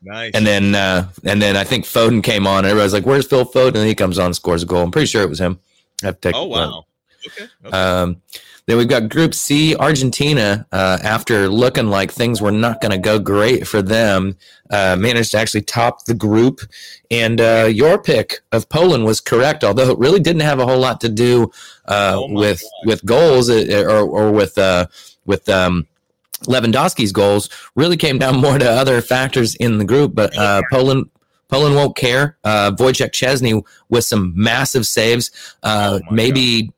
Nice. 0.02 0.32
And 0.34 0.46
then 0.46 0.74
uh 0.74 1.08
and 1.24 1.40
then 1.42 1.56
I 1.56 1.64
think 1.64 1.84
Foden 1.84 2.22
came 2.22 2.46
on. 2.46 2.58
and 2.58 2.66
Everybody's 2.68 2.92
like, 2.92 3.06
Where's 3.06 3.26
Phil 3.26 3.44
Foden? 3.44 3.76
And 3.76 3.86
he 3.88 3.94
comes 3.94 4.18
on, 4.18 4.32
scores 4.34 4.62
a 4.62 4.66
goal. 4.66 4.82
I'm 4.82 4.90
pretty 4.90 5.06
sure 5.06 5.22
it 5.22 5.28
was 5.28 5.40
him. 5.40 5.58
I 6.02 6.06
have 6.06 6.20
to 6.20 6.28
take 6.28 6.36
oh 6.36 6.44
wow. 6.46 6.84
Okay. 7.26 7.48
okay. 7.64 7.76
Um, 7.76 8.22
then 8.66 8.78
we've 8.78 8.88
got 8.88 9.08
Group 9.08 9.32
C, 9.32 9.76
Argentina. 9.76 10.66
Uh, 10.72 10.98
after 11.04 11.48
looking 11.48 11.86
like 11.86 12.10
things 12.10 12.42
were 12.42 12.50
not 12.50 12.80
going 12.80 12.90
to 12.90 12.98
go 12.98 13.18
great 13.20 13.64
for 13.66 13.80
them, 13.80 14.36
uh, 14.70 14.96
managed 14.98 15.30
to 15.32 15.38
actually 15.38 15.62
top 15.62 16.04
the 16.04 16.14
group. 16.14 16.60
And 17.10 17.40
uh, 17.40 17.68
your 17.72 17.96
pick 18.02 18.40
of 18.50 18.68
Poland 18.68 19.04
was 19.04 19.20
correct, 19.20 19.62
although 19.62 19.90
it 19.92 19.98
really 19.98 20.18
didn't 20.18 20.42
have 20.42 20.58
a 20.58 20.66
whole 20.66 20.80
lot 20.80 21.00
to 21.02 21.08
do 21.08 21.50
uh, 21.86 22.14
Oh 22.16 22.32
with 22.32 22.60
God. 22.60 22.88
with 22.88 23.04
goals 23.06 23.48
uh, 23.50 23.84
or 23.88 24.00
or 24.00 24.32
with 24.32 24.58
uh, 24.58 24.86
with 25.26 25.48
um, 25.48 25.86
Lewandowski's 26.44 27.12
goals. 27.12 27.48
Really 27.74 27.96
came 27.96 28.18
down 28.18 28.36
more 28.40 28.58
to 28.58 28.70
other 28.70 29.00
factors 29.00 29.54
in 29.56 29.78
the 29.78 29.84
group, 29.84 30.14
but 30.14 30.36
uh, 30.36 30.62
Poland. 30.70 31.10
Poland 31.48 31.76
won't 31.76 31.94
care. 31.94 32.36
Uh, 32.42 32.72
Wojciech 32.72 33.12
Szczęsny 33.12 33.62
with 33.88 34.04
some 34.04 34.32
massive 34.34 34.84
saves. 34.84 35.30
Uh, 35.62 36.00
Oh 36.02 36.12
maybe 36.12 36.72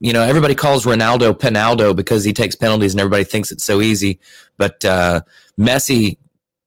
you 0.00 0.12
know, 0.12 0.22
everybody 0.22 0.54
calls 0.54 0.84
Ronaldo 0.84 1.38
Penaldo 1.38 1.94
because 1.94 2.24
he 2.24 2.32
takes 2.32 2.54
penalties 2.56 2.92
and 2.92 3.00
everybody 3.00 3.24
thinks 3.24 3.52
it's 3.52 3.64
so 3.64 3.80
easy. 3.80 4.18
But 4.56 4.84
uh, 4.84 5.20
Messi 5.58 6.16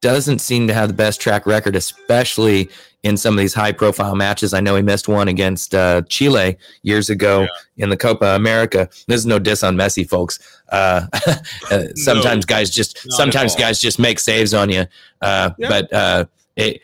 doesn't 0.01 0.39
seem 0.39 0.67
to 0.67 0.73
have 0.73 0.89
the 0.89 0.93
best 0.93 1.19
track 1.19 1.45
record, 1.45 1.75
especially 1.75 2.69
in 3.03 3.17
some 3.17 3.33
of 3.33 3.39
these 3.39 3.53
high 3.53 3.71
profile 3.71 4.15
matches. 4.15 4.53
I 4.53 4.59
know 4.59 4.75
he 4.75 4.81
missed 4.81 5.07
one 5.07 5.27
against 5.27 5.73
uh, 5.73 6.03
Chile 6.09 6.57
years 6.83 7.09
ago 7.09 7.47
in 7.77 7.89
the 7.89 7.97
Copa 7.97 8.35
America. 8.35 8.89
There's 9.07 9.25
no 9.25 9.39
diss 9.39 9.63
on 9.63 9.75
Messi, 9.75 10.07
folks. 10.07 10.39
Uh, 10.73 11.07
uh, 11.71 11.83
sometimes 11.95 12.45
guys 12.45 12.69
just 12.69 13.09
sometimes 13.11 13.55
guys 13.55 13.79
just 13.79 13.99
make 13.99 14.19
saves 14.19 14.53
on 14.53 14.69
you. 14.69 14.85
Uh, 15.21 15.51
Yeah. 15.57 15.69
But 15.69 15.93
uh, 15.93 16.25
it, 16.55 16.81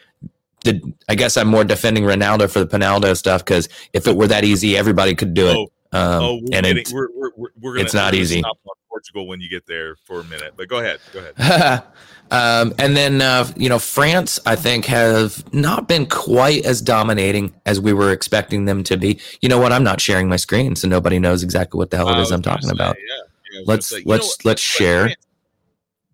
the, 0.63 0.93
I 1.07 1.15
guess 1.15 1.37
I'm 1.37 1.47
more 1.47 1.63
defending 1.63 2.03
Ronaldo 2.03 2.49
for 2.49 2.59
the 2.59 2.67
Penaldo 2.67 3.17
stuff 3.17 3.43
because 3.43 3.67
if 3.93 4.07
it 4.07 4.15
were 4.15 4.27
that 4.27 4.43
easy, 4.43 4.77
everybody 4.77 5.15
could 5.15 5.33
do 5.33 5.47
it. 5.47 5.55
oh, 5.57 5.71
Um, 5.91 6.23
oh, 6.23 6.33
we're, 6.35 6.37
and 6.37 6.49
getting, 6.51 6.77
it's, 6.77 6.93
we're, 6.93 7.07
we're, 7.15 7.31
we're, 7.35 7.49
we're 7.59 7.73
gonna, 7.73 7.85
it's 7.85 7.93
not 7.93 8.13
easy. 8.13 8.43
Portugal 8.89 9.27
when 9.27 9.39
you 9.39 9.49
get 9.49 9.65
there 9.65 9.95
for 10.03 10.19
a 10.19 10.23
minute, 10.25 10.53
but 10.57 10.67
go 10.67 10.79
ahead. 10.79 10.99
Go 11.13 11.19
ahead. 11.19 11.83
um, 12.31 12.73
and 12.77 12.97
then 12.97 13.21
uh, 13.21 13.49
you 13.55 13.69
know 13.69 13.79
France, 13.79 14.39
I 14.45 14.55
think, 14.55 14.85
have 14.85 15.51
not 15.53 15.87
been 15.87 16.05
quite 16.05 16.65
as 16.65 16.81
dominating 16.81 17.53
as 17.65 17.79
we 17.79 17.93
were 17.93 18.11
expecting 18.11 18.65
them 18.65 18.83
to 18.85 18.97
be. 18.97 19.19
You 19.41 19.47
know 19.47 19.59
what? 19.59 19.71
I'm 19.71 19.83
not 19.83 20.01
sharing 20.01 20.27
my 20.27 20.35
screen, 20.35 20.75
so 20.75 20.87
nobody 20.87 21.17
knows 21.17 21.43
exactly 21.43 21.77
what 21.77 21.91
the 21.91 21.97
hell 21.97 22.09
it 22.09 22.19
is 22.19 22.31
I'm 22.31 22.41
talking 22.41 22.67
say, 22.67 22.73
about. 22.73 22.97
Yeah, 22.97 23.28
yeah, 23.51 23.59
I 23.59 23.61
was 23.61 23.65
gonna 23.67 23.71
Let's 23.75 23.91
you 23.91 23.97
know 23.99 24.03
let's 24.11 24.45
let's 24.45 24.61
share. 24.61 25.01
France- 25.05 25.25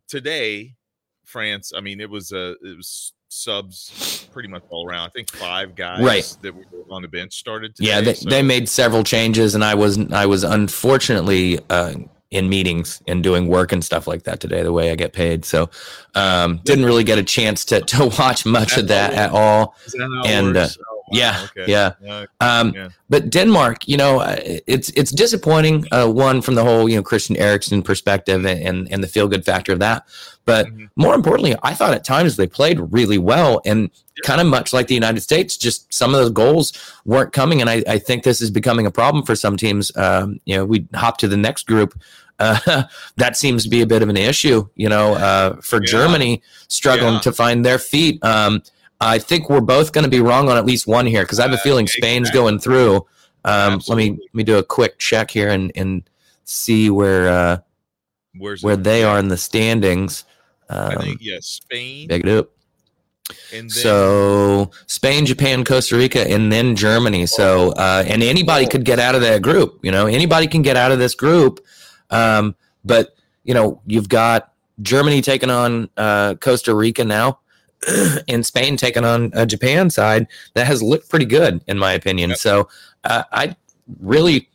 today. 0.07 0.75
France, 1.25 1.73
I 1.75 1.81
mean, 1.81 1.99
it 1.99 2.09
was 2.09 2.31
uh, 2.31 2.53
it 2.63 2.77
was 2.77 3.13
subs 3.29 4.29
pretty 4.31 4.47
much 4.47 4.63
all 4.69 4.87
around. 4.87 5.07
I 5.07 5.09
think 5.09 5.29
five 5.31 5.75
guys 5.75 6.01
Right. 6.01 6.37
that 6.43 6.55
were 6.55 6.63
on 6.89 7.01
the 7.01 7.07
bench 7.07 7.33
started. 7.35 7.75
Today, 7.75 7.89
Yeah, 7.89 8.01
they, 8.01 8.13
so- 8.13 8.29
they 8.29 8.41
made 8.41 8.69
several 8.69 9.03
changes, 9.03 9.55
and 9.55 9.63
I 9.63 9.75
was 9.75 9.97
I 10.11 10.25
was 10.25 10.43
unfortunately 10.43 11.59
uh, 11.69 11.95
in 12.31 12.47
meetings 12.47 13.01
and 13.07 13.21
doing 13.23 13.47
work 13.47 13.71
and 13.71 13.83
stuff 13.83 14.07
like 14.07 14.23
that 14.23 14.39
today. 14.39 14.63
The 14.63 14.71
way 14.71 14.91
I 14.91 14.95
get 14.95 15.11
paid, 15.13 15.43
so 15.43 15.69
um, 16.13 16.61
didn't 16.63 16.85
really 16.85 17.03
get 17.03 17.17
a 17.17 17.23
chance 17.23 17.65
to 17.65 17.81
to 17.81 18.05
watch 18.19 18.45
much 18.45 18.77
of 18.77 18.87
that 18.87 19.13
at 19.13 19.31
all. 19.31 19.75
That 19.87 20.23
and, 20.27 20.55
uh, 20.55 20.67
wow, 21.11 21.17
yeah, 21.17 21.41
okay. 21.45 21.71
yeah. 21.71 21.91
Yeah, 22.03 22.25
Um, 22.41 22.73
Yeah. 22.75 22.89
But 23.09 23.29
Denmark, 23.29 23.87
you 23.87 23.97
know, 23.97 24.19
uh, 24.19 24.37
it's 24.67 24.89
it's 24.95 25.11
disappointing. 25.11 25.85
Uh, 25.91 26.07
one 26.07 26.41
from 26.41 26.55
the 26.55 26.63
whole 26.63 26.89
you 26.89 26.95
know 26.95 27.03
Christian 27.03 27.37
Eriksen 27.37 27.81
perspective 27.83 28.45
and 28.45 28.91
and, 28.91 29.03
the 29.03 29.07
feel 29.07 29.27
good 29.27 29.45
factor 29.45 29.73
of 29.73 29.79
that. 29.79 30.03
But 30.45 30.65
Mhm. 30.67 30.89
more 30.95 31.13
importantly, 31.15 31.55
I 31.63 31.73
thought 31.75 31.93
at 31.93 32.03
times 32.03 32.35
they 32.35 32.47
played 32.47 32.79
really 32.91 33.17
well 33.19 33.61
and 33.65 33.89
kind 34.23 34.41
of 34.41 34.47
much 34.47 34.73
like 34.73 34.87
the 34.87 34.95
United 34.95 35.21
States. 35.21 35.57
Just 35.57 35.93
some 35.93 36.15
of 36.15 36.19
those 36.21 36.31
goals 36.31 36.73
weren't 37.05 37.31
coming, 37.33 37.61
and 37.61 37.69
I, 37.69 37.83
I 37.87 37.99
think 37.99 38.23
this 38.23 38.41
is 38.41 38.49
becoming 38.51 38.85
a 38.87 38.91
problem 38.91 39.23
for 39.25 39.35
some 39.35 39.55
teams. 39.57 39.91
Um, 39.95 40.39
you 40.45 40.55
know, 40.57 40.65
we 40.65 40.87
hop 40.95 41.17
to 41.19 41.27
the 41.27 41.37
next 41.37 41.67
group. 41.67 41.93
Uh, 42.37 42.83
that 43.15 43.37
seems 43.37 43.63
to 43.63 43.69
be 43.69 43.81
a 43.81 43.85
bit 43.85 44.01
of 44.03 44.09
an 44.09 44.17
issue, 44.17 44.67
you 44.75 44.89
know, 44.89 45.13
uh, 45.15 45.55
for 45.61 45.79
Yeah. 45.81 45.87
Germany 45.91 46.41
struggling 46.67 47.13
Yeah. 47.13 47.21
to 47.21 47.31
find 47.31 47.65
their 47.65 47.79
feet. 47.79 48.19
Um, 48.25 48.61
I 49.01 49.19
think 49.19 49.49
we're 49.49 49.61
both 49.61 49.91
going 49.91 50.03
to 50.05 50.09
be 50.09 50.21
wrong 50.21 50.49
on 50.49 50.57
at 50.57 50.65
least 50.65 50.87
one 50.87 51.05
here 51.05 51.23
because 51.23 51.39
I 51.39 51.43
have 51.43 51.53
a 51.53 51.57
feeling 51.57 51.87
Spain's 51.87 52.31
going 52.31 52.59
through. 52.59 53.05
Um, 53.43 53.81
let 53.87 53.97
me 53.97 54.11
let 54.11 54.33
me 54.33 54.43
do 54.43 54.57
a 54.57 54.63
quick 54.63 54.97
check 54.99 55.29
here 55.31 55.49
and 55.49 55.71
and 55.75 56.03
see 56.45 56.89
where 56.89 57.27
uh, 57.29 57.57
Where's 58.37 58.63
where 58.63 58.77
they 58.77 59.03
are 59.03 59.19
in 59.19 59.27
the 59.27 59.37
standings. 59.37 60.23
I 60.69 60.93
Um, 60.95 61.01
think 61.01 61.17
yeah, 61.21 61.37
Spain. 61.41 62.07
pick 62.07 62.25
it 62.25 62.29
up. 62.29 62.49
And 63.53 63.63
then, 63.63 63.69
So 63.69 64.71
Spain, 64.87 65.25
Japan, 65.25 65.63
Costa 65.63 65.95
Rica, 65.97 66.27
and 66.29 66.51
then 66.51 66.75
Germany. 66.75 67.25
So 67.25 67.71
uh, 67.73 68.03
and 68.07 68.23
anybody 68.23 68.67
could 68.67 68.85
get 68.85 68.99
out 68.99 69.15
of 69.15 69.21
that 69.21 69.41
group. 69.41 69.79
You 69.83 69.91
know, 69.91 70.05
anybody 70.07 70.47
can 70.47 70.61
get 70.61 70.77
out 70.77 70.91
of 70.91 70.99
this 70.99 71.15
group. 71.15 71.59
Um, 72.09 72.55
but 72.83 73.15
you 73.43 73.53
know, 73.53 73.81
you've 73.85 74.09
got 74.09 74.53
Germany 74.81 75.21
taking 75.21 75.49
on 75.49 75.89
uh, 75.97 76.35
Costa 76.35 76.73
Rica 76.75 77.03
now, 77.03 77.39
and 78.27 78.45
Spain 78.45 78.77
taking 78.77 79.05
on 79.05 79.31
a 79.33 79.45
Japan 79.45 79.89
side 79.89 80.27
that 80.53 80.67
has 80.67 80.81
looked 80.81 81.09
pretty 81.09 81.25
good 81.25 81.63
in 81.67 81.77
my 81.77 81.93
opinion. 81.93 82.31
Yep. 82.31 82.39
So 82.39 82.69
uh, 83.03 83.23
I 83.31 83.55
really. 83.99 84.49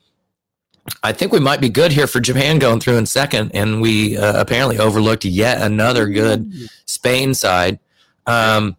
I 1.05 1.12
think 1.12 1.31
we 1.31 1.39
might 1.39 1.61
be 1.61 1.68
good 1.68 1.93
here 1.93 2.09
for 2.09 2.18
Japan 2.21 2.59
going 2.59 2.81
through 2.81 2.97
in 2.97 3.07
second, 3.07 3.53
and 3.55 3.81
we 3.81 4.16
uh, 4.16 4.41
apparently 4.41 4.79
overlooked 4.79 5.25
yet 5.25 5.62
another 5.62 6.09
good 6.09 6.53
Spain 6.85 7.33
side. 7.33 7.79
Um, 8.27 8.77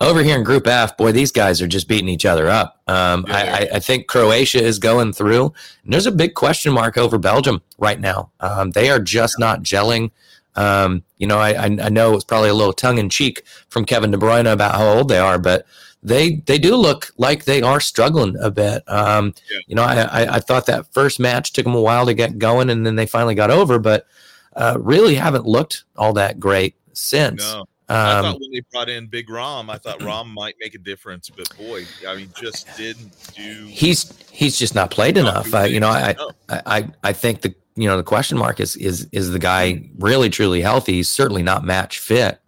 over 0.00 0.22
here 0.22 0.36
in 0.36 0.44
Group 0.44 0.66
F, 0.66 0.96
boy, 0.96 1.12
these 1.12 1.32
guys 1.32 1.62
are 1.62 1.66
just 1.66 1.88
beating 1.88 2.08
each 2.08 2.26
other 2.26 2.48
up. 2.48 2.82
Um, 2.86 3.24
Yeah, 3.28 3.34
I, 3.36 3.76
I, 3.76 3.80
think 3.80 4.06
Croatia 4.06 4.62
is 4.62 4.78
going 4.78 5.12
through. 5.12 5.52
And 5.84 5.92
there's 5.92 6.06
a 6.06 6.12
big 6.12 6.34
question 6.34 6.72
mark 6.72 6.98
over 6.98 7.16
Belgium 7.16 7.62
right 7.78 7.98
now. 7.98 8.30
Um, 8.40 8.72
they 8.72 8.90
are 8.90 8.98
just 8.98 9.38
not 9.38 9.62
gelling. 9.62 10.10
Um, 10.56 11.02
you 11.18 11.26
know, 11.26 11.38
I, 11.38 11.50
I, 11.50 11.64
I 11.82 11.88
know 11.88 12.12
it 12.12 12.14
was 12.14 12.24
probably 12.24 12.48
a 12.50 12.54
little 12.54 12.72
tongue 12.72 12.98
in 12.98 13.08
cheek 13.10 13.42
from 13.68 13.84
Kevin 13.84 14.10
De 14.10 14.16
Bruyne 14.18 14.50
about 14.52 14.74
how 14.76 14.86
old 14.86 15.08
they 15.08 15.18
are, 15.18 15.38
but 15.38 15.66
they 16.02 16.36
they 16.46 16.58
do 16.58 16.76
look 16.76 17.10
like 17.16 17.44
they 17.44 17.62
are 17.62 17.80
struggling 17.80 18.36
a 18.40 18.50
bit. 18.50 18.82
Um, 18.88 19.34
Yeah. 19.50 19.58
You 19.66 19.74
know, 19.76 19.82
I, 19.82 20.02
I, 20.02 20.34
I 20.36 20.40
thought 20.40 20.66
that 20.66 20.92
first 20.92 21.18
match 21.18 21.52
took 21.52 21.64
them 21.64 21.74
a 21.74 21.80
while 21.80 22.06
to 22.06 22.14
get 22.14 22.38
going, 22.38 22.70
and 22.70 22.86
then 22.86 22.94
they 22.96 23.06
finally 23.06 23.34
got 23.34 23.50
over, 23.50 23.78
but 23.78 24.06
uh, 24.54 24.76
really 24.80 25.14
haven't 25.14 25.46
looked 25.46 25.84
all 25.96 26.12
that 26.12 26.38
great 26.38 26.76
since. 26.92 27.42
no, 27.42 27.64
I 27.88 28.18
Um, 28.18 28.24
thought 28.24 28.40
when 28.40 28.50
they 28.52 28.60
brought 28.70 28.88
in 28.88 29.06
Big 29.08 29.28
Rom, 29.28 29.68
I 29.70 29.78
thought 29.78 30.02
Rom 30.02 30.28
might 30.32 30.54
make 30.60 30.74
a 30.74 30.78
difference, 30.78 31.28
but 31.30 31.48
boy, 31.56 31.84
I 32.06 32.14
mean, 32.16 32.30
just 32.40 32.68
didn't 32.76 33.10
do. 33.34 33.66
he's 33.68 34.12
he's 34.30 34.56
just 34.58 34.74
not 34.74 34.90
played 34.90 35.16
enough. 35.16 35.52
I, 35.54 35.64
you 35.66 35.80
know, 35.80 35.88
I, 35.88 36.14
I 36.48 36.60
I 36.66 36.88
I 37.02 37.12
think 37.12 37.40
the 37.40 37.54
you 37.76 37.88
know 37.88 37.96
the 37.96 38.02
question 38.02 38.38
mark 38.38 38.60
is 38.60 38.76
is 38.76 39.08
is 39.12 39.30
the 39.30 39.38
guy 39.38 39.88
really 39.98 40.30
truly 40.30 40.60
healthy? 40.60 40.94
He's 40.94 41.08
certainly 41.08 41.42
not 41.42 41.64
match 41.64 41.98
fit. 41.98 42.40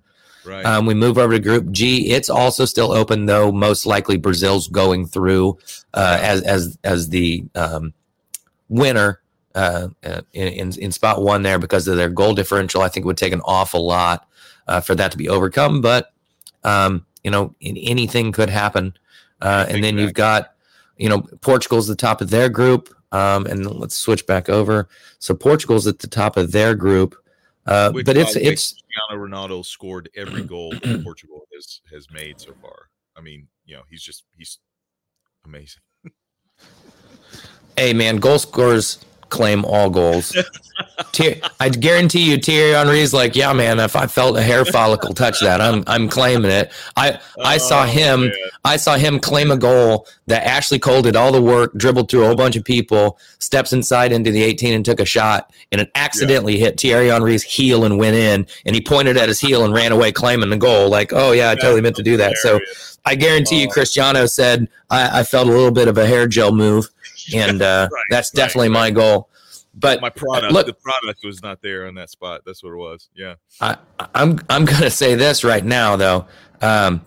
right. 0.45 0.65
Um, 0.65 0.87
we 0.87 0.95
move 0.95 1.19
over 1.19 1.33
to 1.33 1.41
Group 1.41 1.71
G. 1.71 2.11
It's 2.11 2.31
also 2.31 2.65
still 2.65 2.93
open 2.93 3.27
though. 3.27 3.51
Most 3.51 3.87
likely 3.87 4.17
Brazil's 4.17 4.69
going 4.69 5.07
through 5.07 5.59
uh, 5.95 6.19
as 6.21 6.43
as 6.43 6.79
as 6.85 7.09
the 7.09 7.45
um, 7.55 7.93
winner 8.69 9.21
uh, 9.55 9.89
uh, 10.05 10.21
in, 10.33 10.49
in 10.49 10.79
in 10.79 10.93
spot 10.93 11.23
one 11.23 11.43
there 11.43 11.59
because 11.59 11.89
of 11.89 11.97
their 11.97 12.11
goal 12.11 12.35
differential. 12.35 12.83
I 12.83 12.89
think 12.89 13.05
it 13.05 13.07
would 13.07 13.17
take 13.17 13.33
an 13.33 13.43
awful 13.45 13.87
lot 13.87 14.29
uh, 14.69 14.81
for 14.81 14.95
that 14.95 15.11
to 15.13 15.19
be 15.19 15.29
overcome. 15.29 15.81
But 15.81 16.13
um, 16.63 17.07
you 17.25 17.31
know, 17.31 17.55
in, 17.61 17.77
anything 17.79 18.33
could 18.33 18.51
happen. 18.51 18.95
Uh, 19.41 19.67
and 19.69 19.83
then 19.83 19.99
you've 19.99 20.15
got 20.15 20.55
you 20.97 21.09
know 21.09 21.23
Portugal's 21.41 21.89
the 21.89 21.97
top 21.97 22.21
of 22.21 22.31
their 22.31 22.49
group. 22.49 22.95
Um, 23.13 23.47
and 23.47 23.67
let's 23.67 23.97
switch 23.97 24.27
back 24.27 24.49
over. 24.49 24.89
So 25.19 25.35
Portugal's 25.35 25.87
at 25.87 25.99
the 25.99 26.07
top 26.07 26.37
of 26.37 26.53
their 26.53 26.75
group. 26.75 27.17
Uh, 27.67 27.91
Which, 27.91 28.07
but 28.07 28.17
it's 28.17 28.37
it's 28.37 28.75
Cristiano 28.75 29.27
Ronaldo 29.27 29.65
scored 29.65 30.09
every 30.17 30.43
goal 30.55 30.73
that 30.83 31.03
Portugal 31.03 31.47
has 31.55 31.81
has 31.91 32.11
made 32.11 32.41
so 32.41 32.53
far. 32.61 32.89
I 33.17 33.21
mean, 33.21 33.49
you 33.65 33.77
know, 33.77 33.83
he's 33.91 34.03
just 34.03 34.25
he's 34.37 34.59
amazing. 35.45 35.83
hey 37.77 37.93
man, 37.93 38.19
goal 38.19 38.39
scorers 38.39 39.05
claim 39.29 39.65
all 39.65 39.91
goals. 39.91 40.37
Thier- 41.13 41.41
I 41.61 41.69
guarantee 41.71 42.31
you, 42.31 42.37
Thierry 42.39 42.73
Henry's 42.73 43.15
like, 43.15 43.35
yeah, 43.35 43.53
man. 43.53 43.81
If 43.81 43.97
I 43.97 44.07
felt 44.07 44.37
a 44.37 44.43
hair 44.43 44.65
follicle 44.65 45.15
touch 45.15 45.41
that, 45.41 45.61
I'm 45.61 45.83
I'm 45.87 46.09
claiming 46.09 46.51
it. 46.51 46.71
I 46.97 47.19
I 47.43 47.57
saw 47.59 47.83
Oh, 47.83 47.87
him. 47.87 48.31
I 48.65 48.77
saw 48.77 48.97
him 48.97 49.19
claim 49.19 49.51
a 49.51 49.57
goal 49.57 50.07
that 50.27 50.45
Ashley 50.47 50.79
Cole 50.79 51.03
did 51.03 51.17
all 51.17 51.33
the 51.33 51.41
work, 51.43 51.73
dribbled 51.77 52.11
through 52.11 52.25
a 52.25 52.27
whole 52.27 52.37
bunch 52.37 52.57
of 52.57 52.65
people, 52.65 53.19
steps 53.39 53.73
inside 53.73 54.13
into 54.13 54.31
the 54.31 54.43
18 54.43 54.75
and 54.75 54.85
took 54.85 55.01
a 55.01 55.05
shot, 55.05 55.53
and 55.73 55.81
it 55.81 55.91
accidentally 55.95 56.59
hit 56.59 56.79
Thierry 56.81 57.09
Henry's 57.09 57.43
heel 57.43 57.85
and 57.85 57.99
went 57.99 58.17
in. 58.17 58.47
And 58.67 58.75
he 58.75 58.81
pointed 58.83 59.17
at 59.17 59.29
his 59.29 59.41
heel 59.41 59.65
and 59.65 59.73
ran 59.73 59.93
away 59.93 60.13
claiming 60.13 60.51
the 60.51 60.57
goal. 60.57 60.89
Like, 60.91 61.13
oh 61.13 61.33
yeah, 61.33 61.51
I 61.51 61.55
totally 61.55 61.81
meant 61.83 61.97
to 61.97 62.03
do 62.03 62.17
that. 62.19 62.37
So 62.39 62.61
I 63.05 63.15
guarantee 63.15 63.63
you. 63.63 63.69
Cristiano 63.69 64.27
said 64.27 64.69
I, 64.91 65.21
I 65.21 65.23
felt 65.23 65.49
a 65.49 65.51
little 65.53 65.71
bit 65.71 65.89
of 65.89 65.97
a 65.97 66.07
hair 66.07 66.27
gel 66.27 66.53
move, 66.53 66.89
and 67.35 67.63
uh, 67.63 67.89
Right, 67.91 68.03
that's 68.11 68.33
right, 68.35 68.41
definitely 68.43 68.69
right. 68.69 68.75
my 68.75 68.91
goal. 68.91 69.29
But 69.79 70.01
my 70.01 70.09
product, 70.09 70.53
look- 70.53 70.67
the 70.67 70.73
product 70.73 71.21
was 71.25 71.43
not 71.43 71.61
there 71.61 71.87
on 71.87 71.95
that 71.97 72.09
spot. 72.11 72.43
That's 72.47 72.63
what 72.63 72.73
it 72.73 72.77
was. 72.77 73.09
Yeah. 73.15 73.35
I, 73.61 73.77
I'm 74.15 74.39
I'm 74.49 74.65
gonna 74.65 74.89
say 74.91 75.15
this 75.15 75.45
right 75.45 75.65
now 75.65 75.97
though. 75.97 76.27
Um, 76.63 77.03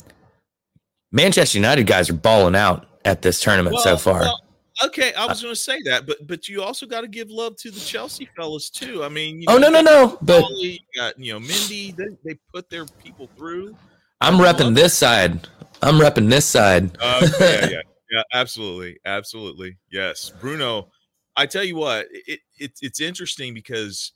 Manchester 1.11 1.57
United 1.57 1.87
guys 1.87 2.09
are 2.09 2.13
balling 2.13 2.55
out 2.55 2.85
at 3.05 3.21
this 3.23 3.39
tournament 3.41 3.79
so 3.79 3.97
far. 3.97 4.19
well, 4.19 4.43
okay, 4.85 5.13
I 5.13 5.25
was 5.25 5.41
going 5.41 5.53
to 5.53 5.59
say 5.59 5.81
that, 5.85 6.05
but 6.05 6.25
but 6.27 6.47
you 6.47 6.61
also 6.61 6.85
got 6.85 7.01
to 7.01 7.07
give 7.07 7.29
love 7.31 7.55
to 7.57 7.71
the 7.71 7.79
Chelsea 7.79 8.29
fellas 8.35 8.69
too. 8.69 9.03
I 9.03 9.09
mean, 9.09 9.41
you 9.41 9.47
oh 9.49 9.57
no 9.57 9.69
know, 9.69 9.81
no 9.81 10.05
no! 10.05 10.17
But 10.21 10.43
you 10.51 10.77
got 10.95 11.17
you 11.19 11.33
know 11.33 11.39
Mendy. 11.39 11.95
They, 11.95 12.05
they 12.23 12.39
put 12.53 12.69
their 12.69 12.85
people 13.03 13.27
through. 13.35 13.75
I'm 14.21 14.35
repping 14.35 14.75
this 14.75 14.93
side. 14.93 15.47
I'm 15.81 15.95
repping 15.95 16.29
this 16.29 16.45
side. 16.45 16.95
Uh, 17.01 17.27
yeah, 17.39 17.67
yeah, 17.69 17.81
yeah, 18.11 18.23
absolutely, 18.33 18.99
absolutely, 19.05 19.77
yes, 19.91 20.31
Bruno. 20.39 20.89
I 21.35 21.45
tell 21.45 21.63
you 21.63 21.75
what, 21.75 22.07
it, 22.11 22.39
it 22.57 22.71
it's 22.81 22.99
interesting 22.99 23.53
because 23.53 24.13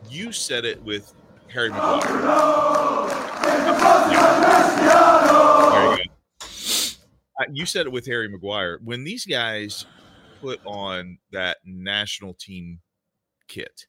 you 0.00 0.32
said 0.32 0.64
it 0.64 0.82
with 0.82 1.12
Harry 1.48 1.70
Maguire. 1.70 2.00
There 5.72 5.96
you. 5.96 6.04
Uh, 7.40 7.44
You 7.52 7.66
said 7.66 7.86
it 7.86 7.92
with 7.92 8.06
Harry 8.06 8.28
Maguire. 8.28 8.78
When 8.84 9.04
these 9.04 9.24
guys 9.24 9.86
put 10.40 10.60
on 10.64 11.18
that 11.32 11.58
national 11.64 12.34
team 12.34 12.80
kit, 13.48 13.86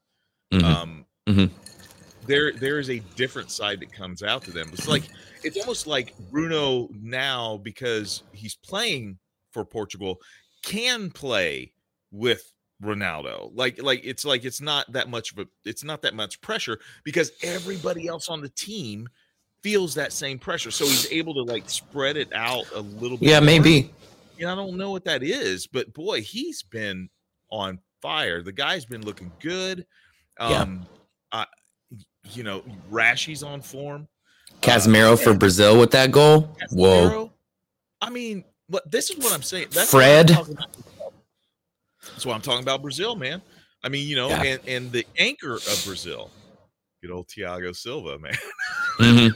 Mhm. 0.51 0.63
um, 0.63 1.05
Mhm. 1.27 1.51
There 2.25 2.51
there 2.51 2.79
is 2.79 2.89
a 2.89 2.99
different 3.15 3.51
side 3.51 3.79
that 3.81 3.91
comes 3.91 4.23
out 4.23 4.43
to 4.43 4.51
them. 4.51 4.69
It's 4.73 4.87
like 4.87 5.03
it's 5.43 5.57
almost 5.57 5.87
like 5.87 6.13
Bruno 6.29 6.89
now 7.01 7.57
because 7.57 8.23
he's 8.31 8.55
playing 8.55 9.17
for 9.51 9.65
Portugal 9.65 10.19
can 10.63 11.09
play 11.09 11.73
with 12.11 12.53
Ronaldo. 12.83 13.51
Like 13.53 13.81
like 13.81 14.01
it's 14.03 14.25
like 14.25 14.45
it's 14.45 14.61
not 14.61 14.91
that 14.93 15.09
much 15.09 15.31
of 15.31 15.39
a 15.39 15.47
it's 15.65 15.83
not 15.83 16.01
that 16.01 16.15
much 16.15 16.41
pressure 16.41 16.79
because 17.03 17.31
everybody 17.43 18.07
else 18.07 18.29
on 18.29 18.41
the 18.41 18.49
team 18.49 19.07
feels 19.61 19.93
that 19.95 20.11
same 20.11 20.39
pressure. 20.39 20.71
So 20.71 20.85
he's 20.85 21.11
able 21.11 21.33
to 21.35 21.43
like 21.43 21.69
spread 21.69 22.17
it 22.17 22.33
out 22.33 22.65
a 22.73 22.81
little 22.81 23.17
bit. 23.17 23.29
yeah, 23.29 23.39
more. 23.39 23.45
maybe. 23.45 23.91
And 24.39 24.49
I 24.49 24.55
don't 24.55 24.77
know 24.77 24.89
what 24.89 25.05
that 25.05 25.21
is, 25.21 25.67
but 25.67 25.93
boy, 25.93 26.21
he's 26.21 26.63
been 26.63 27.09
on 27.51 27.79
fire. 28.01 28.41
The 28.41 28.51
guy's 28.51 28.85
been 28.85 29.05
looking 29.05 29.31
good. 29.39 29.85
Yeah. 30.39 30.61
Um 30.61 30.85
I 31.31 31.45
you 32.35 32.43
know, 32.43 32.63
Rashi's 32.91 33.43
on 33.43 33.61
form. 33.61 34.07
Casemiro 34.61 35.17
for 35.19 35.33
Brazil 35.33 35.79
with 35.79 35.91
that 35.91 36.11
goal. 36.11 36.55
Whoa. 36.71 37.31
I 38.01 38.09
mean, 38.09 38.43
what 38.67 38.89
this 38.89 39.09
is 39.09 39.17
what 39.17 39.33
I'm 39.33 39.41
saying. 39.41 39.67
That's 39.71 39.89
Fred. 39.91 40.29
What 40.31 40.37
I'm 40.39 40.43
talking 40.45 40.53
about. 40.57 41.13
That's 42.03 42.25
why 42.25 42.33
I'm 42.35 42.41
talking 42.41 42.63
about 42.63 42.81
Brazil, 42.81 43.15
man. 43.15 43.41
I 43.83 43.89
mean, 43.89 44.07
you 44.07 44.15
know, 44.15 44.29
Yeah. 44.29 44.43
and 44.43 44.59
and 44.67 44.91
the 44.91 45.05
anchor 45.17 45.55
of 45.55 45.81
Brazil, 45.85 46.29
good 47.01 47.11
old 47.11 47.27
Thiago 47.27 47.75
Silva, 47.75 48.19
man. 48.19 48.33
hmm 48.97 49.27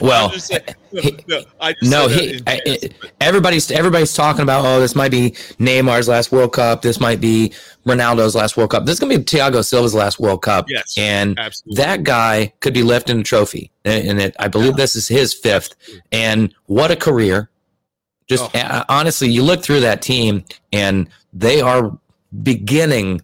Well, 0.00 0.26
I'm 0.26 0.32
just 0.32 0.46
saying- 0.46 0.62
no, 0.92 1.02
no, 1.28 1.42
I 1.60 1.72
just 1.74 1.90
no, 1.90 2.08
said 2.08 2.18
that 2.18 2.24
he. 2.24 2.42
I, 2.46 2.60
it- 2.64 2.94
everybody's 3.20 3.70
everybody's 3.70 4.14
talking 4.14 4.42
about. 4.42 4.64
Oh, 4.64 4.80
this 4.80 4.94
might 4.94 5.10
be 5.10 5.30
Neymar's 5.58 6.08
last 6.08 6.30
World 6.32 6.52
Cup. 6.52 6.82
This 6.82 7.00
might 7.00 7.20
be 7.20 7.52
Ronaldo's 7.86 8.34
last 8.34 8.56
World 8.56 8.70
Cup. 8.70 8.84
This 8.86 8.94
is 8.94 9.00
gonna 9.00 9.18
be 9.18 9.24
Thiago 9.24 9.64
Silva's 9.64 9.94
last 9.94 10.18
World 10.20 10.42
Cup. 10.42 10.66
yes, 10.68 10.96
And 10.96 11.38
absolutely. 11.38 11.82
that 11.82 12.02
guy 12.04 12.52
could 12.60 12.74
be 12.74 12.82
lifting 12.82 13.20
a 13.20 13.22
trophy, 13.24 13.70
and 13.84 14.08
and 14.08 14.20
it, 14.20 14.36
I 14.38 14.48
believe 14.48 14.76
this 14.76 14.96
is 14.96 15.08
his 15.08 15.34
fifth. 15.34 15.74
And 16.12 16.54
what 16.66 16.90
a 16.90 16.96
career! 16.96 17.50
Just 18.28 18.50
Oh. 18.54 18.58
uh, 18.58 18.84
honestly, 18.88 19.28
you 19.30 19.42
look 19.42 19.62
through 19.62 19.80
that 19.80 20.02
team, 20.02 20.44
and 20.72 21.08
they 21.32 21.60
are 21.60 21.98
beginning 22.42 23.20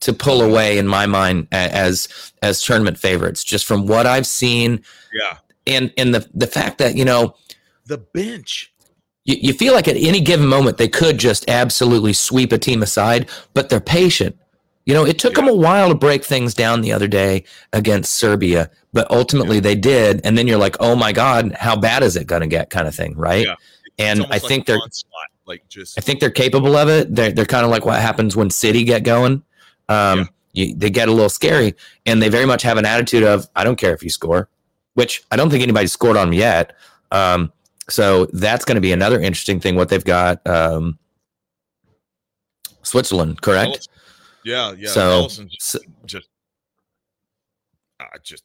to 0.00 0.12
pull 0.12 0.42
away, 0.42 0.78
in 0.78 0.86
my 0.86 1.06
mind, 1.06 1.48
as 1.52 2.08
as 2.42 2.62
tournament 2.62 2.98
favorites. 2.98 3.42
Just 3.42 3.66
from 3.66 3.86
what 3.86 4.06
I've 4.06 4.26
seen, 4.26 4.82
yeah, 5.20 5.38
and 5.68 5.92
and 5.96 6.14
the 6.14 6.28
the 6.34 6.46
fact 6.46 6.78
that 6.78 6.96
you 6.96 7.04
know 7.04 7.34
the 7.86 7.98
bench. 7.98 8.72
you, 9.24 9.36
you 9.40 9.52
feel 9.52 9.74
like 9.74 9.88
at 9.88 9.96
any 9.96 10.20
given 10.20 10.46
moment 10.46 10.78
they 10.78 10.88
could 10.88 11.18
just 11.18 11.48
absolutely 11.48 12.12
sweep 12.12 12.52
a 12.52 12.58
team 12.58 12.82
aside, 12.82 13.28
but 13.54 13.68
they're 13.68 13.80
patient. 13.80 14.36
You 14.86 14.94
know, 14.94 15.04
it 15.04 15.18
took 15.18 15.34
them 15.34 15.48
a 15.48 15.54
while 15.54 15.90
to 15.90 15.94
break 15.94 16.24
things 16.24 16.54
down 16.54 16.80
the 16.80 16.92
other 16.92 17.08
day 17.08 17.44
against 17.74 18.14
Serbia, 18.14 18.70
but 18.94 19.10
ultimately 19.10 19.60
they 19.60 19.74
did. 19.74 20.22
And 20.24 20.38
then 20.38 20.46
you're 20.46 20.58
like, 20.58 20.76
oh 20.80 20.96
my 20.96 21.12
God, 21.12 21.52
how 21.52 21.76
bad 21.76 22.02
is 22.02 22.16
it 22.16 22.26
going 22.26 22.40
to 22.40 22.46
get, 22.46 22.70
kind 22.70 22.88
of 22.88 22.94
thing, 22.94 23.14
right? 23.14 23.44
Yeah. 23.44 23.54
And 23.98 24.24
I 24.24 24.28
like 24.28 24.42
think 24.42 24.64
they're, 24.64 24.78
like 25.44 25.68
just 25.68 25.98
I 25.98 26.00
think 26.00 26.20
they're 26.20 26.30
capable 26.30 26.74
of 26.76 26.88
it. 26.88 27.14
They're 27.14 27.32
they're 27.32 27.44
kind 27.44 27.64
of 27.64 27.70
like 27.70 27.84
what 27.84 28.00
happens 28.00 28.34
when 28.34 28.48
City 28.48 28.84
get 28.84 29.02
going. 29.02 29.42
Um, 29.90 30.28
you, 30.52 30.74
they 30.74 30.88
get 30.88 31.08
a 31.08 31.12
little 31.12 31.28
scary, 31.28 31.74
and 32.06 32.22
they 32.22 32.28
very 32.28 32.46
much 32.46 32.62
have 32.62 32.78
an 32.78 32.86
attitude 32.86 33.24
of 33.24 33.48
I 33.56 33.64
don't 33.64 33.76
care 33.76 33.92
if 33.92 34.02
you 34.02 34.10
score, 34.10 34.48
which 34.98 35.22
I 35.30 35.36
don't 35.36 35.48
think 35.48 35.62
anybody's 35.62 35.92
scored 35.92 36.16
on 36.16 36.32
yet. 36.32 36.74
Um, 37.12 37.52
so 37.88 38.26
that's 38.32 38.64
going 38.64 38.74
to 38.74 38.80
be 38.80 38.90
another 38.90 39.20
interesting 39.20 39.60
thing. 39.60 39.76
What 39.76 39.90
they've 39.90 40.04
got, 40.04 40.44
um, 40.44 40.98
Switzerland, 42.82 43.40
correct? 43.40 43.86
Yeah, 44.44 44.72
yeah. 44.76 44.88
So- 44.90 45.28
just, 45.28 45.76
just, 46.04 46.28
uh, 48.00 48.06
just 48.24 48.42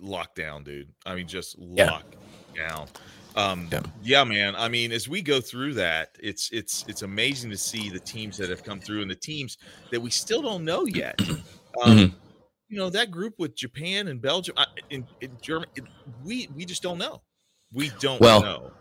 locked 0.00 0.36
down, 0.36 0.64
dude. 0.64 0.88
I 1.04 1.14
mean, 1.14 1.28
just 1.28 1.56
Yeah. 1.58 1.90
locked 1.90 2.16
down. 2.56 2.88
Um, 3.36 3.68
Yeah. 3.70 3.82
yeah. 4.02 4.24
man. 4.24 4.56
I 4.56 4.68
mean, 4.68 4.90
as 4.90 5.06
we 5.06 5.20
go 5.20 5.42
through 5.42 5.74
that, 5.74 6.16
it's 6.18 6.48
it's 6.50 6.84
it's 6.88 7.02
amazing 7.02 7.50
to 7.50 7.58
see 7.58 7.90
the 7.90 8.00
teams 8.00 8.38
that 8.38 8.48
have 8.48 8.62
come 8.64 8.80
through 8.80 9.02
and 9.02 9.10
the 9.10 9.14
teams 9.14 9.58
that 9.90 10.00
we 10.00 10.10
still 10.10 10.40
don't 10.40 10.64
know 10.64 10.86
yet. 10.86 11.18
Um, 11.82 11.96
Mhm. 11.96 12.12
You 12.72 12.78
know 12.78 12.88
that 12.88 13.10
group 13.10 13.34
with 13.36 13.54
Japan 13.54 14.08
and 14.08 14.18
Belgium, 14.18 14.56
in, 14.88 15.06
in 15.20 15.36
Germany, 15.42 15.68
we 16.24 16.48
we 16.56 16.64
just 16.64 16.82
don't 16.82 16.96
know. 16.96 17.20
We 17.70 17.92
don't 18.00 18.18
Well, 18.18 18.40
know. 18.40 18.72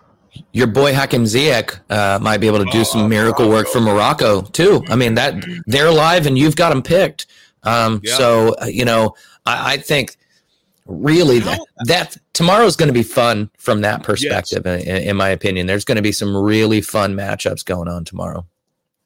Your 0.53 0.67
boy 0.67 0.93
Hakim 0.93 1.25
Ziyech 1.25 1.77
uh, 1.89 2.17
might 2.21 2.37
be 2.37 2.47
able 2.47 2.59
to 2.59 2.71
do 2.71 2.79
Oh, 2.79 2.83
some 2.83 3.09
miracle 3.09 3.49
work 3.49 3.67
for 3.67 3.81
Morocco 3.81 4.43
too. 4.43 4.81
I 4.87 4.95
mean 4.95 5.15
that 5.15 5.43
they're 5.65 5.87
alive 5.87 6.25
and 6.25 6.37
you've 6.37 6.55
got 6.55 6.69
them 6.69 6.81
picked. 6.81 7.25
Um, 7.63 7.99
Yeah. 8.01 8.15
So 8.15 8.55
uh, 8.61 8.65
you 8.67 8.85
know, 8.85 9.13
I, 9.45 9.73
I 9.73 9.77
think 9.77 10.15
really 10.85 11.39
that, 11.39 11.59
that 11.83 12.17
tomorrow's 12.31 12.77
going 12.77 12.87
to 12.87 12.93
be 12.93 13.03
fun 13.03 13.49
from 13.57 13.81
that 13.81 14.03
perspective. 14.03 14.65
In, 14.65 14.79
in 14.79 15.17
my 15.17 15.27
opinion, 15.27 15.67
there's 15.67 15.83
going 15.83 15.97
to 15.97 16.01
be 16.01 16.13
some 16.13 16.33
really 16.33 16.79
fun 16.79 17.13
matchups 17.13 17.65
going 17.65 17.89
on 17.89 18.05
tomorrow. 18.05 18.45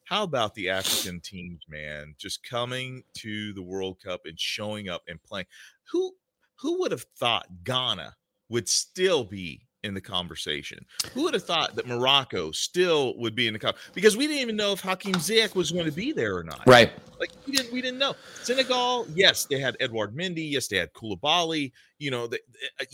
How 0.05 0.23
about 0.23 0.53
the 0.53 0.69
African 0.69 1.19
teams, 1.19 1.63
man? 1.67 2.15
Just 2.17 2.47
coming 2.47 3.03
to 3.15 3.53
the 3.53 3.63
World 3.63 3.97
Cup 4.03 4.21
and 4.25 4.39
showing 4.39 4.87
up 4.87 5.03
and 5.07 5.21
playing. 5.23 5.47
Who 5.91 6.13
who 6.57 6.79
would 6.79 6.91
have 6.91 7.05
thought 7.17 7.47
Ghana 7.63 8.15
would 8.49 8.69
still 8.69 9.23
be 9.23 9.67
in 9.83 9.93
the 9.93 10.01
conversation? 10.01 10.85
Who 11.13 11.23
would 11.23 11.33
have 11.33 11.43
thought 11.43 11.75
that 11.75 11.87
Morocco 11.87 12.51
still 12.51 13.17
would 13.17 13.35
be 13.35 13.47
in 13.47 13.53
the 13.53 13.59
cup? 13.59 13.77
because 13.93 14.15
we 14.15 14.27
didn't 14.27 14.41
even 14.41 14.55
know 14.55 14.71
if 14.71 14.79
Hakim 14.79 15.13
Ziyech 15.13 15.55
was 15.55 15.71
going 15.71 15.85
to 15.85 15.91
be 15.91 16.11
there 16.11 16.37
or 16.37 16.43
not. 16.43 16.61
Right. 16.67 16.91
Like 17.19 17.31
we 17.47 17.53
didn't 17.53 17.73
we 17.73 17.81
didn't 17.81 17.99
know. 17.99 18.15
Senegal, 18.43 19.07
yes, 19.13 19.45
they 19.45 19.59
had 19.59 19.75
Edward 19.79 20.15
Mendy, 20.15 20.51
yes, 20.51 20.67
they 20.67 20.77
had 20.77 20.93
Koulibaly, 20.93 21.71
you 21.97 22.11
know, 22.11 22.27
they, 22.27 22.39
uh, 22.79 22.85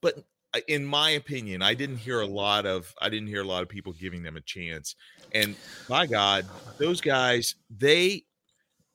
but 0.00 0.24
in 0.68 0.84
my 0.84 1.10
opinion, 1.10 1.62
I 1.62 1.74
didn't 1.74 1.98
hear 1.98 2.20
a 2.20 2.26
lot 2.26 2.66
of 2.66 2.92
I 3.00 3.08
didn't 3.08 3.28
hear 3.28 3.42
a 3.42 3.46
lot 3.46 3.62
of 3.62 3.68
people 3.68 3.92
giving 3.92 4.22
them 4.22 4.36
a 4.36 4.40
chance. 4.40 4.96
And 5.32 5.56
my 5.88 6.06
God, 6.06 6.46
those 6.78 7.00
guys, 7.00 7.54
they 7.70 8.24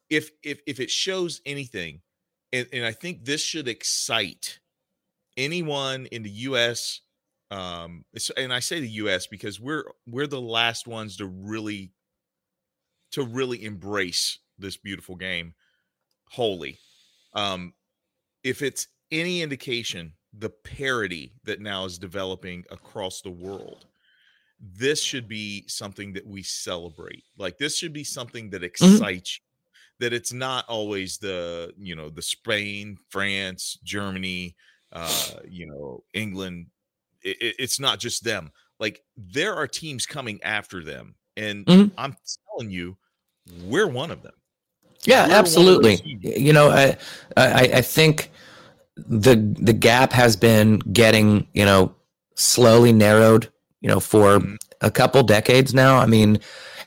if 0.09 0.31
if 0.43 0.61
if 0.67 0.79
it 0.79 0.89
shows 0.89 1.41
anything, 1.45 2.01
and, 2.51 2.67
and 2.73 2.85
I 2.85 2.91
think 2.91 3.25
this 3.25 3.41
should 3.41 3.67
excite 3.67 4.59
anyone 5.37 6.05
in 6.07 6.23
the 6.23 6.29
US. 6.29 7.01
Um, 7.49 8.05
and 8.37 8.53
I 8.53 8.59
say 8.59 8.79
the 8.79 8.89
US 8.89 9.27
because 9.27 9.59
we're 9.59 9.85
we're 10.07 10.27
the 10.27 10.41
last 10.41 10.87
ones 10.87 11.17
to 11.17 11.25
really 11.25 11.91
to 13.11 13.23
really 13.23 13.63
embrace 13.65 14.39
this 14.57 14.77
beautiful 14.77 15.15
game 15.15 15.53
wholly. 16.29 16.79
Um, 17.33 17.73
if 18.43 18.61
it's 18.61 18.87
any 19.11 19.41
indication, 19.41 20.13
the 20.37 20.49
parity 20.49 21.33
that 21.43 21.59
now 21.61 21.85
is 21.85 21.97
developing 21.97 22.63
across 22.71 23.21
the 23.21 23.29
world, 23.31 23.85
this 24.59 25.01
should 25.01 25.27
be 25.27 25.65
something 25.67 26.13
that 26.13 26.25
we 26.25 26.43
celebrate. 26.43 27.23
Like 27.37 27.57
this 27.57 27.77
should 27.77 27.93
be 27.93 28.03
something 28.03 28.49
that 28.51 28.61
Mm-hmm. 28.61 28.95
excites 28.95 29.37
you. 29.39 29.43
That 29.99 30.13
it's 30.13 30.33
not 30.33 30.65
always 30.67 31.17
the 31.19 31.73
you 31.77 31.95
know 31.95 32.09
the 32.09 32.21
Spain, 32.23 32.97
France, 33.09 33.77
Germany, 33.83 34.55
uh, 34.91 35.39
you 35.47 35.67
know 35.67 36.03
England. 36.13 36.67
It, 37.23 37.37
it- 37.41 37.55
it's 37.59 37.79
not 37.79 37.99
just 37.99 38.23
them. 38.23 38.51
Like 38.79 39.03
there 39.15 39.53
are 39.53 39.67
teams 39.67 40.07
coming 40.07 40.41
after 40.41 40.83
them, 40.83 41.13
and 41.37 41.65
Mhm. 41.67 41.91
I'm 41.99 42.15
telling 42.47 42.71
you, 42.71 42.97
we're 43.65 43.87
one 43.87 44.09
of 44.09 44.23
them. 44.23 44.33
Yeah, 45.05 45.21
We're 45.21 45.21
one 45.21 45.23
of 45.23 45.29
those 45.45 45.55
absolutely. 45.57 46.41
You 46.41 46.53
know, 46.53 46.69
I, 46.69 46.97
I 47.37 47.63
I 47.75 47.81
think 47.81 48.31
the 49.07 49.35
the 49.59 49.73
gap 49.73 50.13
has 50.13 50.35
been 50.35 50.79
getting 50.79 51.47
you 51.53 51.65
know 51.65 51.93
slowly 52.35 52.91
narrowed. 52.93 53.51
You 53.81 53.87
know, 53.87 53.99
for 53.99 54.39
a 54.81 54.91
couple 54.91 55.23
decades 55.23 55.73
now. 55.73 55.97
I 55.97 56.05
mean, 56.05 56.39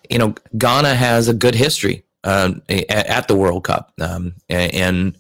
you 0.09 0.19
know, 0.19 0.35
Ghana 0.57 0.95
has 0.95 1.27
a 1.29 1.35
good 1.35 1.57
history 1.57 2.05
um, 2.23 2.63
at 2.89 3.27
the 3.27 3.35
World 3.35 3.65
Cup, 3.65 3.93
um, 4.01 4.35
and 4.49 5.19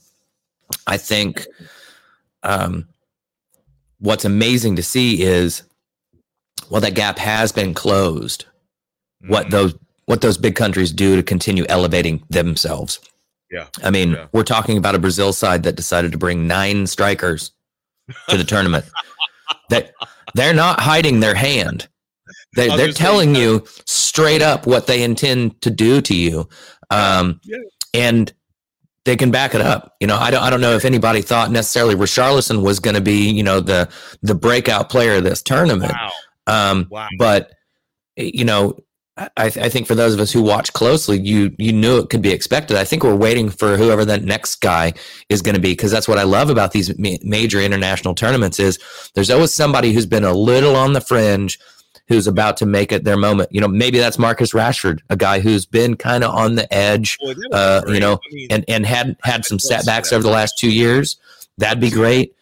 I 0.87 0.97
think 0.97 1.47
um, 2.45 2.87
what's 3.99 4.25
amazing 4.25 4.77
to 4.77 4.83
see 4.83 5.23
is 5.23 5.63
well, 6.71 6.81
that 6.81 6.95
gap 6.95 7.19
has 7.19 7.53
been 7.53 7.75
closed. 7.75 8.45
What 9.27 9.47
Mhm. 9.47 9.51
those 9.51 9.75
what 10.07 10.21
those 10.21 10.37
big 10.39 10.55
countries 10.55 10.93
do 10.93 11.17
to 11.17 11.23
continue 11.23 11.65
elevating 11.69 12.23
themselves. 12.29 13.01
Yeah. 13.51 13.67
I 13.83 13.91
mean, 13.91 14.13
Yeah. 14.13 14.27
we're 14.33 14.43
talking 14.43 14.77
about 14.79 14.95
a 14.95 14.99
Brazil 14.99 15.33
side 15.33 15.63
that 15.65 15.77
decided 15.77 16.13
to 16.13 16.19
bring 16.19 16.47
nine 16.47 16.87
strikers 16.87 17.53
to 18.29 18.37
the 18.37 18.45
tournament. 18.45 18.85
That 19.71 19.93
they're 20.35 20.55
not 20.55 20.81
hiding 20.81 21.21
their 21.21 21.35
hand. 21.35 21.89
They, 22.57 22.69
they're 22.77 22.93
telling 22.93 23.35
you 23.35 23.65
straight 23.87 24.41
up 24.43 24.67
what 24.67 24.87
they 24.87 25.03
intend 25.03 25.61
to 25.63 25.71
do 25.71 26.01
to 26.03 26.15
you, 26.15 26.49
um, 26.91 27.41
Yeah. 27.45 27.59
and 27.95 28.33
they 29.05 29.17
can 29.17 29.31
back 29.31 29.55
it 29.55 29.61
up. 29.63 29.97
You 30.01 30.07
know, 30.07 30.17
I 30.17 30.31
don't. 30.31 30.43
I 30.43 30.51
don't 30.51 30.61
know 30.61 30.75
if 30.77 30.85
anybody 30.85 31.21
thought 31.23 31.51
necessarily 31.51 31.95
Richarlison 31.95 32.63
was 32.63 32.79
going 32.81 32.95
to 32.95 33.01
be, 33.03 33.31
you 33.31 33.43
know, 33.43 33.61
the 33.61 33.89
the 34.23 34.35
breakout 34.35 34.89
player 34.91 35.17
of 35.17 35.25
this 35.25 35.43
tournament. 35.43 35.93
Wow. 35.93 36.71
Um, 36.71 36.87
Wow. 36.91 37.09
but 37.19 37.53
you 38.17 38.45
know 38.45 38.79
I, 39.17 39.29
I 39.37 39.69
think 39.69 39.87
for 39.87 39.95
those 39.95 40.13
of 40.13 40.19
us 40.19 40.33
who 40.33 40.43
watch 40.43 40.73
closely 40.73 41.21
you 41.21 41.55
you 41.57 41.73
knew 41.73 41.99
it 41.99 42.11
could 42.11 42.23
be 42.23 42.33
expected 42.33 42.77
i 42.77 42.85
think 42.85 43.05
we're 43.05 43.15
waiting 43.15 43.49
for 43.49 43.77
whoever 43.77 44.05
that 44.05 44.25
next 44.25 44.57
guy 44.61 44.93
is 45.29 45.41
going 45.41 45.55
to 45.55 45.61
be 45.61 45.71
because 45.73 45.93
that's 45.93 46.09
what 46.09 46.19
i 46.19 46.25
love 46.25 46.51
about 46.51 46.73
these 46.73 46.97
ma- 46.99 47.17
major 47.23 47.61
international 47.61 48.15
tournaments 48.15 48.59
is 48.59 48.79
there's 49.15 49.31
always 49.31 49.55
somebody 49.55 49.93
who's 49.93 50.07
been 50.07 50.25
a 50.25 50.33
little 50.33 50.75
on 50.75 50.95
the 50.95 51.01
fringe 51.01 51.61
who's 52.09 52.27
about 52.27 52.57
to 52.57 52.67
make 52.67 52.91
it 52.91 53.05
their 53.05 53.17
moment 53.17 53.49
you 53.53 53.61
know 53.61 53.69
maybe 53.69 53.99
that's 53.99 54.19
marcus 54.19 54.53
rashford 54.53 54.99
a 55.11 55.17
guy 55.17 55.39
who's 55.39 55.65
been 55.65 55.95
kind 55.97 56.25
of 56.25 56.35
on 56.35 56.57
the 56.57 56.75
edge 56.75 57.17
Boy, 57.19 57.35
that 57.35 57.37
would 57.37 57.51
be 57.51 57.57
uh, 57.57 57.83
you 57.95 58.01
know, 58.01 58.15
I 58.15 58.35
mean, 58.35 58.49
and 58.51 58.65
and 58.67 58.85
had 58.85 59.17
had 59.23 59.45
some 59.45 59.57
I'd 59.57 59.59
love 59.59 59.59
to 59.59 59.61
see 59.61 59.75
setbacks 59.75 60.13
over 60.13 60.23
the 60.23 60.31
last 60.31 60.59
two 60.59 60.71
years. 60.71 61.17
That'd 61.59 61.81
be 61.81 61.91
great. 61.91 62.35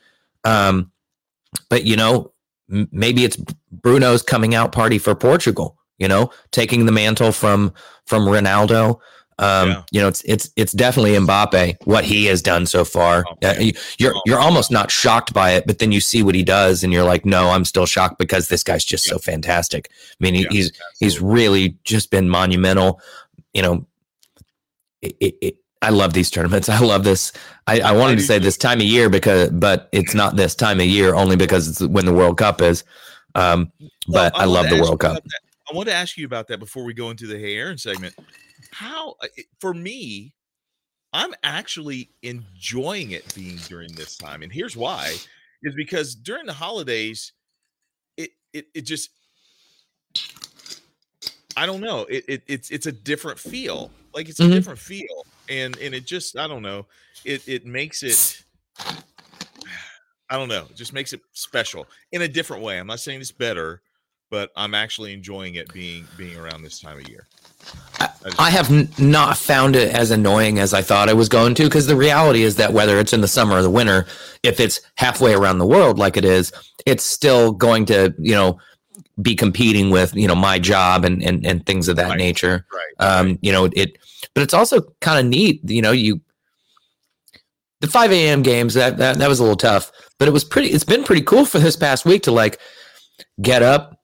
Um, 0.44 0.90
but 1.68 1.84
you 1.84 1.96
know, 1.96 2.32
m- 2.70 2.88
maybe 2.92 3.24
it's 3.24 3.36
Bruno's 3.70 4.22
coming 4.22 4.54
out 4.54 4.72
party 4.72 4.98
for 4.98 5.14
Portugal. 5.14 5.76
You 6.02 6.08
know, 6.08 6.30
taking 6.50 6.84
the 6.86 6.92
mantle 6.92 7.32
from 7.32 7.72
from 8.06 8.26
Ronaldo. 8.26 8.98
Um, 9.38 9.68
Yeah. 9.70 9.82
You 9.92 10.00
know, 10.02 10.08
it's 10.08 10.22
it's 10.26 10.50
it's 10.56 10.72
definitely 10.72 11.12
Mbappe 11.12 11.76
what 11.84 12.04
he 12.04 12.26
has 12.26 12.42
done 12.42 12.66
so 12.66 12.84
far. 12.84 13.24
Oh, 13.26 13.48
Uh, 13.48 13.54
you- 13.58 13.72
you're 13.98 14.14
you're 14.26 14.38
almost 14.38 14.70
not 14.70 14.90
shocked 14.90 15.32
by 15.32 15.52
it, 15.52 15.66
but 15.66 15.78
then 15.78 15.90
you 15.92 16.00
see 16.00 16.22
what 16.22 16.34
he 16.34 16.42
does, 16.42 16.84
and 16.84 16.92
you're 16.92 17.04
like, 17.12 17.24
no, 17.24 17.48
I'm 17.50 17.64
still 17.64 17.86
shocked 17.86 18.18
because 18.18 18.48
this 18.48 18.62
guy's 18.62 18.84
just 18.84 19.04
so 19.04 19.18
fantastic. 19.18 19.88
I 19.90 20.16
mean, 20.20 20.34
he, 20.34 20.42
Yeah, 20.42 20.48
he's 20.50 20.72
he's 21.00 21.20
really 21.20 21.76
just 21.84 22.10
been 22.10 22.28
monumental. 22.28 23.00
You 23.54 23.62
know, 23.62 23.86
it, 25.00 25.16
it, 25.20 25.34
it, 25.40 25.56
I 25.80 25.88
love 25.90 26.12
these 26.12 26.30
tournaments. 26.30 26.68
I 26.78 26.78
love 26.78 27.02
this. 27.04 27.32
I, 27.66 27.80
I 27.80 27.92
wanted 27.92 28.14
I 28.18 28.20
to 28.20 28.22
say 28.26 28.38
this 28.38 28.56
time 28.58 28.78
of 28.80 28.86
year 28.86 29.08
because, 29.08 29.50
but 29.50 29.88
it's 29.92 30.14
not 30.14 30.36
this 30.36 30.54
time 30.54 30.78
of 30.78 30.86
year 30.86 31.14
only 31.14 31.36
because 31.36 31.68
it's 31.68 31.80
when 31.80 32.04
the 32.06 32.12
World 32.12 32.36
Cup 32.38 32.60
is. 32.60 32.84
Um, 33.34 33.72
Well, 34.08 34.30
but 34.30 34.36
I, 34.36 34.46
wanted 34.46 34.52
love 34.52 34.68
the 34.70 34.82
World 34.82 35.00
Cup. 35.00 35.14
that. 35.24 35.40
I 35.72 35.76
want 35.76 35.88
to 35.88 35.94
ask 35.94 36.16
you 36.18 36.26
about 36.26 36.48
that 36.48 36.58
before 36.58 36.84
we 36.84 36.92
go 36.94 37.10
into 37.10 37.26
the 37.26 37.38
Hey 37.38 37.56
Aaron 37.56 37.78
segment. 37.78 38.14
How, 38.72 39.16
uh, 39.22 39.28
for 39.60 39.74
me, 39.74 40.34
I'm 41.12 41.34
actually 41.44 42.12
enjoying 42.22 43.12
it 43.12 43.34
being 43.34 43.64
during 43.64 43.96
this 43.96 44.16
time, 44.16 44.42
and 44.42 44.52
here's 44.52 44.76
why: 44.76 45.20
is 45.62 45.74
because 45.76 46.14
during 46.16 46.46
the 46.46 46.54
holidays, 46.54 47.32
it 48.16 48.32
it 48.52 48.68
it 48.74 48.82
just, 48.82 49.10
I 51.56 51.66
don't 51.66 51.80
know, 51.80 52.02
it, 52.08 52.24
it 52.28 52.42
it's 52.46 52.70
it's 52.70 52.86
a 52.86 52.92
different 52.92 53.38
feel, 53.38 53.94
like 54.14 54.28
it's 54.28 54.40
a 54.40 54.44
Mhm. 54.44 54.46
different 54.46 54.78
feel, 54.80 55.26
and 55.48 55.78
and 55.78 55.94
it 55.94 56.06
just 56.06 56.36
I 56.38 56.46
don't 56.48 56.62
know, 56.62 56.86
it 57.24 57.42
it 57.46 57.66
makes 57.66 58.02
it. 58.02 58.20
I 60.30 60.36
don't 60.36 60.48
know. 60.48 60.66
It 60.70 60.76
just 60.76 60.92
makes 60.92 61.12
it 61.12 61.20
special 61.32 61.90
in 62.12 62.22
a 62.22 62.28
different 62.28 62.62
way. 62.62 62.78
I'm 62.78 62.86
not 62.86 63.00
saying 63.00 63.20
it's 63.20 63.32
better, 63.32 63.82
but 64.32 64.50
I'm 64.56 64.74
actually 64.74 65.12
enjoying 65.12 65.54
it 65.56 65.72
being 65.74 66.08
being 66.16 66.36
around 66.38 66.62
this 66.62 66.80
time 66.80 66.98
of 66.98 67.06
year. 67.08 67.28
just- 68.24 68.40
I 68.40 68.48
have 68.50 68.70
n- 68.72 68.88
not 68.98 69.36
found 69.36 69.76
it 69.76 69.94
as 69.94 70.10
annoying 70.10 70.58
as 70.58 70.72
I 70.74 70.80
thought 70.82 71.08
I 71.10 71.12
was 71.12 71.28
going 71.28 71.54
to 71.56 71.64
because 71.64 71.86
the 71.86 71.94
reality 71.94 72.42
is 72.42 72.56
that 72.56 72.72
whether 72.72 72.98
it's 72.98 73.12
in 73.12 73.20
the 73.20 73.28
summer 73.28 73.56
or 73.58 73.62
the 73.62 73.70
winter, 73.70 74.06
if 74.42 74.58
it's 74.58 74.80
halfway 74.96 75.34
around 75.34 75.58
the 75.58 75.66
world 75.66 75.98
like 75.98 76.16
it 76.16 76.24
is, 76.24 76.50
it's 76.86 77.04
still 77.04 77.52
going 77.52 77.84
to, 77.86 78.12
you 78.18 78.34
know, 78.34 78.58
be 79.20 79.34
competing 79.36 79.90
with, 79.90 80.14
you 80.16 80.26
know, 80.26 80.34
my 80.34 80.58
job 80.58 81.04
and 81.04 81.22
and, 81.22 81.44
and 81.46 81.66
things 81.66 81.86
of 81.88 81.96
that 81.96 82.08
Right. 82.08 82.18
nature. 82.18 82.64
right. 82.72 83.06
Um, 83.06 83.38
you 83.42 83.52
know, 83.52 83.66
it 83.74 83.98
but 84.34 84.42
it's 84.42 84.54
also 84.54 84.80
kind 85.02 85.20
of 85.20 85.26
neat, 85.26 85.60
you 85.68 85.82
know, 85.82 85.92
you 85.92 86.20
the 87.80 87.86
5 87.88 88.12
a.m. 88.12 88.42
games 88.42 88.72
that, 88.74 88.96
that 88.96 89.18
that 89.18 89.28
was 89.28 89.40
a 89.40 89.42
little 89.42 89.56
tough, 89.56 89.92
but 90.18 90.26
it 90.26 90.30
was 90.30 90.42
pretty 90.44 90.68
it's 90.68 90.84
been 90.84 91.04
pretty 91.04 91.22
cool 91.22 91.44
for 91.44 91.58
this 91.58 91.76
past 91.76 92.06
week 92.06 92.22
to 92.22 92.32
like 92.32 92.58
get 93.42 93.62
up, 93.62 93.98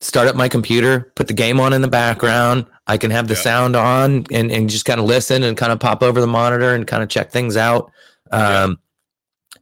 start 0.00 0.28
up 0.28 0.36
my 0.36 0.48
computer, 0.48 1.10
put 1.16 1.26
the 1.26 1.34
game 1.34 1.58
on 1.60 1.72
in 1.72 1.82
the 1.82 1.88
background. 1.88 2.66
I 2.86 2.96
can 2.96 3.10
have 3.10 3.28
the 3.28 3.34
Yeah. 3.34 3.40
sound 3.40 3.76
on 3.76 4.26
and, 4.30 4.50
and 4.52 4.70
just 4.70 4.84
kind 4.84 5.00
of 5.00 5.06
listen 5.06 5.42
and 5.42 5.56
kind 5.56 5.72
of 5.72 5.80
pop 5.80 6.02
over 6.02 6.20
the 6.20 6.26
monitor 6.26 6.74
and 6.74 6.86
kind 6.86 7.02
of 7.02 7.08
check 7.08 7.30
things 7.30 7.56
out. 7.56 7.90
Yeah. 8.32 8.62
Um, 8.64 8.78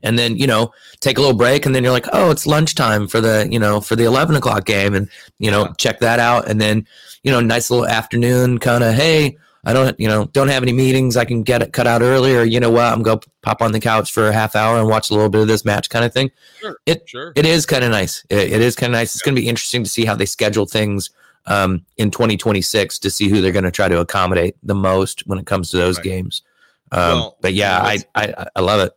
and 0.03 0.19
then, 0.19 0.37
you 0.37 0.47
know, 0.47 0.73
take 1.01 1.17
a 1.17 1.21
little 1.21 1.37
break 1.37 1.65
and 1.65 1.75
then 1.75 1.83
you're 1.83 1.93
like, 1.93 2.07
oh, 2.13 2.31
it's 2.31 2.47
lunchtime 2.47 3.09
for 3.09 3.21
the, 3.21 3.49
you 3.51 3.59
know, 3.59 3.81
for 3.81 3.97
the 3.97 4.05
11 4.05 4.37
o'clock 4.37 4.67
game 4.67 4.95
and, 4.95 5.09
you 5.39 5.51
know, 5.51 5.65
Yeah. 5.65 5.73
check 5.79 6.01
that 6.01 6.21
out. 6.21 6.49
And 6.49 6.61
then, 6.61 6.87
you 7.23 7.33
know, 7.33 7.41
nice 7.41 7.71
little 7.71 7.87
afternoon 7.87 8.59
kind 8.59 8.85
of, 8.85 8.95
hey, 8.95 9.37
I 9.65 9.73
don't, 9.73 9.99
you 9.99 10.07
know, 10.07 10.27
don't 10.27 10.49
have 10.49 10.63
any 10.63 10.73
meetings. 10.73 11.17
I 11.17 11.25
can 11.25 11.43
get 11.43 11.61
it 11.63 11.73
cut 11.73 11.87
out 11.89 12.01
earlier. 12.03 12.45
You 12.45 12.61
know 12.61 12.71
what? 12.71 12.85
I'm 12.85 13.03
going 13.03 13.19
to 13.19 13.31
pop 13.43 13.61
on 13.63 13.73
the 13.73 13.81
couch 13.81 14.13
for 14.13 14.29
a 14.29 14.33
half 14.33 14.55
hour 14.55 14.79
and 14.79 14.89
watch 14.89 15.11
a 15.11 15.15
little 15.15 15.29
bit 15.29 15.41
of 15.41 15.49
this 15.49 15.65
match 15.65 15.91
kind 15.91 16.05
of 16.05 16.13
thing. 16.13 16.31
Sure. 16.61 16.77
It, 16.87 17.09
Sure. 17.09 17.33
it 17.35 17.45
is 17.45 17.67
kind 17.67 17.83
of 17.83 17.91
nice. 17.91 18.25
It, 18.31 18.53
it 18.53 18.61
is 18.61 18.77
kind 18.77 18.93
of 18.93 18.99
nice. 18.99 19.15
It's 19.15 19.23
going 19.23 19.35
to 19.35 19.41
be 19.41 19.49
interesting 19.49 19.83
to 19.83 19.91
see 19.91 20.05
how 20.05 20.15
they 20.15 20.27
schedule 20.27 20.67
things 20.67 21.11
um, 21.47 21.85
in 21.97 22.11
2026 22.13 22.99
to 23.01 23.11
see 23.11 23.29
who 23.29 23.41
they're 23.41 23.51
going 23.53 23.65
to 23.65 23.71
try 23.73 23.89
to 23.89 23.99
accommodate 24.01 24.57
the 24.63 24.75
most 24.75 25.27
when 25.27 25.39
it 25.39 25.47
comes 25.47 25.71
to 25.71 25.77
those 25.79 25.97
Right. 25.99 26.05
games. 26.05 26.43
Um, 26.93 26.99
Well, 27.19 27.37
but 27.41 27.55
yeah, 27.55 27.79
I, 27.81 27.99
I 28.15 28.47
I 28.55 28.61
love 28.61 28.81
it. 28.81 28.93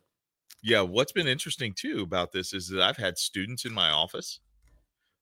Yeah, 0.62 0.82
what's 0.82 1.12
been 1.14 1.28
interesting 1.28 1.74
too 1.74 2.02
about 2.02 2.32
this 2.32 2.54
is 2.54 2.68
that 2.70 2.82
I've 2.82 2.98
had 2.98 3.18
students 3.18 3.66
in 3.66 3.74
my 3.74 3.90
office. 3.90 4.40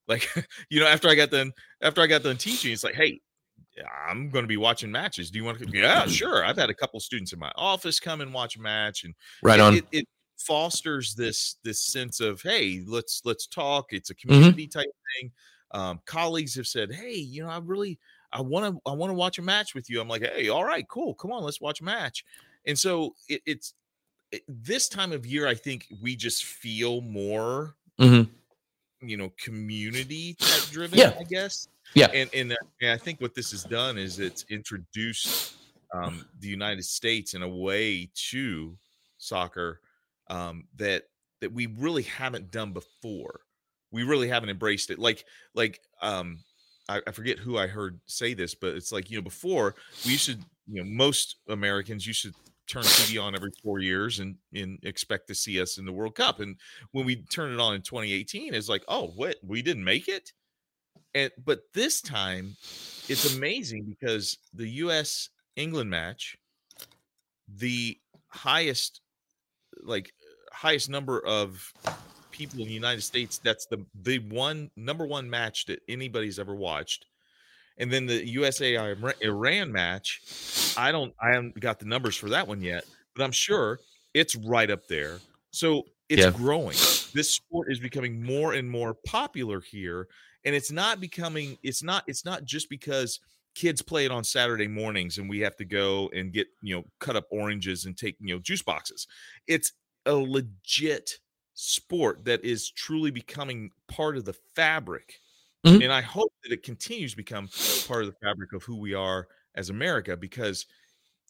Like, 0.08 0.28
you 0.70 0.80
know, 0.80 0.86
after 0.86 1.08
I 1.08 1.14
got 1.14 1.30
done 1.30 1.52
after 1.80 2.00
I 2.02 2.06
got 2.06 2.22
done 2.22 2.36
teaching, 2.36 2.72
it's 2.72 2.84
like, 2.84 2.94
hey, 2.94 3.20
I'm 4.08 4.30
going 4.30 4.42
to 4.44 4.48
be 4.48 4.56
watching 4.56 4.90
matches. 4.90 5.30
Do 5.30 5.38
you 5.38 5.44
want 5.44 5.58
to? 5.58 5.68
Yeah, 5.72 6.06
sure. 6.06 6.44
I've 6.44 6.56
had 6.56 6.70
a 6.70 6.74
couple 6.74 6.98
students 7.00 7.32
in 7.32 7.38
my 7.38 7.52
office 7.56 8.00
come 8.00 8.20
and 8.20 8.32
watch 8.32 8.56
a 8.56 8.60
match, 8.60 9.04
and 9.04 9.14
Right 9.42 9.60
on. 9.60 9.74
It, 9.74 9.84
it 9.92 10.08
fosters 10.38 11.14
this 11.14 11.56
this 11.64 11.80
sense 11.80 12.20
of 12.20 12.40
hey, 12.42 12.82
let's 12.86 13.22
let's 13.24 13.46
talk. 13.46 13.92
It's 13.92 14.10
a 14.10 14.14
Mm-hmm. 14.14 14.28
community 14.28 14.66
type 14.66 14.90
thing. 15.20 15.32
Um, 15.72 16.00
colleagues 16.06 16.54
have 16.54 16.66
said, 16.66 16.92
hey, 16.92 17.14
you 17.14 17.42
know, 17.42 17.50
I 17.50 17.58
really 17.58 17.98
I 18.32 18.40
want 18.40 18.74
to 18.74 18.80
I 18.90 18.94
want 18.94 19.10
to 19.10 19.14
watch 19.14 19.38
a 19.38 19.42
match 19.42 19.74
with 19.74 19.90
you. 19.90 20.00
I'm 20.00 20.08
like, 20.08 20.22
hey, 20.22 20.48
all 20.48 20.64
right, 20.64 20.86
cool, 20.88 21.14
come 21.14 21.32
on, 21.32 21.42
let's 21.42 21.60
watch 21.60 21.80
a 21.80 21.84
match. 21.84 22.24
And 22.66 22.78
so 22.78 23.14
it, 23.28 23.42
it's 23.46 23.74
it, 24.32 24.42
this 24.48 24.88
time 24.88 25.12
of 25.12 25.26
year, 25.26 25.46
I 25.46 25.54
think 25.54 25.86
we 26.02 26.14
just 26.16 26.44
feel 26.44 27.00
more, 27.00 27.74
Mhm. 27.98 28.28
you 29.02 29.16
know, 29.16 29.30
community 29.42 30.34
type 30.34 30.70
driven. 30.70 30.98
Yeah. 30.98 31.14
I 31.18 31.24
guess. 31.24 31.68
Yeah. 31.94 32.08
And 32.14 32.30
and, 32.34 32.52
uh, 32.52 32.56
and 32.80 32.90
I 32.90 32.96
think 32.96 33.20
what 33.20 33.34
this 33.34 33.50
has 33.52 33.64
done 33.64 33.98
is 33.98 34.18
it's 34.18 34.44
introduced 34.50 35.54
um, 35.94 36.26
the 36.40 36.48
United 36.48 36.84
States 36.84 37.34
in 37.34 37.42
a 37.42 37.48
way 37.48 38.10
to 38.30 38.76
soccer 39.18 39.80
um, 40.28 40.64
that 40.76 41.04
that 41.40 41.52
we 41.52 41.66
really 41.66 42.02
haven't 42.02 42.50
done 42.50 42.72
before. 42.72 43.40
We 43.90 44.02
really 44.02 44.28
haven't 44.28 44.50
embraced 44.50 44.90
it. 44.90 44.98
Like 44.98 45.24
like 45.54 45.80
um, 46.02 46.38
I, 46.88 47.00
I 47.06 47.10
forget 47.12 47.38
who 47.38 47.58
I 47.58 47.66
heard 47.66 48.00
say 48.06 48.34
this, 48.34 48.54
but 48.54 48.74
it's 48.74 48.92
like 48.92 49.10
you 49.10 49.18
know 49.18 49.22
before 49.22 49.74
we 50.04 50.16
should 50.16 50.42
you 50.66 50.82
know 50.82 50.90
most 50.90 51.36
Americans 51.48 52.06
used 52.06 52.22
to 52.22 52.32
turn 52.68 52.82
TV 52.82 53.20
on 53.20 53.34
every 53.34 53.50
four 53.62 53.80
years 53.80 54.20
and, 54.20 54.36
and 54.54 54.78
expect 54.82 55.26
to 55.26 55.34
see 55.34 55.60
us 55.60 55.78
in 55.78 55.86
the 55.86 55.92
World 55.92 56.14
Cup. 56.14 56.40
And 56.40 56.56
when 56.92 57.06
we 57.06 57.16
turn 57.16 57.52
it 57.52 57.58
on 57.58 57.74
in 57.74 57.80
2018, 57.80 58.54
it's 58.54 58.68
like, 58.68 58.84
oh, 58.88 59.08
what? 59.16 59.36
We 59.42 59.62
didn't 59.62 59.84
make 59.84 60.06
it. 60.06 60.32
And 61.14 61.30
but 61.44 61.60
this 61.74 62.00
time, 62.00 62.56
it's 63.08 63.34
amazing 63.34 63.84
because 63.84 64.38
the 64.54 64.68
U.S. 64.68 65.30
England 65.56 65.90
match, 65.90 66.36
the 67.48 67.98
highest, 68.28 69.00
like 69.82 70.12
highest 70.52 70.88
number 70.88 71.24
of 71.24 71.72
people 72.30 72.60
in 72.60 72.68
the 72.68 72.74
United 72.74 73.02
States. 73.02 73.38
That's 73.38 73.66
the 73.66 73.84
the 74.02 74.18
one 74.18 74.70
number 74.76 75.06
one 75.06 75.28
match 75.28 75.66
that 75.66 75.80
anybody's 75.88 76.38
ever 76.38 76.54
watched. 76.54 77.06
And 77.78 77.92
then 77.92 78.06
the 78.06 78.26
USA 78.28 78.76
Iran 79.22 79.72
match, 79.72 80.74
I 80.76 80.90
don't 80.92 81.14
I 81.20 81.30
haven't 81.30 81.58
got 81.60 81.78
the 81.78 81.86
numbers 81.86 82.16
for 82.16 82.28
that 82.30 82.46
one 82.46 82.60
yet, 82.60 82.84
but 83.14 83.24
I'm 83.24 83.32
sure 83.32 83.78
it's 84.14 84.34
right 84.36 84.70
up 84.70 84.86
there. 84.88 85.18
So 85.50 85.84
it's 86.08 86.22
yeah. 86.22 86.30
growing. 86.30 86.76
This 87.14 87.30
sport 87.30 87.70
is 87.70 87.78
becoming 87.78 88.22
more 88.22 88.54
and 88.54 88.68
more 88.68 88.94
popular 89.06 89.60
here, 89.60 90.08
and 90.48 90.56
it's 90.56 90.72
not 90.72 90.98
becoming. 90.98 91.58
It's 91.62 91.82
not. 91.82 92.04
It's 92.06 92.24
not 92.24 92.46
just 92.46 92.70
because 92.70 93.20
kids 93.54 93.82
play 93.82 94.06
it 94.06 94.10
on 94.10 94.24
Saturday 94.24 94.66
mornings 94.66 95.18
and 95.18 95.28
we 95.28 95.40
have 95.40 95.56
to 95.56 95.64
go 95.64 96.08
and 96.14 96.32
get 96.32 96.46
you 96.62 96.74
know 96.74 96.84
cut 97.00 97.16
up 97.16 97.26
oranges 97.30 97.84
and 97.84 97.98
take 97.98 98.16
you 98.18 98.34
know 98.34 98.40
juice 98.40 98.62
boxes. 98.62 99.06
It's 99.46 99.74
a 100.06 100.14
legit 100.14 101.18
sport 101.52 102.24
that 102.24 102.42
is 102.46 102.70
truly 102.70 103.10
becoming 103.10 103.70
part 103.88 104.16
of 104.16 104.24
the 104.24 104.32
fabric. 104.32 105.20
Mm-hmm. 105.66 105.82
And 105.82 105.92
I 105.92 106.00
hope 106.00 106.32
that 106.42 106.52
it 106.52 106.62
continues 106.62 107.10
to 107.10 107.18
become 107.18 107.50
part 107.86 108.04
of 108.04 108.10
the 108.10 108.26
fabric 108.26 108.54
of 108.54 108.62
who 108.62 108.76
we 108.76 108.94
are 108.94 109.28
as 109.54 109.68
America 109.68 110.16
because 110.16 110.64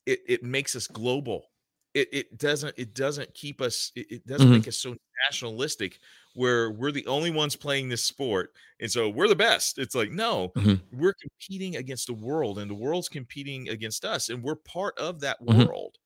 it, 0.06 0.20
it 0.28 0.44
makes 0.44 0.76
us 0.76 0.86
global. 0.86 1.46
It, 1.92 2.08
it 2.12 2.38
doesn't 2.38 2.74
it 2.78 2.94
doesn't 2.94 3.34
keep 3.34 3.60
us 3.60 3.90
it, 3.96 4.06
it 4.12 4.26
doesn't 4.28 4.46
mm-hmm. 4.46 4.58
make 4.58 4.68
us 4.68 4.76
so 4.76 4.94
nationalistic 5.26 5.98
where 6.38 6.70
we're 6.70 6.92
the 6.92 7.06
only 7.06 7.30
ones 7.30 7.56
playing 7.56 7.88
this 7.88 8.02
sport 8.02 8.52
and 8.80 8.90
so 8.90 9.08
we're 9.08 9.28
the 9.28 9.36
best 9.36 9.78
it's 9.78 9.94
like 9.94 10.10
no 10.10 10.50
mm-hmm. 10.56 10.74
we're 10.92 11.14
competing 11.14 11.76
against 11.76 12.06
the 12.06 12.14
world 12.14 12.58
and 12.58 12.70
the 12.70 12.74
world's 12.74 13.08
competing 13.08 13.68
against 13.68 14.04
us 14.04 14.28
and 14.28 14.42
we're 14.42 14.54
part 14.54 14.96
of 14.98 15.20
that 15.20 15.40
mm-hmm. 15.42 15.64
world 15.64 15.96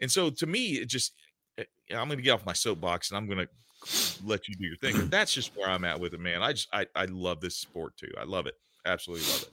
and 0.00 0.10
so 0.10 0.30
to 0.30 0.46
me 0.46 0.72
it 0.74 0.86
just 0.86 1.12
Eh, 1.58 1.64
I'm 1.90 2.08
going 2.08 2.18
to 2.18 2.22
get 2.22 2.32
off 2.32 2.46
my 2.46 2.52
soapbox 2.52 3.10
and 3.10 3.18
I'm 3.18 3.26
going 3.26 3.46
to 3.46 3.48
let 4.24 4.48
you 4.48 4.54
do 4.56 4.64
your 4.64 4.76
thing. 4.76 4.96
But 4.96 5.10
that's 5.10 5.32
just 5.32 5.56
where 5.56 5.68
I'm 5.68 5.84
at 5.84 5.98
with 6.00 6.14
it, 6.14 6.20
man. 6.20 6.42
I 6.42 6.52
just 6.52 6.68
I, 6.72 6.86
I 6.94 7.04
love 7.06 7.40
this 7.40 7.56
sport 7.56 7.96
too. 7.96 8.12
I 8.18 8.24
love 8.24 8.46
it. 8.46 8.54
Absolutely 8.86 9.26
love 9.32 9.42
it. 9.42 9.50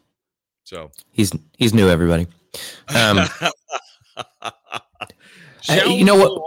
So 0.64 0.92
he's 1.12 1.32
he's 1.58 1.74
new, 1.74 1.90
everybody. 1.90 2.28
Um, 2.90 3.20
you 5.88 6.06
know 6.06 6.16
what? 6.16 6.42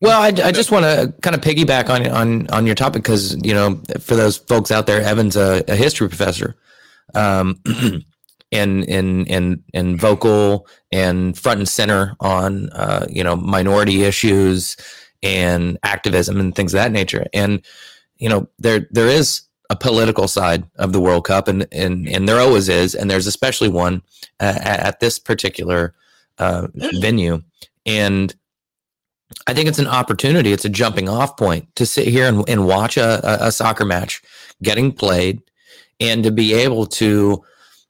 Well, 0.00 0.20
I, 0.20 0.26
I 0.26 0.52
just 0.52 0.70
want 0.70 0.84
to 0.84 1.14
kind 1.22 1.34
of 1.34 1.40
piggyback 1.40 1.88
on 1.88 2.06
on 2.10 2.46
on 2.48 2.66
your 2.66 2.74
topic 2.74 3.02
because 3.02 3.34
you 3.42 3.54
know 3.54 3.80
for 3.98 4.14
those 4.14 4.36
folks 4.36 4.70
out 4.70 4.86
there, 4.86 5.00
Evan's 5.00 5.36
a, 5.36 5.64
a 5.68 5.74
history 5.74 6.08
professor, 6.08 6.54
um, 7.14 7.60
and 8.52 8.86
and 8.88 9.30
and 9.30 9.62
and 9.72 9.98
vocal 9.98 10.68
and 10.92 11.38
front 11.38 11.60
and 11.60 11.68
center 11.68 12.14
on 12.20 12.68
uh, 12.70 13.06
you 13.08 13.24
know 13.24 13.36
minority 13.36 14.02
issues 14.04 14.76
and 15.22 15.78
activism 15.82 16.38
and 16.40 16.54
things 16.54 16.74
of 16.74 16.78
that 16.78 16.92
nature. 16.92 17.26
And 17.32 17.64
you 18.18 18.28
know 18.28 18.48
there 18.58 18.86
there 18.90 19.08
is 19.08 19.42
a 19.70 19.76
political 19.76 20.28
side 20.28 20.64
of 20.76 20.92
the 20.92 21.00
World 21.00 21.24
Cup, 21.24 21.48
and 21.48 21.66
and 21.72 22.06
and 22.06 22.28
there 22.28 22.40
always 22.40 22.68
is, 22.68 22.94
and 22.94 23.10
there's 23.10 23.26
especially 23.26 23.70
one 23.70 24.02
uh, 24.40 24.58
at 24.60 25.00
this 25.00 25.18
particular 25.18 25.94
uh, 26.36 26.66
venue, 26.74 27.42
and. 27.86 28.34
I 29.46 29.54
think 29.54 29.68
it's 29.68 29.78
an 29.78 29.86
opportunity. 29.86 30.52
It's 30.52 30.64
a 30.64 30.70
jumping 30.70 31.08
off 31.08 31.36
point 31.36 31.74
to 31.76 31.86
sit 31.86 32.08
here 32.08 32.26
and, 32.26 32.48
and 32.48 32.66
watch 32.66 32.96
a, 32.96 33.46
a 33.46 33.52
soccer 33.52 33.84
match 33.84 34.22
getting 34.62 34.92
played 34.92 35.42
and 36.00 36.24
to 36.24 36.30
be 36.30 36.54
able 36.54 36.86
to 36.86 37.42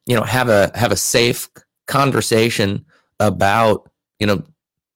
you 0.07 0.14
know 0.14 0.22
have 0.22 0.48
a 0.48 0.70
have 0.74 0.92
a 0.92 0.96
safe 0.96 1.48
conversation 1.86 2.84
about 3.20 3.90
you 4.18 4.26
know 4.26 4.42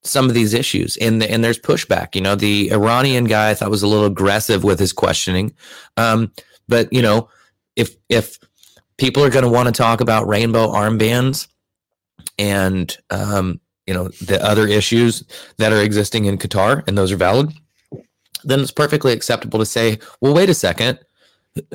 some 0.02 0.28
of 0.28 0.34
these 0.34 0.54
issues 0.54 0.96
and 0.96 1.20
the, 1.20 1.30
and 1.30 1.44
there's 1.44 1.58
pushback 1.58 2.14
you 2.14 2.20
know 2.20 2.34
the 2.34 2.70
iranian 2.72 3.24
guy 3.24 3.50
i 3.50 3.54
thought 3.54 3.70
was 3.70 3.82
a 3.82 3.86
little 3.86 4.06
aggressive 4.06 4.64
with 4.64 4.78
his 4.78 4.92
questioning 4.92 5.52
um, 5.96 6.32
but 6.68 6.90
you 6.92 7.02
know 7.02 7.28
if 7.76 7.96
if 8.08 8.38
people 8.96 9.22
are 9.24 9.30
going 9.30 9.44
to 9.44 9.50
want 9.50 9.66
to 9.66 9.72
talk 9.72 10.00
about 10.00 10.26
rainbow 10.26 10.68
armbands 10.68 11.48
and 12.38 12.96
um, 13.11 13.61
you 13.91 13.95
know 13.95 14.07
the 14.24 14.38
other 14.45 14.68
issues 14.68 15.24
that 15.57 15.72
are 15.72 15.82
existing 15.82 16.26
in 16.26 16.38
qatar 16.38 16.86
and 16.86 16.97
those 16.97 17.11
are 17.11 17.16
valid 17.16 17.53
then 18.45 18.61
it's 18.61 18.70
perfectly 18.70 19.12
acceptable 19.12 19.59
to 19.59 19.66
say 19.66 19.99
well 20.20 20.32
wait 20.32 20.49
a 20.49 20.55
second 20.55 20.97